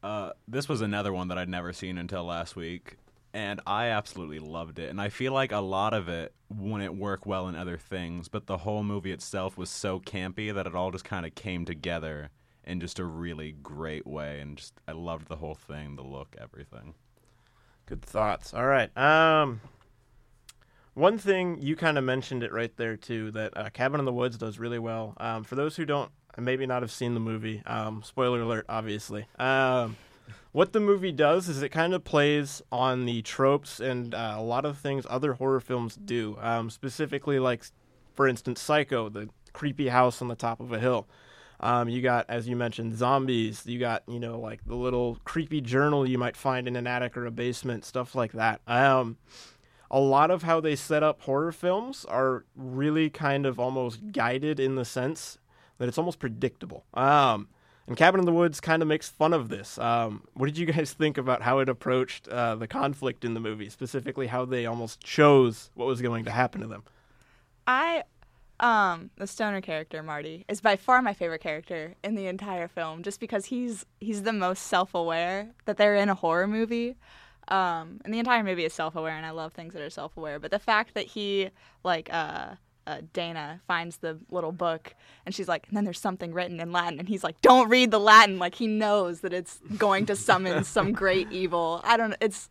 Uh, 0.04 0.32
this 0.48 0.68
was 0.68 0.82
another 0.82 1.14
one 1.14 1.28
that 1.28 1.38
I'd 1.38 1.50
never 1.50 1.74
seen 1.74 1.98
until 1.98 2.24
last 2.24 2.56
week, 2.56 2.98
and 3.34 3.62
I 3.68 3.88
absolutely 3.88 4.40
loved 4.40 4.80
it. 4.80 4.90
And 4.90 5.00
I 5.00 5.10
feel 5.10 5.34
like 5.34 5.52
a 5.52 5.60
lot 5.60 5.94
of 5.94 6.10
it 6.10 6.34
wouldn't 6.50 6.96
work 6.96 7.26
well 7.26 7.48
in 7.48 7.56
other 7.56 7.78
things, 7.78 8.28
but 8.28 8.48
the 8.48 8.58
whole 8.58 8.84
movie 8.84 9.12
itself 9.12 9.58
was 9.58 9.70
so 9.70 10.00
campy 10.00 10.54
that 10.54 10.66
it 10.66 10.76
all 10.76 10.92
just 10.92 11.06
kind 11.06 11.26
of 11.26 11.36
came 11.36 11.66
together 11.66 12.30
in 12.64 12.80
just 12.80 13.00
a 13.00 13.06
really 13.06 13.52
great 13.52 14.08
way. 14.08 14.40
And 14.40 14.58
just 14.58 14.74
I 14.88 14.94
loved 14.94 15.28
the 15.28 15.36
whole 15.36 15.56
thing, 15.56 15.96
the 15.96 16.04
look, 16.04 16.36
everything. 16.40 16.96
Good 17.86 18.02
thoughts. 18.02 18.54
All 18.54 18.66
right. 18.66 18.96
Um, 18.98 19.62
one 20.94 21.18
thing 21.18 21.62
you 21.62 21.76
kind 21.76 21.98
of 21.98 22.04
mentioned 22.04 22.44
it 22.44 22.52
right 22.52 22.76
there 22.76 22.98
too 22.98 23.32
that 23.32 23.56
uh, 23.56 23.70
Cabin 23.70 24.00
in 24.00 24.06
the 24.06 24.14
Woods 24.14 24.38
does 24.38 24.60
really 24.60 24.80
well. 24.80 25.16
Um, 25.20 25.44
for 25.44 25.56
those 25.56 25.76
who 25.76 25.86
don't 25.86 26.12
maybe 26.38 26.66
not 26.66 26.82
have 26.82 26.92
seen 26.92 27.14
the 27.14 27.20
movie, 27.20 27.62
um, 27.66 28.04
spoiler 28.04 28.42
alert, 28.42 28.66
obviously. 28.70 29.28
Um, 29.40 29.98
what 30.52 30.74
the 30.74 30.80
movie 30.80 31.12
does 31.12 31.48
is 31.48 31.62
it 31.62 31.70
kind 31.70 31.94
of 31.94 32.04
plays 32.04 32.62
on 32.72 33.06
the 33.06 33.22
tropes 33.22 33.80
and 33.80 34.14
uh, 34.14 34.36
a 34.38 34.42
lot 34.42 34.66
of 34.66 34.78
things 34.78 35.06
other 35.10 35.34
horror 35.34 35.62
films 35.62 35.96
do. 35.96 36.38
Um, 36.42 36.70
specifically, 36.70 37.40
like 37.40 37.64
for 38.14 38.28
instance, 38.28 38.62
Psycho, 38.62 39.10
the 39.10 39.30
creepy 39.54 39.88
house 39.88 40.22
on 40.22 40.28
the 40.28 40.36
top 40.36 40.60
of 40.60 40.72
a 40.72 40.80
hill. 40.80 41.08
Um, 41.60 41.90
you 41.90 42.02
got, 42.02 42.26
as 42.28 42.48
you 42.48 42.56
mentioned, 42.56 42.98
zombies. 42.98 43.66
You 43.66 43.80
got, 43.80 44.04
you 44.08 44.20
know, 44.20 44.40
like 44.40 44.66
the 44.66 44.76
little 44.76 45.20
creepy 45.24 45.62
journal 45.62 46.08
you 46.08 46.18
might 46.18 46.36
find 46.36 46.68
in 46.68 46.76
an 46.76 46.88
attic 46.88 47.16
or 47.16 47.26
a 47.26 47.32
basement, 47.32 47.86
stuff 47.86 48.16
like 48.16 48.32
that. 48.34 48.62
Um, 48.68 49.18
a 49.90 50.00
lot 50.00 50.32
of 50.32 50.44
how 50.44 50.60
they 50.60 50.76
set 50.76 51.04
up 51.04 51.22
horror 51.22 51.52
films 51.52 52.06
are 52.06 52.46
really 52.56 53.10
kind 53.10 53.46
of 53.46 53.60
almost 53.60 54.12
guided 54.12 54.60
in 54.60 54.76
the 54.76 54.86
sense 54.86 55.38
that 55.82 55.88
it's 55.88 55.98
almost 55.98 56.20
predictable. 56.20 56.86
Um, 56.94 57.48
and 57.88 57.98
Cabin 57.98 58.20
in 58.20 58.26
the 58.28 58.32
Woods 58.32 58.62
kind 58.62 58.84
of 58.84 58.88
makes 58.88 59.10
fun 59.10 59.34
of 59.34 59.50
this. 59.50 59.80
Um, 59.80 60.28
what 60.36 60.46
did 60.46 60.56
you 60.56 60.66
guys 60.72 60.94
think 60.94 61.18
about 61.18 61.42
how 61.42 61.58
it 61.58 61.70
approached 61.70 62.28
uh, 62.28 62.54
the 62.54 62.68
conflict 62.68 63.26
in 63.26 63.34
the 63.34 63.40
movie, 63.40 63.68
specifically 63.68 64.28
how 64.28 64.46
they 64.46 64.68
almost 64.68 65.02
chose 65.02 65.72
what 65.74 65.88
was 65.88 66.00
going 66.00 66.26
to 66.26 66.32
happen 66.32 66.62
to 66.62 66.68
them? 66.68 66.84
I, 67.66 68.04
um, 68.60 69.10
the 69.18 69.26
stoner 69.26 69.60
character 69.60 70.04
Marty 70.04 70.46
is 70.48 70.62
by 70.62 70.76
far 70.76 71.02
my 71.02 71.16
favorite 71.16 71.42
character 71.42 71.96
in 72.04 72.14
the 72.14 72.28
entire 72.28 72.68
film, 72.68 73.02
just 73.02 73.20
because 73.20 73.46
he's 73.46 73.84
he's 74.00 74.22
the 74.22 74.34
most 74.34 74.68
self-aware 74.68 75.50
that 75.66 75.78
they're 75.78 75.96
in 75.96 76.10
a 76.10 76.16
horror 76.16 76.46
movie. 76.48 76.96
Um, 77.48 78.02
and 78.06 78.14
the 78.14 78.20
entire 78.20 78.44
movie 78.44 78.66
is 78.66 78.74
self-aware, 78.74 79.18
and 79.18 79.26
I 79.26 79.32
love 79.32 79.54
things 79.54 79.74
that 79.74 79.82
are 79.82 79.90
self-aware. 79.90 80.38
But 80.38 80.52
the 80.52 80.60
fact 80.60 80.94
that 80.94 81.08
he 81.08 81.50
like 81.84 82.08
uh 82.14 82.52
uh, 82.88 83.02
Dana 83.14 83.62
finds 83.68 83.98
the 83.98 84.20
little 84.30 84.52
book 84.52 84.96
and 85.26 85.34
she's 85.34 85.48
like, 85.48 85.68
and 85.68 85.78
then 85.78 85.84
there's 85.84 86.00
something 86.00 86.34
written 86.34 86.60
in 86.60 86.72
Latin. 86.72 87.00
And 87.00 87.08
he's 87.08 87.24
like, 87.24 87.40
don't 87.42 87.70
read 87.70 87.92
the 87.92 88.00
Latin. 88.00 88.40
Like 88.40 88.56
he 88.56 88.68
knows 88.68 89.22
that 89.22 89.34
it's 89.34 89.60
going 89.78 90.06
to 90.08 90.16
summon 90.16 90.64
some 90.66 90.92
great 90.94 91.32
evil. 91.32 91.82
I 91.84 91.98
don't 91.98 92.12
know. 92.12 92.18
It's, 92.22 92.50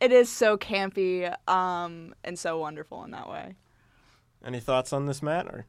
it 0.00 0.12
is 0.12 0.28
so 0.28 0.56
campy 0.56 1.32
um, 1.48 2.14
and 2.24 2.38
so 2.38 2.58
wonderful 2.58 3.04
in 3.04 3.12
that 3.12 3.28
way. 3.28 3.54
Any 4.44 4.60
thoughts 4.60 4.92
on 4.92 5.06
this, 5.06 5.22
Matt? 5.22 5.46
Or 5.46 5.66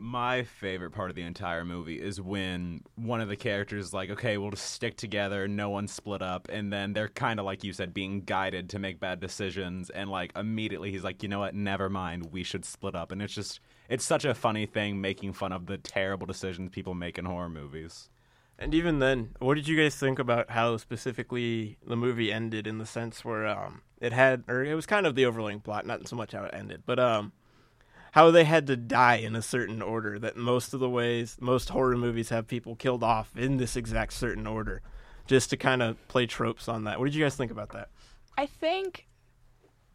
My 0.00 0.44
favorite 0.44 0.90
part 0.90 1.10
of 1.10 1.16
the 1.16 1.22
entire 1.22 1.64
movie 1.64 2.00
is 2.00 2.20
when 2.20 2.82
one 2.94 3.20
of 3.20 3.28
the 3.28 3.36
characters 3.36 3.86
is 3.86 3.94
like, 3.94 4.10
okay, 4.10 4.38
we'll 4.38 4.50
just 4.50 4.70
stick 4.70 4.96
together, 4.96 5.48
no 5.48 5.70
one 5.70 5.88
split 5.88 6.22
up, 6.22 6.48
and 6.50 6.72
then 6.72 6.92
they're 6.92 7.08
kind 7.08 7.38
of 7.38 7.46
like 7.46 7.64
you 7.64 7.72
said, 7.72 7.94
being 7.94 8.20
guided 8.22 8.70
to 8.70 8.78
make 8.78 9.00
bad 9.00 9.20
decisions, 9.20 9.90
and 9.90 10.10
like 10.10 10.32
immediately 10.36 10.90
he's 10.90 11.04
like, 11.04 11.22
you 11.22 11.28
know 11.28 11.40
what, 11.40 11.54
never 11.54 11.88
mind, 11.88 12.32
we 12.32 12.42
should 12.42 12.64
split 12.64 12.94
up, 12.94 13.12
and 13.12 13.22
it's 13.22 13.34
just, 13.34 13.60
it's 13.88 14.04
such 14.04 14.24
a 14.24 14.34
funny 14.34 14.66
thing 14.66 15.00
making 15.00 15.32
fun 15.32 15.52
of 15.52 15.66
the 15.66 15.78
terrible 15.78 16.26
decisions 16.26 16.70
people 16.70 16.94
make 16.94 17.18
in 17.18 17.24
horror 17.24 17.48
movies. 17.48 18.08
And 18.58 18.74
even 18.74 19.00
then, 19.00 19.30
what 19.38 19.54
did 19.54 19.68
you 19.68 19.76
guys 19.76 19.96
think 19.96 20.18
about 20.18 20.50
how 20.50 20.76
specifically 20.78 21.76
the 21.86 21.96
movie 21.96 22.32
ended 22.32 22.66
in 22.66 22.78
the 22.78 22.86
sense 22.86 23.24
where 23.24 23.46
um, 23.46 23.82
it 24.00 24.12
had, 24.12 24.44
or 24.48 24.64
it 24.64 24.74
was 24.74 24.86
kind 24.86 25.06
of 25.06 25.14
the 25.14 25.26
overlaying 25.26 25.60
plot, 25.60 25.86
not 25.86 26.08
so 26.08 26.16
much 26.16 26.32
how 26.32 26.44
it 26.44 26.54
ended, 26.54 26.82
but 26.86 26.98
um, 26.98 27.32
how 28.16 28.30
they 28.30 28.44
had 28.44 28.66
to 28.66 28.76
die 28.76 29.16
in 29.16 29.36
a 29.36 29.42
certain 29.42 29.82
order. 29.82 30.18
That 30.18 30.38
most 30.38 30.72
of 30.72 30.80
the 30.80 30.88
ways, 30.88 31.36
most 31.38 31.68
horror 31.68 31.98
movies 31.98 32.30
have 32.30 32.48
people 32.48 32.74
killed 32.74 33.04
off 33.04 33.36
in 33.36 33.58
this 33.58 33.76
exact 33.76 34.14
certain 34.14 34.46
order, 34.46 34.80
just 35.26 35.50
to 35.50 35.56
kind 35.58 35.82
of 35.82 36.08
play 36.08 36.24
tropes 36.24 36.66
on 36.66 36.84
that. 36.84 36.98
What 36.98 37.04
did 37.04 37.14
you 37.14 37.22
guys 37.22 37.36
think 37.36 37.50
about 37.50 37.72
that? 37.72 37.90
I 38.38 38.46
think 38.46 39.06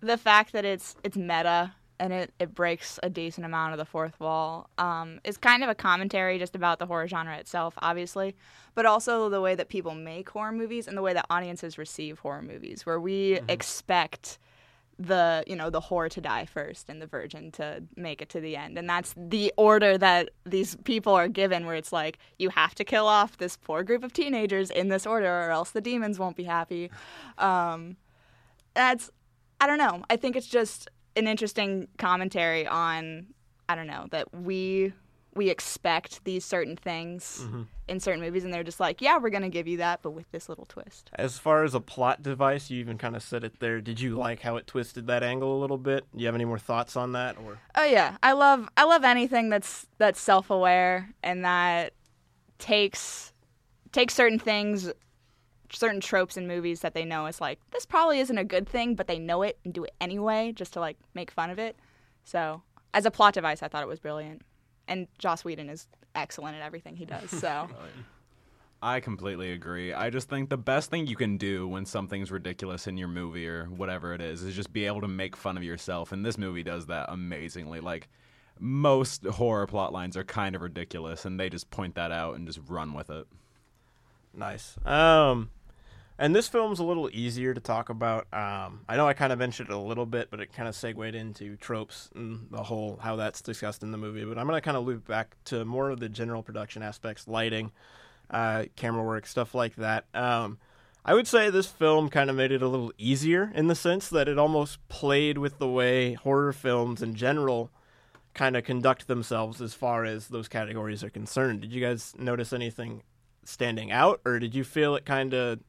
the 0.01 0.17
fact 0.17 0.53
that 0.53 0.65
it's 0.65 0.95
it's 1.03 1.17
meta 1.17 1.73
and 1.99 2.13
it, 2.13 2.31
it 2.39 2.53
breaks 2.53 2.99
a 3.01 3.10
decent 3.10 3.45
amount 3.45 3.73
of 3.73 3.79
the 3.79 3.86
fourth 3.86 4.19
wall 4.19 4.69
um, 4.77 5.19
is 5.23 5.38
kind 5.38 5.63
of 5.63 5.69
a 5.69 5.75
commentary 5.75 6.38
just 6.38 6.55
about 6.55 6.77
the 6.77 6.86
horror 6.86 7.07
genre 7.07 7.38
itself, 7.38 7.73
obviously, 7.79 8.36
but 8.75 8.86
also 8.86 9.29
the 9.29 9.41
way 9.41 9.55
that 9.55 9.67
people 9.67 9.95
make 9.95 10.29
horror 10.29 10.51
movies 10.51 10.88
and 10.88 10.95
the 10.95 11.01
way 11.01 11.13
that 11.13 11.25
audiences 11.31 11.77
receive 11.77 12.19
horror 12.19 12.41
movies, 12.43 12.86
where 12.86 12.99
we 12.99 13.39
expect 13.49 14.38
the 15.07 15.43
you 15.47 15.55
know 15.55 15.69
the 15.69 15.81
whore 15.81 16.09
to 16.09 16.21
die 16.21 16.45
first 16.45 16.89
and 16.89 17.01
the 17.01 17.07
virgin 17.07 17.51
to 17.53 17.83
make 17.95 18.21
it 18.21 18.29
to 18.29 18.39
the 18.39 18.55
end. 18.55 18.77
And 18.77 18.89
that's 18.89 19.13
the 19.17 19.53
order 19.57 19.97
that 19.97 20.29
these 20.45 20.75
people 20.83 21.13
are 21.13 21.27
given 21.27 21.65
where 21.65 21.75
it's 21.75 21.91
like 21.91 22.19
you 22.37 22.49
have 22.49 22.75
to 22.75 22.83
kill 22.83 23.07
off 23.07 23.37
this 23.37 23.57
poor 23.57 23.83
group 23.83 24.03
of 24.03 24.13
teenagers 24.13 24.69
in 24.69 24.89
this 24.89 25.05
order 25.05 25.27
or 25.27 25.51
else 25.51 25.71
the 25.71 25.81
demons 25.81 26.19
won't 26.19 26.35
be 26.35 26.43
happy. 26.43 26.89
Um, 27.37 27.97
that's 28.73 29.09
i 29.59 29.67
don't 29.67 29.77
know. 29.77 30.03
I 30.09 30.15
think 30.15 30.35
it's 30.35 30.47
just 30.47 30.89
an 31.15 31.27
interesting 31.27 31.87
commentary 31.97 32.65
on 32.65 33.27
i 33.67 33.75
don't 33.75 33.87
know 33.87 34.07
that 34.11 34.33
we 34.33 34.93
we 35.33 35.49
expect 35.49 36.23
these 36.25 36.43
certain 36.43 36.75
things 36.75 37.41
Mm-hmm. 37.43 37.61
in 37.87 37.99
certain 37.99 38.19
movies, 38.21 38.43
and 38.43 38.53
they're 38.53 38.63
just 38.63 38.79
like, 38.81 39.01
yeah, 39.01 39.17
we're 39.17 39.29
gonna 39.29 39.47
give 39.49 39.67
you 39.67 39.77
that, 39.77 40.01
but 40.01 40.11
with 40.11 40.29
this 40.31 40.49
little 40.49 40.65
twist. 40.65 41.09
As 41.15 41.37
far 41.37 41.63
as 41.63 41.73
a 41.73 41.79
plot 41.79 42.21
device, 42.21 42.69
you 42.69 42.79
even 42.79 42.97
kind 42.97 43.15
of 43.15 43.23
said 43.23 43.43
it 43.43 43.59
there. 43.59 43.79
Did 43.81 43.99
you 44.01 44.15
like 44.15 44.41
how 44.41 44.57
it 44.57 44.67
twisted 44.67 45.07
that 45.07 45.23
angle 45.23 45.57
a 45.57 45.59
little 45.59 45.77
bit? 45.77 46.05
Do 46.13 46.19
you 46.19 46.25
have 46.25 46.35
any 46.35 46.45
more 46.45 46.59
thoughts 46.59 46.95
on 46.97 47.13
that? 47.13 47.37
Or 47.37 47.59
Oh 47.75 47.85
yeah, 47.85 48.17
I 48.21 48.33
love 48.33 48.67
I 48.75 48.83
love 48.83 49.03
anything 49.05 49.49
that's 49.49 49.87
that's 49.97 50.19
self 50.19 50.49
aware 50.49 51.09
and 51.23 51.45
that 51.45 51.93
takes 52.59 53.33
takes 53.91 54.13
certain 54.13 54.39
things, 54.39 54.91
certain 55.71 55.99
tropes 56.01 56.37
in 56.37 56.47
movies 56.47 56.81
that 56.81 56.93
they 56.93 57.05
know 57.05 57.25
is 57.25 57.41
like 57.41 57.59
this 57.71 57.85
probably 57.85 58.19
isn't 58.19 58.37
a 58.37 58.43
good 58.43 58.67
thing, 58.67 58.95
but 58.95 59.07
they 59.07 59.19
know 59.19 59.41
it 59.43 59.57
and 59.63 59.73
do 59.73 59.83
it 59.83 59.93
anyway 60.01 60.51
just 60.53 60.73
to 60.73 60.79
like 60.79 60.97
make 61.13 61.31
fun 61.31 61.49
of 61.49 61.59
it. 61.59 61.77
So 62.23 62.61
as 62.93 63.05
a 63.05 63.11
plot 63.11 63.33
device, 63.33 63.63
I 63.63 63.67
thought 63.67 63.83
it 63.83 63.87
was 63.87 63.99
brilliant, 63.99 64.41
and 64.91 65.08
Joss 65.17 65.45
Whedon 65.45 65.69
is 65.69 65.88
excellent 66.13 66.58
at 66.58 66.62
everything 66.62 66.97
he 66.97 67.06
does. 67.06 67.32
So 67.32 67.69
I 68.84 68.99
completely 68.99 69.54
agree. 69.54 69.93
I 69.93 70.10
just 70.10 70.27
think 70.27 70.49
the 70.49 70.58
best 70.58 70.89
thing 70.89 71.08
you 71.08 71.15
can 71.15 71.38
do 71.38 71.67
when 71.67 71.86
something's 71.86 72.30
ridiculous 72.30 72.88
in 72.88 72.97
your 72.97 73.08
movie 73.08 73.47
or 73.47 73.65
whatever 73.65 74.13
it 74.13 74.21
is 74.21 74.43
is 74.43 74.54
just 74.56 74.73
be 74.73 74.86
able 74.86 75.01
to 75.01 75.08
make 75.08 75.36
fun 75.36 75.56
of 75.56 75.63
yourself. 75.63 76.12
And 76.12 76.25
this 76.25 76.38
movie 76.38 76.63
does 76.63 76.88
that 76.88 77.06
amazingly. 77.10 77.80
Like 77.80 78.10
most 78.60 79.25
horror 79.25 79.65
plot 79.65 79.93
lines 79.93 80.17
are 80.17 80.25
kind 80.25 80.56
of 80.56 80.62
ridiculous, 80.62 81.25
and 81.25 81.39
they 81.39 81.49
just 81.49 81.69
point 81.71 81.95
that 81.95 82.12
out 82.12 82.36
and 82.36 82.45
just 82.45 82.60
run 82.67 82.93
with 82.93 83.10
it. 83.10 83.25
nice. 84.34 84.77
Um, 84.86 85.51
and 86.21 86.36
this 86.36 86.47
film's 86.47 86.77
a 86.77 86.84
little 86.84 87.10
easier 87.12 87.51
to 87.51 87.60
talk 87.60 87.89
about. 87.89 88.27
Um, 88.31 88.81
I 88.88 88.95
know 88.95 89.07
I 89.07 89.13
kind 89.13 89.34
of 89.34 89.39
mentioned 89.39 89.69
it 89.69 89.73
a 89.73 89.77
little 89.79 90.05
bit, 90.05 90.29
but 90.29 90.39
it 90.39 90.53
kind 90.53 90.69
of 90.69 90.75
segued 90.75 91.15
into 91.15 91.57
tropes 91.57 92.12
and 92.13 92.47
the 92.51 92.62
whole 92.62 92.99
how 93.01 93.15
that's 93.15 93.41
discussed 93.41 93.81
in 93.81 93.91
the 93.91 93.97
movie. 93.97 94.23
But 94.23 94.38
I'm 94.38 94.45
gonna 94.45 94.62
kind 94.62 94.77
of 94.77 94.86
loop 94.86 95.07
back 95.07 95.36
to 95.45 95.65
more 95.65 95.89
of 95.89 95.99
the 95.99 96.07
general 96.07 96.43
production 96.43 96.84
aspects, 96.84 97.27
lighting, 97.27 97.71
uh, 98.29 98.65
camera 98.75 99.03
work, 99.03 99.25
stuff 99.25 99.55
like 99.55 99.75
that. 99.77 100.05
Um, 100.13 100.60
I 101.03 101.15
would 101.15 101.25
say 101.25 101.49
this 101.49 101.65
film 101.65 102.07
kind 102.10 102.29
of 102.29 102.36
made 102.36 102.51
it 102.51 102.62
a 102.62 102.67
little 102.67 102.93
easier 102.99 103.51
in 103.55 103.65
the 103.65 103.73
sense 103.73 104.07
that 104.10 104.27
it 104.27 104.38
almost 104.38 104.88
played 104.89 105.39
with 105.39 105.57
the 105.57 105.67
way 105.67 106.13
horror 106.13 106.53
films 106.53 107.01
in 107.01 107.15
general 107.15 107.71
kind 108.36 108.55
of 108.55 108.63
conduct 108.63 109.07
themselves 109.07 109.60
as 109.60 109.73
far 109.73 110.05
as 110.05 110.27
those 110.27 110.47
categories 110.47 111.03
are 111.03 111.10
concerned. 111.10 111.62
Did 111.62 111.73
you 111.73 111.81
guys 111.81 112.13
notice 112.15 112.53
anything 112.53 113.01
standing 113.43 113.91
out, 113.91 114.21
or 114.23 114.38
did 114.38 114.53
you 114.53 114.63
feel 114.63 114.95
it 114.95 115.03
kind 115.03 115.34
of 115.34 115.60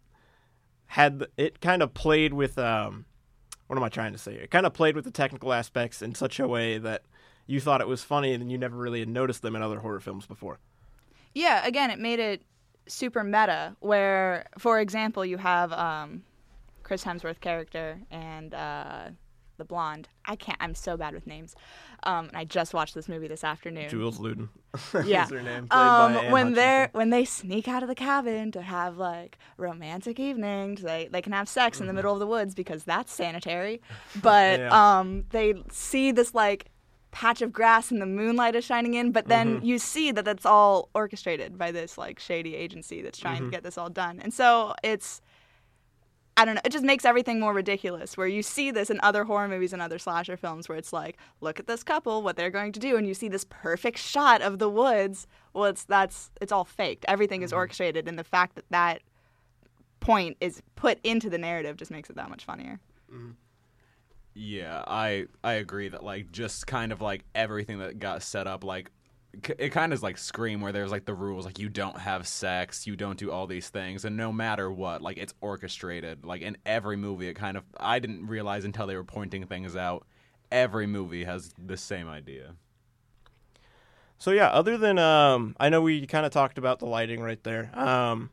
had 0.92 1.26
it 1.38 1.58
kind 1.62 1.80
of 1.82 1.94
played 1.94 2.34
with 2.34 2.58
um, 2.58 3.06
what 3.66 3.78
am 3.78 3.82
I 3.82 3.88
trying 3.88 4.12
to 4.12 4.18
say? 4.18 4.34
It 4.34 4.50
kind 4.50 4.66
of 4.66 4.74
played 4.74 4.94
with 4.94 5.06
the 5.06 5.10
technical 5.10 5.54
aspects 5.54 6.02
in 6.02 6.14
such 6.14 6.38
a 6.38 6.46
way 6.46 6.76
that 6.76 7.04
you 7.46 7.60
thought 7.60 7.80
it 7.80 7.88
was 7.88 8.04
funny 8.04 8.34
and 8.34 8.52
you 8.52 8.58
never 8.58 8.76
really 8.76 9.00
had 9.00 9.08
noticed 9.08 9.40
them 9.40 9.56
in 9.56 9.62
other 9.62 9.78
horror 9.78 10.00
films 10.00 10.26
before. 10.26 10.58
yeah, 11.34 11.66
again, 11.66 11.90
it 11.90 11.98
made 11.98 12.18
it 12.18 12.42
super 12.88 13.24
meta. 13.24 13.74
Where, 13.80 14.44
for 14.58 14.80
example, 14.80 15.24
you 15.24 15.38
have 15.38 15.72
um, 15.72 16.24
Chris 16.82 17.02
Hemsworth 17.02 17.40
character 17.40 17.98
and 18.10 18.52
uh, 18.52 19.08
the 19.56 19.64
blonde. 19.64 20.08
I 20.26 20.36
can't. 20.36 20.58
I'm 20.60 20.74
so 20.74 20.96
bad 20.96 21.14
with 21.14 21.26
names. 21.26 21.54
Um, 22.04 22.28
and 22.28 22.36
I 22.36 22.44
just 22.44 22.74
watched 22.74 22.94
this 22.94 23.08
movie 23.08 23.28
this 23.28 23.44
afternoon. 23.44 23.88
Jules 23.88 24.18
Louden, 24.18 24.48
Yeah. 25.04 25.26
name. 25.30 25.68
Um, 25.70 26.14
when 26.30 26.54
they're 26.54 26.88
when 26.92 27.10
they 27.10 27.24
sneak 27.24 27.68
out 27.68 27.82
of 27.82 27.88
the 27.88 27.94
cabin 27.94 28.50
to 28.52 28.62
have 28.62 28.96
like 28.96 29.38
romantic 29.56 30.18
evenings, 30.18 30.82
they 30.82 31.08
they 31.12 31.22
can 31.22 31.32
have 31.32 31.48
sex 31.48 31.80
in 31.80 31.86
the 31.86 31.92
middle 31.92 32.12
of 32.12 32.18
the 32.20 32.26
woods 32.26 32.54
because 32.54 32.84
that's 32.84 33.12
sanitary. 33.12 33.80
But 34.20 34.60
Mm-hmm. 34.60 34.62
Yeah. 34.72 34.98
um, 35.00 35.24
they 35.30 35.54
see 35.70 36.12
this 36.12 36.34
like 36.34 36.66
patch 37.10 37.42
of 37.42 37.52
grass 37.52 37.90
and 37.90 38.00
the 38.00 38.06
moonlight 38.06 38.54
is 38.56 38.64
shining 38.64 38.94
in, 38.94 39.12
but 39.12 39.28
then 39.28 39.56
Mm-hmm. 39.56 39.66
you 39.66 39.78
see 39.78 40.12
that 40.12 40.24
that's 40.24 40.46
all 40.46 40.88
orchestrated 40.94 41.58
by 41.58 41.70
this 41.70 41.98
like 41.98 42.18
shady 42.18 42.54
agency 42.56 43.02
that's 43.02 43.18
trying 43.18 43.36
Mm-hmm. 43.36 43.44
to 43.46 43.50
get 43.50 43.62
this 43.62 43.76
all 43.78 43.90
done, 43.90 44.18
and 44.20 44.32
so 44.32 44.74
it's. 44.82 45.20
I 46.36 46.44
don't 46.44 46.54
know. 46.54 46.60
It 46.64 46.72
just 46.72 46.84
makes 46.84 47.04
everything 47.04 47.40
more 47.40 47.52
ridiculous. 47.52 48.16
Where 48.16 48.26
you 48.26 48.42
see 48.42 48.70
this 48.70 48.90
in 48.90 48.98
other 49.02 49.24
horror 49.24 49.48
movies 49.48 49.72
and 49.72 49.82
other 49.82 49.98
slasher 49.98 50.36
films, 50.36 50.68
where 50.68 50.78
it's 50.78 50.92
like, 50.92 51.18
look 51.40 51.60
at 51.60 51.66
this 51.66 51.82
couple, 51.82 52.22
what 52.22 52.36
they're 52.36 52.50
going 52.50 52.72
to 52.72 52.80
do, 52.80 52.96
and 52.96 53.06
you 53.06 53.14
see 53.14 53.28
this 53.28 53.44
perfect 53.48 53.98
shot 53.98 54.40
of 54.40 54.58
the 54.58 54.68
woods. 54.68 55.26
Well, 55.52 55.66
it's 55.66 55.84
that's 55.84 56.30
it's 56.40 56.52
all 56.52 56.64
faked. 56.64 57.04
Everything 57.06 57.42
is 57.42 57.50
mm-hmm. 57.50 57.58
orchestrated, 57.58 58.08
and 58.08 58.18
the 58.18 58.24
fact 58.24 58.54
that 58.54 58.64
that 58.70 59.02
point 60.00 60.36
is 60.40 60.62
put 60.74 60.98
into 61.04 61.28
the 61.28 61.38
narrative 61.38 61.76
just 61.76 61.90
makes 61.90 62.08
it 62.08 62.16
that 62.16 62.30
much 62.30 62.44
funnier. 62.44 62.80
Mm-hmm. 63.12 63.32
Yeah, 64.34 64.82
I 64.86 65.26
I 65.44 65.54
agree 65.54 65.88
that 65.88 66.02
like 66.02 66.32
just 66.32 66.66
kind 66.66 66.92
of 66.92 67.02
like 67.02 67.24
everything 67.34 67.80
that 67.80 67.98
got 67.98 68.22
set 68.22 68.46
up 68.46 68.64
like 68.64 68.90
it 69.58 69.70
kind 69.70 69.92
of 69.92 69.96
is 69.96 70.02
like 70.02 70.18
Scream 70.18 70.60
where 70.60 70.72
there's 70.72 70.90
like 70.90 71.04
the 71.04 71.14
rules 71.14 71.46
like 71.46 71.58
you 71.58 71.68
don't 71.68 71.98
have 71.98 72.26
sex, 72.26 72.86
you 72.86 72.96
don't 72.96 73.18
do 73.18 73.30
all 73.30 73.46
these 73.46 73.68
things 73.68 74.04
and 74.04 74.16
no 74.16 74.32
matter 74.32 74.70
what 74.70 75.00
like 75.02 75.16
it's 75.16 75.34
orchestrated. 75.40 76.24
Like 76.24 76.42
in 76.42 76.56
every 76.66 76.96
movie 76.96 77.28
it 77.28 77.34
kind 77.34 77.56
of 77.56 77.64
I 77.78 77.98
didn't 77.98 78.26
realize 78.26 78.64
until 78.64 78.86
they 78.86 78.96
were 78.96 79.04
pointing 79.04 79.46
things 79.46 79.76
out. 79.76 80.06
Every 80.50 80.86
movie 80.86 81.24
has 81.24 81.54
the 81.58 81.76
same 81.78 82.08
idea. 82.08 82.54
So 84.18 84.30
yeah, 84.30 84.50
other 84.50 84.76
than 84.76 84.98
um, 84.98 85.56
I 85.58 85.68
know 85.68 85.80
we 85.80 86.06
kind 86.06 86.24
of 86.24 86.30
talked 86.30 86.58
about 86.58 86.78
the 86.78 86.86
lighting 86.86 87.20
right 87.20 87.42
there. 87.42 87.76
Um, 87.76 88.30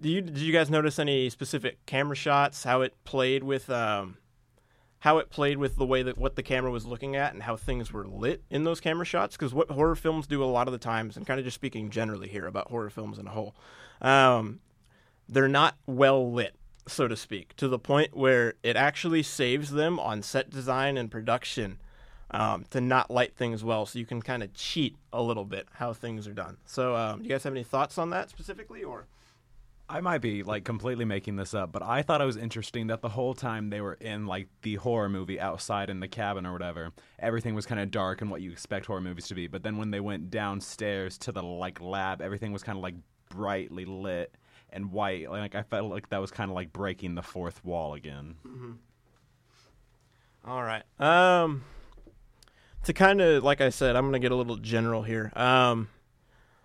do 0.00 0.08
you 0.08 0.20
did 0.20 0.38
you 0.38 0.52
guys 0.52 0.68
notice 0.68 0.98
any 0.98 1.30
specific 1.30 1.84
camera 1.86 2.16
shots? 2.16 2.64
How 2.64 2.80
it 2.80 2.92
played 3.04 3.44
with 3.44 3.70
um, 3.70 4.16
how 5.04 5.18
it 5.18 5.28
played 5.28 5.58
with 5.58 5.76
the 5.76 5.84
way 5.84 6.02
that 6.02 6.16
what 6.16 6.34
the 6.34 6.42
camera 6.42 6.70
was 6.70 6.86
looking 6.86 7.14
at 7.14 7.34
and 7.34 7.42
how 7.42 7.54
things 7.54 7.92
were 7.92 8.06
lit 8.06 8.42
in 8.48 8.64
those 8.64 8.80
camera 8.80 9.04
shots? 9.04 9.36
Because 9.36 9.52
what 9.52 9.70
horror 9.70 9.94
films 9.94 10.26
do 10.26 10.42
a 10.42 10.46
lot 10.46 10.66
of 10.66 10.72
the 10.72 10.78
times, 10.78 11.14
and 11.14 11.26
kind 11.26 11.38
of 11.38 11.44
just 11.44 11.56
speaking 11.56 11.90
generally 11.90 12.26
here 12.26 12.46
about 12.46 12.70
horror 12.70 12.88
films 12.88 13.18
in 13.18 13.26
a 13.26 13.30
whole, 13.30 13.54
um, 14.00 14.60
they're 15.28 15.46
not 15.46 15.76
well 15.86 16.32
lit, 16.32 16.54
so 16.88 17.06
to 17.06 17.16
speak, 17.16 17.54
to 17.56 17.68
the 17.68 17.78
point 17.78 18.16
where 18.16 18.54
it 18.62 18.76
actually 18.76 19.22
saves 19.22 19.72
them 19.72 20.00
on 20.00 20.22
set 20.22 20.48
design 20.48 20.96
and 20.96 21.10
production 21.10 21.78
um, 22.30 22.64
to 22.70 22.80
not 22.80 23.10
light 23.10 23.36
things 23.36 23.62
well, 23.62 23.84
so 23.84 23.98
you 23.98 24.06
can 24.06 24.22
kind 24.22 24.42
of 24.42 24.54
cheat 24.54 24.96
a 25.12 25.22
little 25.22 25.44
bit 25.44 25.68
how 25.74 25.92
things 25.92 26.26
are 26.26 26.32
done. 26.32 26.56
So, 26.64 26.96
um, 26.96 27.18
do 27.18 27.24
you 27.24 27.28
guys 27.28 27.44
have 27.44 27.52
any 27.52 27.62
thoughts 27.62 27.98
on 27.98 28.08
that 28.08 28.30
specifically, 28.30 28.82
or 28.82 29.06
I 29.88 30.00
might 30.00 30.22
be 30.22 30.42
like 30.42 30.64
completely 30.64 31.04
making 31.04 31.36
this 31.36 31.52
up, 31.52 31.70
but 31.70 31.82
I 31.82 32.02
thought 32.02 32.22
it 32.22 32.24
was 32.24 32.38
interesting 32.38 32.86
that 32.86 33.02
the 33.02 33.10
whole 33.10 33.34
time 33.34 33.68
they 33.68 33.82
were 33.82 33.94
in 33.94 34.26
like 34.26 34.48
the 34.62 34.76
horror 34.76 35.10
movie 35.10 35.38
outside 35.38 35.90
in 35.90 36.00
the 36.00 36.08
cabin 36.08 36.46
or 36.46 36.52
whatever, 36.52 36.92
everything 37.18 37.54
was 37.54 37.66
kind 37.66 37.80
of 37.80 37.90
dark 37.90 38.22
and 38.22 38.30
what 38.30 38.40
you 38.40 38.50
expect 38.50 38.86
horror 38.86 39.02
movies 39.02 39.28
to 39.28 39.34
be. 39.34 39.46
But 39.46 39.62
then 39.62 39.76
when 39.76 39.90
they 39.90 40.00
went 40.00 40.30
downstairs 40.30 41.18
to 41.18 41.32
the 41.32 41.42
like 41.42 41.82
lab, 41.82 42.22
everything 42.22 42.50
was 42.50 42.62
kind 42.62 42.78
of 42.78 42.82
like 42.82 42.94
brightly 43.28 43.84
lit 43.84 44.34
and 44.70 44.90
white. 44.90 45.30
Like 45.30 45.54
I 45.54 45.62
felt 45.62 45.90
like 45.90 46.08
that 46.08 46.20
was 46.20 46.30
kind 46.30 46.50
of 46.50 46.54
like 46.54 46.72
breaking 46.72 47.14
the 47.14 47.22
fourth 47.22 47.62
wall 47.62 47.92
again. 47.92 48.36
All 50.46 50.62
right. 50.62 50.82
Um, 50.98 51.62
to 52.84 52.94
kind 52.94 53.20
of 53.20 53.44
like 53.44 53.60
I 53.60 53.68
said, 53.68 53.96
I'm 53.96 54.06
gonna 54.06 54.18
get 54.18 54.32
a 54.32 54.36
little 54.36 54.56
general 54.56 55.02
here. 55.02 55.30
Um, 55.36 55.88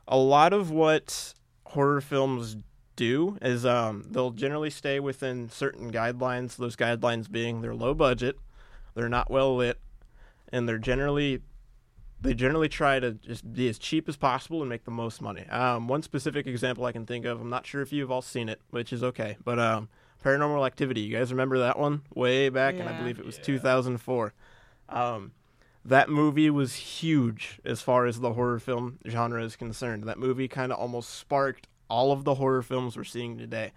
a 0.08 0.17
lot 0.17 0.53
of 0.53 0.71
what 0.71 1.34
horror 1.65 2.01
films 2.01 2.55
do 2.99 3.38
is 3.41 3.65
um, 3.65 4.03
they'll 4.12 4.31
generally 4.31 4.69
stay 4.69 4.99
within 4.99 5.49
certain 5.49 5.89
guidelines. 5.89 6.57
Those 6.57 6.75
guidelines 6.75 7.31
being 7.31 7.62
they're 7.62 7.73
low 7.73 7.93
budget, 7.93 8.38
they're 8.93 9.07
not 9.07 9.31
well 9.31 9.55
lit, 9.55 9.79
and 10.51 10.67
they're 10.67 10.77
generally 10.77 11.41
they 12.21 12.33
generally 12.33 12.67
try 12.67 12.99
to 12.99 13.13
just 13.13 13.53
be 13.53 13.69
as 13.69 13.79
cheap 13.79 14.09
as 14.09 14.17
possible 14.17 14.59
and 14.59 14.69
make 14.69 14.83
the 14.83 14.91
most 14.91 15.21
money. 15.21 15.47
Um, 15.47 15.88
one 15.88 16.03
specific 16.03 16.45
example 16.45 16.85
I 16.85 16.91
can 16.91 17.05
think 17.05 17.25
of, 17.25 17.39
I'm 17.39 17.49
not 17.49 17.65
sure 17.65 17.81
if 17.81 17.93
you've 17.93 18.12
all 18.12 18.21
seen 18.21 18.49
it, 18.49 18.59
which 18.71 18.91
is 18.91 19.01
okay, 19.01 19.38
but 19.45 19.57
um, 19.57 19.88
Paranormal 20.23 20.67
Activity. 20.67 20.99
You 20.99 21.15
guys 21.15 21.31
remember 21.31 21.59
that 21.59 21.79
one 21.79 22.01
way 22.13 22.49
back, 22.49 22.75
and 22.75 22.89
I 22.89 22.97
believe 22.99 23.19
it 23.19 23.25
was 23.25 23.38
2004. 23.38 24.33
Um, 24.89 25.31
that 25.85 26.09
movie 26.09 26.49
was 26.49 26.75
huge 26.75 27.62
as 27.63 27.81
far 27.81 28.05
as 28.05 28.19
the 28.19 28.33
horror 28.33 28.59
film 28.59 28.99
genre 29.07 29.41
is 29.41 29.55
concerned. 29.55 30.03
That 30.03 30.19
movie 30.19 30.49
kind 30.49 30.73
of 30.73 30.77
almost 30.77 31.12
sparked 31.12 31.68
all 31.89 32.12
of 32.12 32.23
the 32.23 32.36
horror 32.36 32.62
films 32.62 32.95
we're 32.95 33.04
seeing 33.04 33.38
today. 33.38 33.71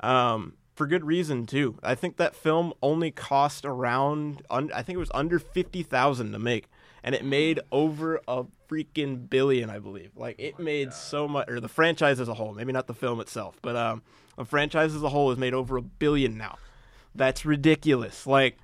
Um, 0.00 0.54
for 0.74 0.86
good 0.86 1.04
reason 1.04 1.46
too. 1.46 1.78
I 1.82 1.94
think 1.94 2.18
that 2.18 2.36
film 2.36 2.74
only 2.82 3.10
cost 3.10 3.64
around 3.64 4.42
un- 4.50 4.70
I 4.74 4.82
think 4.82 4.96
it 4.96 5.00
was 5.00 5.10
under 5.14 5.38
50,000 5.38 6.32
to 6.32 6.38
make 6.38 6.68
and 7.02 7.14
it 7.14 7.24
made 7.24 7.60
over 7.72 8.20
a 8.28 8.44
freaking 8.68 9.28
billion, 9.30 9.70
I 9.70 9.78
believe. 9.78 10.10
Like 10.16 10.36
it 10.38 10.58
made 10.58 10.92
so 10.92 11.26
much 11.26 11.48
or 11.48 11.60
the 11.60 11.68
franchise 11.68 12.20
as 12.20 12.28
a 12.28 12.34
whole, 12.34 12.52
maybe 12.52 12.72
not 12.72 12.86
the 12.86 12.94
film 12.94 13.20
itself, 13.20 13.58
but 13.62 13.74
um 13.74 14.02
the 14.36 14.44
franchise 14.44 14.94
as 14.94 15.02
a 15.02 15.08
whole 15.08 15.30
has 15.30 15.38
made 15.38 15.54
over 15.54 15.78
a 15.78 15.82
billion 15.82 16.36
now. 16.36 16.58
That's 17.14 17.46
ridiculous. 17.46 18.26
Like 18.26 18.58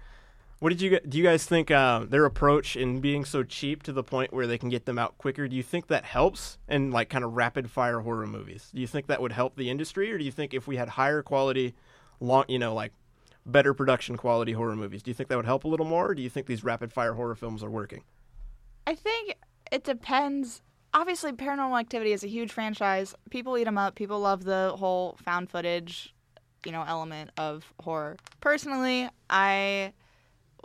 what 0.62 0.68
did 0.68 0.80
you 0.80 1.00
do? 1.00 1.18
You 1.18 1.24
guys 1.24 1.44
think 1.44 1.72
uh, 1.72 2.04
their 2.08 2.24
approach 2.24 2.76
in 2.76 3.00
being 3.00 3.24
so 3.24 3.42
cheap 3.42 3.82
to 3.82 3.92
the 3.92 4.04
point 4.04 4.32
where 4.32 4.46
they 4.46 4.56
can 4.56 4.68
get 4.68 4.86
them 4.86 4.96
out 4.96 5.18
quicker? 5.18 5.48
Do 5.48 5.56
you 5.56 5.62
think 5.64 5.88
that 5.88 6.04
helps 6.04 6.56
in 6.68 6.92
like 6.92 7.08
kind 7.08 7.24
of 7.24 7.32
rapid 7.32 7.68
fire 7.68 7.98
horror 7.98 8.28
movies? 8.28 8.70
Do 8.72 8.80
you 8.80 8.86
think 8.86 9.08
that 9.08 9.20
would 9.20 9.32
help 9.32 9.56
the 9.56 9.68
industry, 9.68 10.12
or 10.12 10.18
do 10.18 10.24
you 10.24 10.30
think 10.30 10.54
if 10.54 10.68
we 10.68 10.76
had 10.76 10.90
higher 10.90 11.20
quality, 11.20 11.74
long, 12.20 12.44
you 12.46 12.60
know, 12.60 12.74
like 12.74 12.92
better 13.44 13.74
production 13.74 14.16
quality 14.16 14.52
horror 14.52 14.76
movies, 14.76 15.02
do 15.02 15.10
you 15.10 15.16
think 15.16 15.28
that 15.30 15.36
would 15.36 15.46
help 15.46 15.64
a 15.64 15.68
little 15.68 15.84
more, 15.84 16.10
or 16.10 16.14
do 16.14 16.22
you 16.22 16.30
think 16.30 16.46
these 16.46 16.62
rapid 16.62 16.92
fire 16.92 17.14
horror 17.14 17.34
films 17.34 17.64
are 17.64 17.70
working? 17.70 18.04
I 18.86 18.94
think 18.94 19.34
it 19.72 19.82
depends. 19.82 20.62
Obviously, 20.94 21.32
Paranormal 21.32 21.80
Activity 21.80 22.12
is 22.12 22.22
a 22.22 22.28
huge 22.28 22.52
franchise. 22.52 23.16
People 23.30 23.58
eat 23.58 23.64
them 23.64 23.78
up. 23.78 23.96
People 23.96 24.20
love 24.20 24.44
the 24.44 24.76
whole 24.78 25.18
found 25.24 25.50
footage, 25.50 26.14
you 26.64 26.70
know, 26.70 26.84
element 26.86 27.32
of 27.36 27.64
horror. 27.80 28.16
Personally, 28.40 29.08
I 29.28 29.92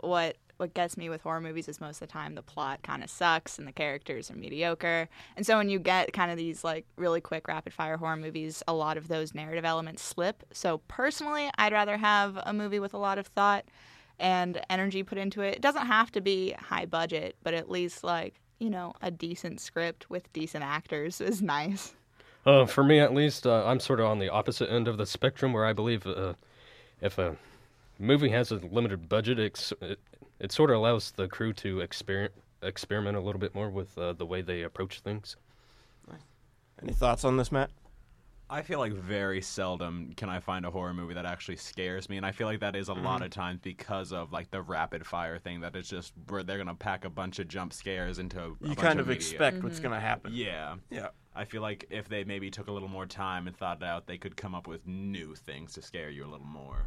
what 0.00 0.36
what 0.58 0.74
gets 0.74 0.96
me 0.96 1.08
with 1.08 1.22
horror 1.22 1.40
movies 1.40 1.68
is 1.68 1.80
most 1.80 2.02
of 2.02 2.08
the 2.08 2.12
time 2.12 2.34
the 2.34 2.42
plot 2.42 2.82
kind 2.82 3.02
of 3.02 3.08
sucks 3.08 3.58
and 3.58 3.66
the 3.66 3.72
characters 3.72 4.30
are 4.30 4.34
mediocre. 4.34 5.08
And 5.36 5.46
so 5.46 5.56
when 5.56 5.68
you 5.68 5.78
get 5.78 6.12
kind 6.12 6.30
of 6.30 6.36
these 6.36 6.64
like 6.64 6.84
really 6.96 7.20
quick 7.20 7.46
rapid 7.48 7.72
fire 7.72 7.96
horror 7.96 8.16
movies, 8.16 8.62
a 8.66 8.74
lot 8.74 8.96
of 8.96 9.08
those 9.08 9.34
narrative 9.34 9.64
elements 9.64 10.02
slip. 10.02 10.44
So 10.52 10.78
personally, 10.88 11.48
I'd 11.56 11.72
rather 11.72 11.96
have 11.96 12.38
a 12.44 12.52
movie 12.52 12.80
with 12.80 12.92
a 12.92 12.98
lot 12.98 13.18
of 13.18 13.28
thought 13.28 13.64
and 14.18 14.60
energy 14.68 15.04
put 15.04 15.16
into 15.16 15.42
it. 15.42 15.54
It 15.54 15.62
doesn't 15.62 15.86
have 15.86 16.10
to 16.12 16.20
be 16.20 16.52
high 16.58 16.86
budget, 16.86 17.36
but 17.42 17.54
at 17.54 17.70
least 17.70 18.02
like, 18.02 18.40
you 18.58 18.68
know, 18.68 18.94
a 19.00 19.12
decent 19.12 19.60
script 19.60 20.10
with 20.10 20.32
decent 20.32 20.64
actors 20.64 21.20
is 21.20 21.40
nice. 21.40 21.94
Uh, 22.44 22.66
for 22.66 22.82
me, 22.82 22.98
at 22.98 23.14
least, 23.14 23.46
uh, 23.46 23.64
I'm 23.64 23.78
sort 23.78 24.00
of 24.00 24.06
on 24.06 24.18
the 24.18 24.28
opposite 24.28 24.70
end 24.70 24.88
of 24.88 24.96
the 24.96 25.06
spectrum, 25.06 25.52
where 25.52 25.66
I 25.66 25.72
believe 25.72 26.06
uh, 26.06 26.34
if 27.00 27.18
a 27.18 27.36
movie 27.98 28.30
has 28.30 28.50
a 28.50 28.56
limited 28.56 29.08
budget, 29.08 29.38
it's, 29.38 29.72
it, 29.80 30.00
it 30.38 30.52
sort 30.52 30.70
of 30.70 30.76
allows 30.76 31.12
the 31.12 31.28
crew 31.28 31.52
to 31.54 31.80
experiment 31.80 32.32
experiment 32.60 33.16
a 33.16 33.20
little 33.20 33.40
bit 33.40 33.54
more 33.54 33.70
with 33.70 33.96
uh, 33.96 34.12
the 34.12 34.26
way 34.26 34.42
they 34.42 34.62
approach 34.62 34.98
things. 34.98 35.36
Any 36.82 36.92
thoughts 36.92 37.24
on 37.24 37.36
this, 37.36 37.50
Matt? 37.50 37.70
I 38.50 38.62
feel 38.62 38.78
like 38.78 38.92
very 38.94 39.42
seldom 39.42 40.12
can 40.16 40.30
I 40.30 40.40
find 40.40 40.64
a 40.64 40.70
horror 40.70 40.94
movie 40.94 41.14
that 41.14 41.26
actually 41.26 41.56
scares 41.56 42.08
me, 42.08 42.16
and 42.16 42.24
I 42.24 42.32
feel 42.32 42.46
like 42.46 42.60
that 42.60 42.76
is 42.76 42.88
a 42.88 42.94
lot 42.94 43.16
mm-hmm. 43.16 43.24
of 43.24 43.30
times 43.30 43.60
because 43.62 44.10
of 44.10 44.32
like 44.32 44.50
the 44.50 44.62
rapid 44.62 45.06
fire 45.06 45.38
thing. 45.38 45.60
That 45.60 45.76
it's 45.76 45.88
just 45.88 46.14
where 46.28 46.42
they're 46.42 46.56
gonna 46.56 46.74
pack 46.74 47.04
a 47.04 47.10
bunch 47.10 47.40
of 47.40 47.48
jump 47.48 47.74
scares 47.74 48.18
into. 48.18 48.40
A 48.40 48.44
You 48.44 48.56
bunch 48.60 48.78
kind 48.78 49.00
of 49.00 49.08
media. 49.08 49.16
expect 49.16 49.62
what's 49.62 49.76
mm-hmm. 49.76 49.88
going 49.88 49.94
to 49.94 50.00
happen. 50.00 50.32
Yeah, 50.34 50.76
Yeah. 50.90 51.08
I 51.36 51.44
feel 51.44 51.62
like 51.62 51.86
if 51.90 52.08
they 52.08 52.24
maybe 52.24 52.50
took 52.50 52.66
a 52.66 52.72
little 52.72 52.88
more 52.88 53.06
time 53.06 53.46
and 53.46 53.56
thought 53.56 53.76
it 53.76 53.84
out, 53.84 54.06
they 54.06 54.18
could 54.18 54.36
come 54.36 54.54
up 54.54 54.66
with 54.66 54.84
new 54.86 55.34
things 55.36 55.72
to 55.74 55.82
scare 55.82 56.10
you 56.10 56.24
a 56.24 56.30
little 56.30 56.46
more. 56.46 56.86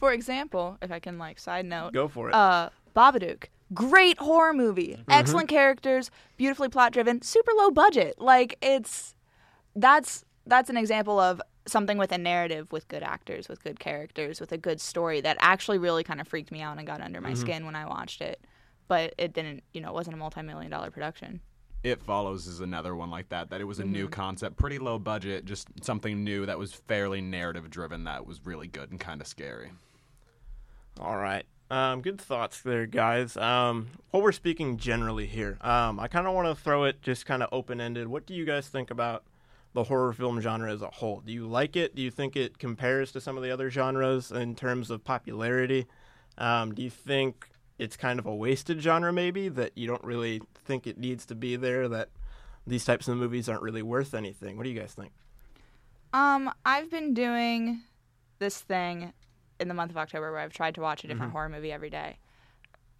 For 0.00 0.14
example, 0.14 0.78
if 0.80 0.90
I 0.90 0.98
can 0.98 1.18
like 1.18 1.38
side 1.38 1.66
note, 1.66 1.92
Go 1.92 2.08
for 2.08 2.30
it. 2.30 2.34
uh 2.34 2.70
Babadook. 2.96 3.44
Great 3.74 4.18
horror 4.18 4.54
movie. 4.54 4.96
Mm-hmm. 4.98 5.10
Excellent 5.10 5.48
characters, 5.50 6.10
beautifully 6.38 6.70
plot 6.70 6.94
driven, 6.94 7.20
super 7.20 7.52
low 7.54 7.70
budget. 7.70 8.14
Like 8.18 8.56
it's 8.62 9.14
that's 9.76 10.24
that's 10.46 10.70
an 10.70 10.78
example 10.78 11.20
of 11.20 11.42
something 11.66 11.98
with 11.98 12.12
a 12.12 12.18
narrative 12.18 12.72
with 12.72 12.88
good 12.88 13.02
actors, 13.02 13.46
with 13.46 13.62
good 13.62 13.78
characters, 13.78 14.40
with 14.40 14.52
a 14.52 14.58
good 14.58 14.80
story 14.80 15.20
that 15.20 15.36
actually 15.38 15.76
really 15.76 16.02
kind 16.02 16.18
of 16.18 16.26
freaked 16.26 16.50
me 16.50 16.62
out 16.62 16.78
and 16.78 16.86
got 16.86 17.02
under 17.02 17.20
my 17.20 17.32
mm-hmm. 17.32 17.40
skin 17.40 17.66
when 17.66 17.76
I 17.76 17.86
watched 17.86 18.22
it. 18.22 18.40
But 18.88 19.14
it 19.18 19.34
didn't, 19.34 19.62
you 19.74 19.82
know, 19.82 19.90
it 19.90 19.94
wasn't 19.94 20.14
a 20.14 20.18
multi-million 20.18 20.70
dollar 20.70 20.90
production. 20.90 21.40
It 21.82 22.02
Follows 22.02 22.46
is 22.46 22.60
another 22.60 22.96
one 22.96 23.10
like 23.10 23.28
that. 23.28 23.50
That 23.50 23.60
it 23.60 23.64
was 23.64 23.80
a 23.80 23.84
new 23.84 24.04
mm-hmm. 24.04 24.12
concept, 24.12 24.56
pretty 24.56 24.78
low 24.78 24.98
budget, 24.98 25.44
just 25.44 25.68
something 25.82 26.24
new 26.24 26.46
that 26.46 26.58
was 26.58 26.72
fairly 26.72 27.20
narrative 27.20 27.68
driven. 27.68 28.04
That 28.04 28.26
was 28.26 28.40
really 28.46 28.66
good 28.66 28.90
and 28.90 28.98
kind 28.98 29.20
of 29.20 29.26
scary. 29.26 29.72
All 30.98 31.16
right. 31.16 31.44
Um, 31.70 32.02
good 32.02 32.20
thoughts 32.20 32.62
there, 32.62 32.86
guys. 32.86 33.36
Um, 33.36 33.90
while 34.10 34.22
we're 34.22 34.32
speaking 34.32 34.76
generally 34.76 35.26
here, 35.26 35.56
um, 35.60 36.00
I 36.00 36.08
kind 36.08 36.26
of 36.26 36.34
want 36.34 36.48
to 36.48 36.60
throw 36.60 36.84
it 36.84 37.00
just 37.00 37.26
kind 37.26 37.42
of 37.42 37.48
open 37.52 37.80
ended. 37.80 38.08
What 38.08 38.26
do 38.26 38.34
you 38.34 38.44
guys 38.44 38.66
think 38.66 38.90
about 38.90 39.22
the 39.72 39.84
horror 39.84 40.12
film 40.12 40.40
genre 40.40 40.72
as 40.72 40.82
a 40.82 40.88
whole? 40.88 41.22
Do 41.24 41.32
you 41.32 41.46
like 41.46 41.76
it? 41.76 41.94
Do 41.94 42.02
you 42.02 42.10
think 42.10 42.34
it 42.34 42.58
compares 42.58 43.12
to 43.12 43.20
some 43.20 43.36
of 43.36 43.44
the 43.44 43.52
other 43.52 43.70
genres 43.70 44.32
in 44.32 44.56
terms 44.56 44.90
of 44.90 45.04
popularity? 45.04 45.86
Um, 46.36 46.74
do 46.74 46.82
you 46.82 46.90
think 46.90 47.48
it's 47.78 47.96
kind 47.96 48.18
of 48.18 48.26
a 48.26 48.34
wasted 48.34 48.82
genre, 48.82 49.12
maybe, 49.12 49.48
that 49.48 49.78
you 49.78 49.86
don't 49.86 50.02
really 50.02 50.42
think 50.64 50.88
it 50.88 50.98
needs 50.98 51.24
to 51.26 51.36
be 51.36 51.54
there, 51.54 51.88
that 51.88 52.08
these 52.66 52.84
types 52.84 53.06
of 53.06 53.16
movies 53.16 53.48
aren't 53.48 53.62
really 53.62 53.82
worth 53.82 54.12
anything? 54.12 54.56
What 54.56 54.64
do 54.64 54.70
you 54.70 54.78
guys 54.78 54.92
think? 54.92 55.12
Um, 56.12 56.52
I've 56.64 56.90
been 56.90 57.14
doing 57.14 57.82
this 58.40 58.58
thing 58.60 59.12
in 59.60 59.68
the 59.68 59.74
month 59.74 59.90
of 59.90 59.96
October 59.96 60.32
where 60.32 60.40
I've 60.40 60.52
tried 60.52 60.74
to 60.76 60.80
watch 60.80 61.04
a 61.04 61.06
different 61.06 61.32
horror 61.32 61.48
movie 61.48 61.72
every 61.72 61.90
day. 61.90 62.18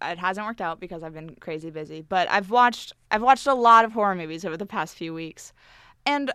It 0.01 0.17
hasn't 0.17 0.45
worked 0.45 0.61
out 0.61 0.79
because 0.79 1.03
I've 1.03 1.13
been 1.13 1.35
crazy 1.35 1.69
busy, 1.69 2.01
but 2.01 2.29
I've 2.29 2.49
watched 2.49 2.93
I've 3.11 3.21
watched 3.21 3.47
a 3.47 3.53
lot 3.53 3.85
of 3.85 3.91
horror 3.91 4.15
movies 4.15 4.45
over 4.45 4.57
the 4.57 4.65
past 4.65 4.95
few 4.95 5.13
weeks. 5.13 5.53
And 6.05 6.31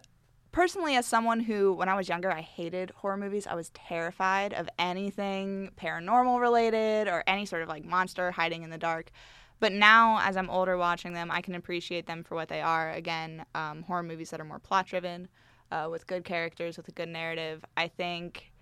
personally 0.53 0.97
as 0.97 1.07
someone 1.07 1.41
who 1.41 1.73
when 1.73 1.89
I 1.89 1.95
was 1.95 2.09
younger 2.09 2.31
I 2.31 2.43
hated 2.43 2.93
horror 2.97 3.17
movies, 3.17 3.47
I 3.47 3.55
was 3.55 3.71
terrified 3.71 4.55
of 4.55 4.69
anything 4.79 5.71
paranormal 5.77 6.41
related 6.41 7.09
or 7.09 7.25
any 7.27 7.47
sort 7.47 7.63
of 7.63 7.69
like 7.69 7.85
monster 7.85 8.31
hiding 8.31 8.63
in 8.63 8.71
the 8.71 8.79
dark. 8.79 9.11
But 9.59 9.73
now, 9.73 10.21
as 10.23 10.37
I'm 10.37 10.51
older 10.51 10.77
watching 10.77 11.15
them, 11.15 11.31
I 11.31 11.41
can 11.41 11.55
appreciate 11.55 12.07
them 12.07 12.23
for 12.23 12.35
what 12.35 12.49
they 12.49 12.61
are. 12.61 12.93
Again, 12.93 13.45
um, 13.55 13.83
horror 13.83 14.03
movies 14.03 14.31
that 14.31 14.41
are 14.41 14.45
more 14.45 14.59
plot 14.59 14.87
driven, 14.87 15.29
uh, 15.71 15.89
with 15.91 16.07
good 16.07 16.25
characters, 16.25 16.77
with 16.77 16.89
a 16.89 16.93
good 16.93 17.09
narrative. 17.09 17.65
I 17.77 17.89
think, 17.89 18.53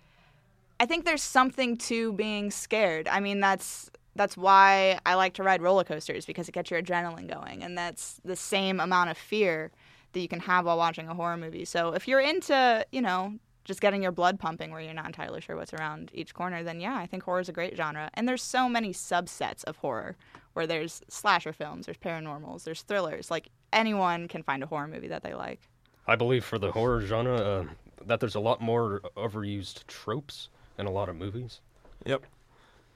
I 0.79 0.85
think 0.85 1.05
there's 1.05 1.23
something 1.23 1.77
to 1.77 2.13
being 2.13 2.51
scared. 2.51 3.07
I 3.07 3.19
mean, 3.19 3.39
that's 3.39 3.89
that's 4.15 4.37
why 4.37 4.99
I 5.05 5.15
like 5.15 5.33
to 5.35 5.43
ride 5.43 5.61
roller 5.61 5.83
coasters 5.83 6.25
because 6.25 6.47
it 6.47 6.53
gets 6.53 6.71
your 6.71 6.81
adrenaline 6.81 7.27
going, 7.27 7.63
and 7.63 7.77
that's 7.77 8.19
the 8.23 8.35
same 8.35 8.79
amount 8.79 9.09
of 9.09 9.17
fear 9.17 9.71
that 10.13 10.19
you 10.21 10.27
can 10.27 10.39
have 10.39 10.65
while 10.65 10.77
watching 10.77 11.07
a 11.09 11.13
horror 11.13 11.37
movie. 11.37 11.65
So 11.65 11.93
if 11.93 12.07
you're 12.07 12.21
into, 12.21 12.85
you 12.91 13.01
know, 13.01 13.33
just 13.65 13.81
getting 13.81 14.01
your 14.01 14.13
blood 14.13 14.39
pumping 14.39 14.71
where 14.71 14.79
you're 14.79 14.93
not 14.93 15.07
entirely 15.07 15.41
sure 15.41 15.57
what's 15.57 15.73
around 15.73 16.11
each 16.13 16.33
corner, 16.33 16.63
then 16.63 16.79
yeah, 16.79 16.95
I 16.95 17.05
think 17.05 17.23
horror 17.23 17.41
is 17.41 17.49
a 17.49 17.53
great 17.53 17.75
genre. 17.75 18.09
And 18.13 18.27
there's 18.27 18.43
so 18.43 18.69
many 18.69 18.93
subsets 18.93 19.63
of 19.65 19.75
horror 19.77 20.15
where 20.53 20.65
there's 20.65 21.01
slasher 21.09 21.51
films, 21.51 21.85
there's 21.85 21.97
paranormals, 21.97 22.63
there's 22.63 22.83
thrillers. 22.83 23.29
Like 23.29 23.49
anyone 23.73 24.29
can 24.29 24.43
find 24.43 24.63
a 24.63 24.67
horror 24.67 24.87
movie 24.87 25.09
that 25.09 25.23
they 25.23 25.33
like. 25.33 25.59
I 26.07 26.15
believe 26.15 26.45
for 26.45 26.59
the 26.59 26.71
horror 26.71 27.01
genre 27.01 27.35
uh, 27.35 27.65
that 28.05 28.19
there's 28.19 28.35
a 28.35 28.39
lot 28.39 28.61
more 28.61 29.01
overused 29.17 29.85
tropes 29.87 30.49
in 30.77 30.85
a 30.85 30.91
lot 30.91 31.09
of 31.09 31.15
movies. 31.15 31.61
Yep. 32.05 32.25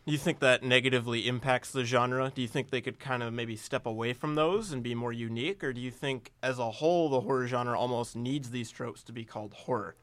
Do 0.06 0.12
you 0.14 0.18
think 0.18 0.40
that 0.40 0.64
negatively 0.64 1.28
impacts 1.28 1.72
the 1.72 1.84
genre? 1.86 2.32
Do 2.34 2.42
you 2.42 2.48
think 2.48 2.72
they 2.72 2.82
could 2.82 3.00
kind 3.00 3.22
of 3.22 3.32
maybe 3.34 3.56
step 3.56 3.86
away 3.86 4.14
from 4.14 4.36
those 4.36 4.72
and 4.72 4.82
be 4.82 4.96
more 4.96 5.14
unique? 5.14 5.64
Or 5.64 5.72
do 5.74 5.80
you 5.82 5.92
think, 5.92 6.32
as 6.42 6.58
a 6.58 6.72
whole, 6.72 7.10
the 7.10 7.22
horror 7.22 7.46
genre 7.48 7.78
almost 7.78 8.16
needs 8.16 8.50
these 8.50 8.72
tropes 8.72 9.04
to 9.04 9.12
be 9.12 9.24
called 9.24 9.54
horror? 9.54 9.96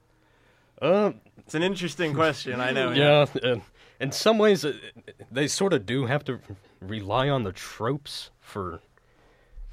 Uh, 0.80 1.12
It's 1.38 1.54
an 1.54 1.62
interesting 1.62 2.12
question, 2.14 2.60
I 2.60 2.70
know. 2.70 2.92
yeah, 2.92 3.24
uh, 3.42 3.56
in 3.98 4.12
some 4.12 4.36
ways, 4.38 4.64
uh, 4.64 4.74
they 5.32 5.48
sort 5.48 5.72
of 5.72 5.86
do 5.86 6.04
have 6.06 6.22
to 6.26 6.38
rely 6.80 7.28
on 7.30 7.44
the 7.44 7.52
tropes 7.52 8.30
for 8.40 8.80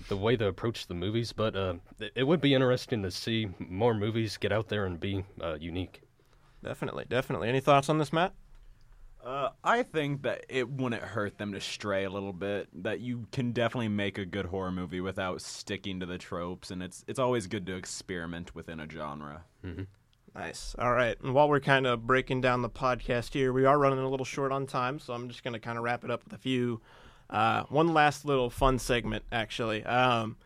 the 0.07 0.15
way 0.17 0.35
they 0.37 0.45
approach 0.47 0.87
the 0.87 0.93
movies, 0.93 1.33
but 1.33 1.55
uh, 1.57 1.75
it- 1.99 2.13
it 2.15 2.23
would 2.23 2.39
be 2.39 2.53
interesting 2.53 3.03
to 3.03 3.11
see 3.11 3.49
more 3.59 3.93
movies 3.93 4.37
get 4.37 4.51
out 4.53 4.69
there 4.69 4.85
and 4.85 4.97
be 4.99 5.25
uh, 5.41 5.55
unique. 5.59 6.01
Definitely, 6.63 7.05
definitely. 7.09 7.49
Any 7.49 7.59
thoughts 7.59 7.89
on 7.89 7.97
this, 7.97 8.13
Matt? 8.13 8.33
Uh, 9.23 9.49
I 9.63 9.83
think 9.83 10.23
that 10.23 10.45
it 10.49 10.69
wouldn't 10.69 11.01
hurt 11.01 11.37
them 11.37 11.53
to 11.53 11.61
stray 11.61 12.03
a 12.03 12.09
little 12.09 12.33
bit. 12.33 12.67
That 12.83 12.99
you 12.99 13.27
can 13.31 13.51
definitely 13.51 13.87
make 13.87 14.17
a 14.17 14.25
good 14.25 14.47
horror 14.47 14.71
movie 14.71 15.01
without 15.01 15.41
sticking 15.41 15.99
to 16.01 16.05
the 16.05 16.17
tropes, 16.17 16.71
and 16.71 16.83
it's 16.83 17.05
it's 17.07 17.19
always 17.19 17.47
good 17.47 17.65
to 17.67 17.75
experiment 17.75 18.53
within 18.55 18.79
a 18.79 18.89
genre. 18.89 19.43
Nice. 20.35 20.75
All 20.79 20.91
right. 20.91 21.15
And 21.21 21.33
while 21.33 21.47
we're 21.47 21.59
kind 21.59 21.85
of 21.85 22.07
breaking 22.07 22.41
down 22.41 22.63
the 22.63 22.69
podcast 22.69 23.33
here, 23.33 23.53
we 23.53 23.65
are 23.65 23.77
running 23.77 23.99
a 23.99 24.09
little 24.09 24.25
short 24.25 24.51
on 24.51 24.65
time, 24.65 24.99
so 24.99 25.13
I'm 25.13 25.29
just 25.29 25.43
going 25.43 25.53
to 25.53 25.59
kind 25.59 25.77
of 25.77 25.83
wrap 25.83 26.03
it 26.03 26.11
up 26.11 26.23
with 26.23 26.33
a 26.33 26.37
few. 26.37 26.81
Uh, 27.29 27.63
one 27.69 27.93
last 27.93 28.25
little 28.25 28.49
fun 28.49 28.79
segment, 28.79 29.23
actually. 29.31 29.83
Um, 29.85 30.37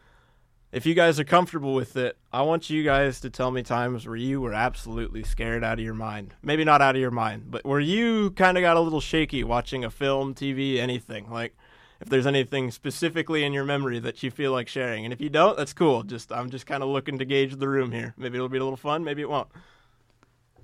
if 0.72 0.86
you 0.86 0.94
guys 0.94 1.20
are 1.20 1.24
comfortable 1.24 1.74
with 1.74 1.96
it, 1.96 2.18
I 2.32 2.42
want 2.42 2.70
you 2.70 2.84
guys 2.84 3.20
to 3.22 3.30
tell 3.30 3.52
me 3.52 3.64
times 3.64 4.06
where 4.06 4.18
you 4.18 4.42
were 4.42 4.54
absolutely 4.54 5.24
scared 5.24 5.64
out 5.64 5.80
of 5.80 5.86
your 5.86 5.94
mind. 5.94 6.34
Maybe 6.42 6.64
not 6.64 6.82
out 6.82 6.96
of 6.96 7.02
your 7.02 7.12
mind, 7.12 7.46
but 7.50 7.66
where 7.66 7.80
you 7.80 8.32
kind 8.32 8.58
of 8.58 8.62
got 8.62 8.78
a 8.78 8.82
little 8.82 9.00
shaky 9.00 9.44
watching 9.44 9.86
a 9.86 9.90
film, 9.90 10.34
TV, 10.34 10.78
anything. 10.78 11.30
Like, 11.32 11.56
if 12.00 12.10
there's 12.10 12.28
anything 12.28 12.72
specifically 12.72 13.44
in 13.44 13.54
your 13.54 13.64
memory 13.64 14.00
that 14.00 14.22
you 14.22 14.30
feel 14.30 14.52
like 14.52 14.68
sharing. 14.68 15.06
And 15.06 15.14
if 15.14 15.22
you 15.22 15.30
don't, 15.30 15.58
that's 15.58 15.74
cool. 15.74 16.04
Just 16.04 16.32
I'm 16.32 16.50
just 16.50 16.66
kind 16.66 16.84
of 16.84 16.90
looking 16.90 17.18
to 17.20 17.26
gauge 17.26 17.56
the 17.56 17.70
room 17.70 17.92
here. 17.92 18.14
Maybe 18.18 18.36
it'll 18.36 18.50
be 18.50 18.58
a 18.58 18.64
little 18.64 18.78
fun, 18.78 19.04
maybe 19.04 19.22
it 19.22 19.30
won't. 19.30 19.48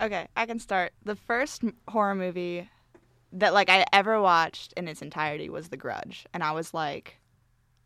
Okay, 0.02 0.28
I 0.36 0.46
can 0.46 0.60
start. 0.60 0.92
The 1.06 1.16
first 1.16 1.64
horror 1.88 2.16
movie 2.16 2.70
that 3.32 3.54
like 3.54 3.70
I 3.70 3.86
ever 3.94 4.22
watched 4.22 4.74
in 4.74 4.88
its 4.88 5.02
entirety 5.02 5.50
was 5.50 5.70
The 5.70 5.78
Grudge, 5.78 6.26
and 6.34 6.44
I 6.44 6.52
was 6.52 6.74
like 6.74 7.20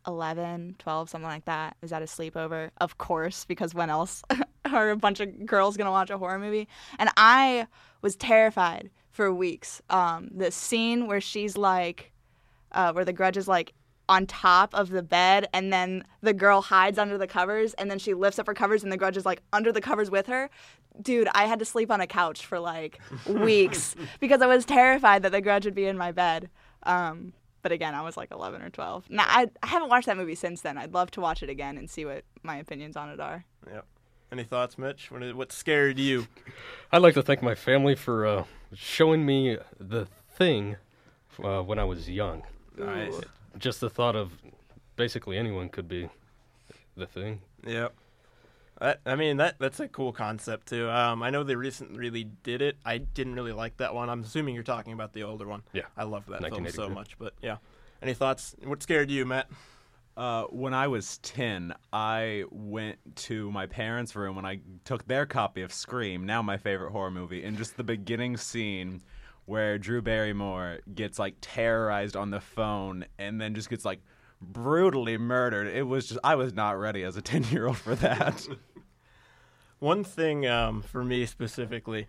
11, 0.06 0.76
12, 0.78 1.10
something 1.10 1.28
like 1.28 1.44
that. 1.46 1.76
Is 1.82 1.92
at 1.92 2.02
a 2.02 2.06
sleepover, 2.06 2.70
of 2.80 2.98
course, 2.98 3.44
because 3.44 3.74
when 3.74 3.90
else 3.90 4.22
are 4.64 4.90
a 4.90 4.96
bunch 4.96 5.20
of 5.20 5.46
girls 5.46 5.76
gonna 5.76 5.90
watch 5.90 6.10
a 6.10 6.18
horror 6.18 6.38
movie? 6.38 6.68
And 6.98 7.10
I 7.16 7.66
was 8.02 8.16
terrified 8.16 8.90
for 9.10 9.32
weeks. 9.32 9.82
Um, 9.90 10.30
the 10.34 10.50
scene 10.50 11.06
where 11.06 11.20
she's 11.20 11.56
like, 11.56 12.12
uh, 12.72 12.92
where 12.92 13.04
the 13.04 13.12
Grudge 13.12 13.36
is 13.36 13.48
like 13.48 13.74
on 14.08 14.26
top 14.26 14.74
of 14.74 14.90
the 14.90 15.02
bed 15.02 15.46
and 15.52 15.72
then 15.72 16.02
the 16.22 16.32
girl 16.32 16.62
hides 16.62 16.98
under 16.98 17.18
the 17.18 17.26
covers 17.26 17.74
and 17.74 17.90
then 17.90 17.98
she 17.98 18.14
lifts 18.14 18.38
up 18.38 18.46
her 18.46 18.54
covers 18.54 18.82
and 18.82 18.90
the 18.90 18.96
grudge 18.96 19.16
is 19.16 19.26
like 19.26 19.42
under 19.52 19.70
the 19.70 19.80
covers 19.80 20.10
with 20.10 20.26
her 20.26 20.48
dude 21.02 21.28
i 21.34 21.44
had 21.44 21.58
to 21.58 21.64
sleep 21.64 21.90
on 21.90 22.00
a 22.00 22.06
couch 22.06 22.46
for 22.46 22.58
like 22.58 22.98
weeks 23.26 23.94
because 24.18 24.40
i 24.40 24.46
was 24.46 24.64
terrified 24.64 25.22
that 25.22 25.32
the 25.32 25.40
grudge 25.40 25.64
would 25.64 25.74
be 25.74 25.84
in 25.84 25.98
my 25.98 26.10
bed 26.10 26.48
um, 26.84 27.32
but 27.62 27.72
again, 27.72 27.94
I 27.94 28.02
was 28.02 28.16
like 28.16 28.30
11 28.30 28.62
or 28.62 28.70
12. 28.70 29.10
Now, 29.10 29.24
I, 29.26 29.50
I 29.62 29.66
haven't 29.66 29.88
watched 29.88 30.06
that 30.06 30.16
movie 30.16 30.34
since 30.34 30.60
then. 30.60 30.78
I'd 30.78 30.94
love 30.94 31.10
to 31.12 31.20
watch 31.20 31.42
it 31.42 31.50
again 31.50 31.76
and 31.76 31.88
see 31.90 32.04
what 32.04 32.24
my 32.42 32.56
opinions 32.56 32.96
on 32.96 33.10
it 33.10 33.20
are. 33.20 33.44
Yep. 33.70 33.84
Any 34.30 34.44
thoughts, 34.44 34.76
Mitch? 34.76 35.10
What, 35.10 35.34
what 35.34 35.52
scared 35.52 35.98
you? 35.98 36.26
I'd 36.92 37.02
like 37.02 37.14
to 37.14 37.22
thank 37.22 37.42
my 37.42 37.54
family 37.54 37.94
for 37.94 38.26
uh, 38.26 38.44
showing 38.74 39.24
me 39.24 39.58
the 39.78 40.06
thing 40.30 40.76
uh, 41.42 41.62
when 41.62 41.78
I 41.78 41.84
was 41.84 42.08
young. 42.08 42.42
Nice. 42.76 43.20
Just 43.58 43.80
the 43.80 43.90
thought 43.90 44.16
of 44.16 44.32
basically 44.96 45.38
anyone 45.38 45.68
could 45.68 45.88
be 45.88 46.08
the 46.96 47.06
thing. 47.06 47.40
Yep. 47.66 47.94
That, 48.80 49.00
I 49.04 49.16
mean 49.16 49.38
that 49.38 49.56
that's 49.58 49.80
a 49.80 49.88
cool 49.88 50.12
concept 50.12 50.68
too. 50.68 50.88
Um, 50.88 51.22
I 51.22 51.30
know 51.30 51.42
they 51.42 51.56
recently 51.56 51.98
really 51.98 52.24
did 52.24 52.62
it. 52.62 52.76
I 52.84 52.98
didn't 52.98 53.34
really 53.34 53.52
like 53.52 53.76
that 53.78 53.94
one. 53.94 54.08
I'm 54.08 54.22
assuming 54.22 54.54
you're 54.54 54.62
talking 54.62 54.92
about 54.92 55.12
the 55.12 55.24
older 55.24 55.46
one. 55.46 55.62
Yeah. 55.72 55.82
I 55.96 56.04
love 56.04 56.26
that 56.26 56.40
film 56.48 56.68
so 56.70 56.88
much. 56.88 57.18
But 57.18 57.34
yeah, 57.42 57.56
any 58.02 58.14
thoughts? 58.14 58.54
What 58.62 58.82
scared 58.82 59.10
you, 59.10 59.24
Matt? 59.24 59.48
Uh, 60.16 60.44
when 60.50 60.74
I 60.74 60.88
was 60.88 61.18
10, 61.18 61.72
I 61.92 62.42
went 62.50 62.98
to 63.14 63.52
my 63.52 63.66
parents' 63.66 64.16
room 64.16 64.36
and 64.36 64.44
I 64.44 64.58
took 64.84 65.06
their 65.06 65.26
copy 65.26 65.62
of 65.62 65.72
Scream, 65.72 66.26
now 66.26 66.42
my 66.42 66.56
favorite 66.56 66.90
horror 66.90 67.12
movie, 67.12 67.44
and 67.44 67.56
just 67.56 67.76
the 67.76 67.84
beginning 67.84 68.36
scene 68.36 69.00
where 69.44 69.78
Drew 69.78 70.02
Barrymore 70.02 70.80
gets 70.92 71.20
like 71.20 71.36
terrorized 71.40 72.16
on 72.16 72.30
the 72.30 72.40
phone 72.40 73.06
and 73.16 73.40
then 73.40 73.54
just 73.54 73.70
gets 73.70 73.84
like 73.84 74.00
brutally 74.40 75.18
murdered. 75.18 75.68
It 75.68 75.84
was 75.84 76.06
just, 76.08 76.20
I 76.22 76.34
was 76.34 76.52
not 76.52 76.78
ready 76.78 77.02
as 77.02 77.16
a 77.16 77.22
10 77.22 77.44
year 77.44 77.66
old 77.66 77.78
for 77.78 77.94
that. 77.96 78.46
One 79.78 80.02
thing 80.02 80.46
um, 80.46 80.82
for 80.82 81.04
me 81.04 81.24
specifically 81.26 82.08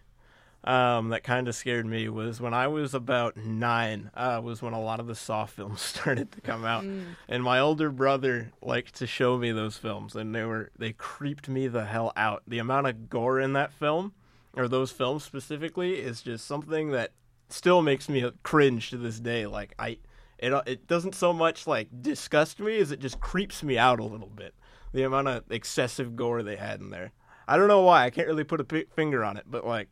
um, 0.63 1.09
that 1.09 1.23
kind 1.23 1.47
of 1.47 1.55
scared 1.55 1.85
me 1.85 2.09
was 2.09 2.41
when 2.41 2.53
I 2.53 2.67
was 2.67 2.93
about 2.93 3.37
nine. 3.37 4.11
Uh, 4.13 4.41
was 4.43 4.61
when 4.61 4.73
a 4.73 4.81
lot 4.81 4.99
of 4.99 5.07
the 5.07 5.15
Saw 5.15 5.45
films 5.45 5.81
started 5.81 6.31
to 6.33 6.41
come 6.41 6.65
out, 6.65 6.83
and 7.27 7.43
my 7.43 7.59
older 7.59 7.89
brother 7.89 8.51
liked 8.61 8.95
to 8.95 9.07
show 9.07 9.37
me 9.37 9.51
those 9.51 9.77
films, 9.77 10.15
and 10.15 10.35
they 10.35 10.43
were 10.43 10.71
they 10.77 10.91
creeped 10.91 11.47
me 11.47 11.67
the 11.67 11.85
hell 11.85 12.11
out. 12.15 12.43
The 12.45 12.59
amount 12.59 12.87
of 12.87 13.09
gore 13.09 13.39
in 13.39 13.53
that 13.53 13.71
film, 13.71 14.13
or 14.53 14.67
those 14.67 14.91
films 14.91 15.23
specifically, 15.23 15.93
is 15.93 16.21
just 16.21 16.45
something 16.45 16.91
that 16.91 17.11
still 17.47 17.81
makes 17.81 18.09
me 18.09 18.29
cringe 18.43 18.89
to 18.89 18.97
this 18.97 19.19
day. 19.19 19.47
Like 19.47 19.73
I, 19.79 19.99
it 20.41 20.53
it 20.65 20.87
doesn't 20.87 21.15
so 21.15 21.33
much 21.33 21.67
like 21.67 21.87
disgust 22.01 22.59
me 22.59 22.77
as 22.79 22.91
it 22.91 22.99
just 22.99 23.19
creeps 23.19 23.63
me 23.63 23.77
out 23.77 23.99
a 23.99 24.03
little 24.03 24.29
bit. 24.29 24.53
The 24.93 25.03
amount 25.03 25.27
of 25.27 25.43
excessive 25.51 26.15
gore 26.15 26.41
they 26.41 26.55
had 26.55 26.79
in 26.79 26.89
there. 26.89 27.11
I 27.47 27.57
don't 27.57 27.67
know 27.67 27.81
why. 27.81 28.05
I 28.05 28.09
can't 28.09 28.27
really 28.27 28.43
put 28.43 28.59
a 28.59 28.63
p- 28.63 28.85
finger 28.95 29.23
on 29.23 29.37
it, 29.37 29.43
but 29.47 29.65
like, 29.65 29.87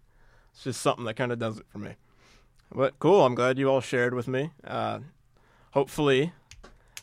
it's 0.51 0.63
just 0.63 0.81
something 0.81 1.05
that 1.05 1.15
kind 1.15 1.31
of 1.31 1.39
does 1.39 1.59
it 1.59 1.65
for 1.69 1.79
me. 1.79 1.95
But 2.71 2.97
cool. 2.99 3.25
I'm 3.25 3.35
glad 3.35 3.57
you 3.57 3.69
all 3.69 3.81
shared 3.81 4.13
with 4.13 4.27
me. 4.27 4.51
Uh, 4.63 4.99
hopefully, 5.71 6.33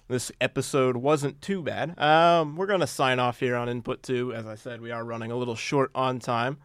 this 0.08 0.30
episode 0.40 0.96
wasn't 0.96 1.40
too 1.40 1.62
bad. 1.62 1.98
Um, 1.98 2.56
we're 2.56 2.66
gonna 2.66 2.86
sign 2.86 3.18
off 3.18 3.40
here 3.40 3.56
on 3.56 3.68
Input 3.68 4.02
Two. 4.02 4.32
As 4.34 4.46
I 4.46 4.54
said, 4.56 4.80
we 4.80 4.90
are 4.90 5.04
running 5.04 5.30
a 5.30 5.36
little 5.36 5.56
short 5.56 5.90
on 5.94 6.18
time. 6.18 6.58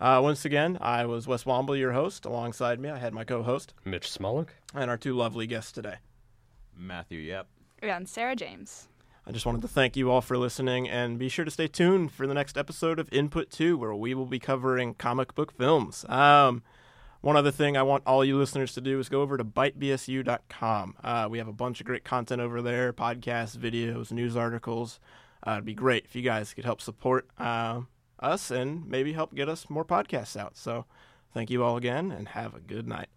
Uh, 0.00 0.20
once 0.22 0.44
again, 0.44 0.76
I 0.80 1.06
was 1.06 1.26
Wes 1.26 1.44
Womble, 1.44 1.78
your 1.78 1.92
host. 1.92 2.24
Alongside 2.26 2.78
me, 2.80 2.90
I 2.90 2.98
had 2.98 3.14
my 3.14 3.24
co-host 3.24 3.74
Mitch 3.84 4.10
Smolik. 4.10 4.48
and 4.74 4.90
our 4.90 4.96
two 4.98 5.14
lovely 5.14 5.46
guests 5.46 5.72
today. 5.72 5.96
Matthew, 6.76 7.18
yep. 7.18 7.46
And 7.82 8.08
Sarah 8.08 8.36
James. 8.36 8.88
I 9.26 9.32
just 9.32 9.46
wanted 9.46 9.62
to 9.62 9.68
thank 9.68 9.96
you 9.96 10.10
all 10.10 10.20
for 10.20 10.36
listening 10.36 10.88
and 10.88 11.18
be 11.18 11.30
sure 11.30 11.46
to 11.46 11.50
stay 11.50 11.66
tuned 11.66 12.12
for 12.12 12.26
the 12.26 12.34
next 12.34 12.58
episode 12.58 12.98
of 12.98 13.10
Input 13.10 13.50
2 13.50 13.78
where 13.78 13.94
we 13.94 14.12
will 14.12 14.26
be 14.26 14.38
covering 14.38 14.92
comic 14.94 15.34
book 15.34 15.50
films. 15.52 16.04
Um, 16.10 16.62
one 17.22 17.34
other 17.34 17.50
thing 17.50 17.74
I 17.74 17.82
want 17.82 18.02
all 18.06 18.22
you 18.22 18.36
listeners 18.36 18.74
to 18.74 18.82
do 18.82 19.00
is 19.00 19.08
go 19.08 19.22
over 19.22 19.38
to 19.38 19.44
bytebsu.com. 19.44 20.96
Uh, 21.02 21.28
we 21.30 21.38
have 21.38 21.48
a 21.48 21.54
bunch 21.54 21.80
of 21.80 21.86
great 21.86 22.04
content 22.04 22.42
over 22.42 22.60
there 22.60 22.92
podcasts, 22.92 23.56
videos, 23.56 24.12
news 24.12 24.36
articles. 24.36 25.00
Uh, 25.46 25.52
it'd 25.52 25.64
be 25.64 25.72
great 25.72 26.04
if 26.04 26.14
you 26.14 26.20
guys 26.20 26.52
could 26.52 26.66
help 26.66 26.82
support 26.82 27.26
uh, 27.38 27.80
us 28.20 28.50
and 28.50 28.86
maybe 28.86 29.14
help 29.14 29.34
get 29.34 29.48
us 29.48 29.70
more 29.70 29.86
podcasts 29.86 30.38
out. 30.38 30.54
So 30.54 30.84
thank 31.32 31.48
you 31.48 31.64
all 31.64 31.78
again 31.78 32.12
and 32.12 32.28
have 32.28 32.54
a 32.54 32.60
good 32.60 32.86
night. 32.86 33.08